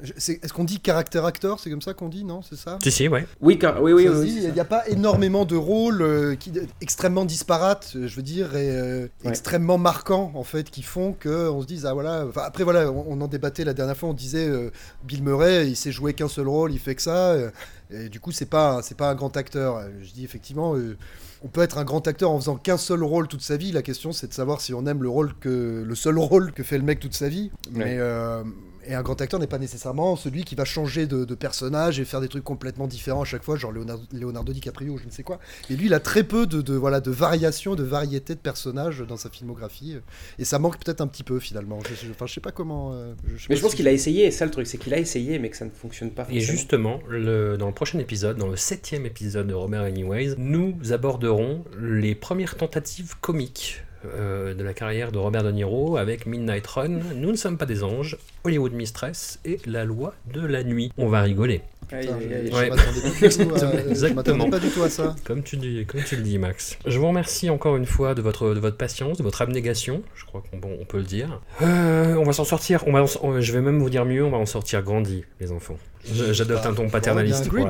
[0.00, 3.08] Est-ce qu'on dit caractère acteur C'est comme ça qu'on dit, non C'est ça Si, si,
[3.08, 3.26] ouais.
[3.40, 4.50] Oui, car- oui, oui, oui, oui, Il ça.
[4.50, 8.70] n'y a pas énormément de rôles euh, qui, extrêmement disparates, euh, je veux dire, et
[8.70, 12.26] euh, extrêmement marquants, en fait, qui font qu'on se dise, ah voilà.
[12.28, 14.70] Enfin, après, voilà, on, on en débattait la dernière fois, on disait, euh,
[15.04, 17.30] Bill Murray, il sait jouer qu'un seul rôle, il fait que ça.
[17.32, 17.50] euh,
[17.90, 19.82] et du coup, c'est pas, c'est pas un grand acteur.
[20.02, 20.76] Je dis, effectivement.
[20.76, 20.96] euh,
[21.44, 23.70] on peut être un grand acteur en faisant qu'un seul rôle toute sa vie.
[23.70, 26.64] La question, c'est de savoir si on aime le rôle que le seul rôle que
[26.64, 27.52] fait le mec toute sa vie.
[27.72, 27.84] Ouais.
[27.84, 28.42] Mais euh,
[28.88, 32.04] et un grand acteur n'est pas nécessairement celui qui va changer de, de personnage et
[32.04, 35.10] faire des trucs complètement différents à chaque fois, genre Leonardo, Leonardo DiCaprio ou je ne
[35.10, 35.38] sais quoi.
[35.70, 39.04] Et lui, il a très peu de, de, voilà de variations, de variétés de personnages
[39.06, 39.96] dans sa filmographie.
[40.38, 41.78] Et ça manque peut-être un petit peu finalement.
[41.88, 42.92] Je, je- enfin, je sais pas comment.
[42.94, 44.66] euh, je sais Mais pas je pense si- qu'il a essayé, et ça le truc,
[44.66, 46.26] c'est qu'il a essayé, mais que ça ne fonctionne pas.
[46.30, 50.74] Et justement, le- dans le prochain épisode, dans le septième épisode de Robert Anyways, nous
[50.90, 56.66] aborderons les premières tentatives comiques euh, de la carrière de Robert De Niro avec Midnight
[56.66, 60.92] Run, Nous ne sommes pas des anges, Hollywood Mistress et La loi de la nuit.
[60.98, 61.62] On va rigoler.
[61.88, 62.68] Putain, je Ouais.
[62.68, 64.14] m'attendais pas du tout à- je Exactement.
[64.36, 65.16] m'attendais pas du tout à ça.
[65.24, 66.78] Comme tu, dis, comme tu le dis, Max.
[66.86, 70.02] Je vous remercie encore une fois de votre, de votre patience, de votre abnégation.
[70.14, 71.40] Je crois qu'on bon, on peut le dire.
[71.62, 72.84] Euh, on va s'en sortir.
[72.86, 75.24] On va en- on- je vais même vous dire mieux, on va en sortir grandi,
[75.40, 75.78] les enfants.
[76.04, 77.48] Je- J'adopte un ton paternaliste.
[77.48, 77.68] pour la-.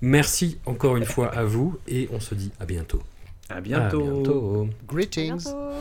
[0.00, 3.00] Merci encore une fois à vous et on se dit à bientôt.
[3.54, 4.00] À bientôt.
[4.00, 4.68] À bientôt.
[4.88, 5.44] Greetings.
[5.44, 5.72] Bientôt.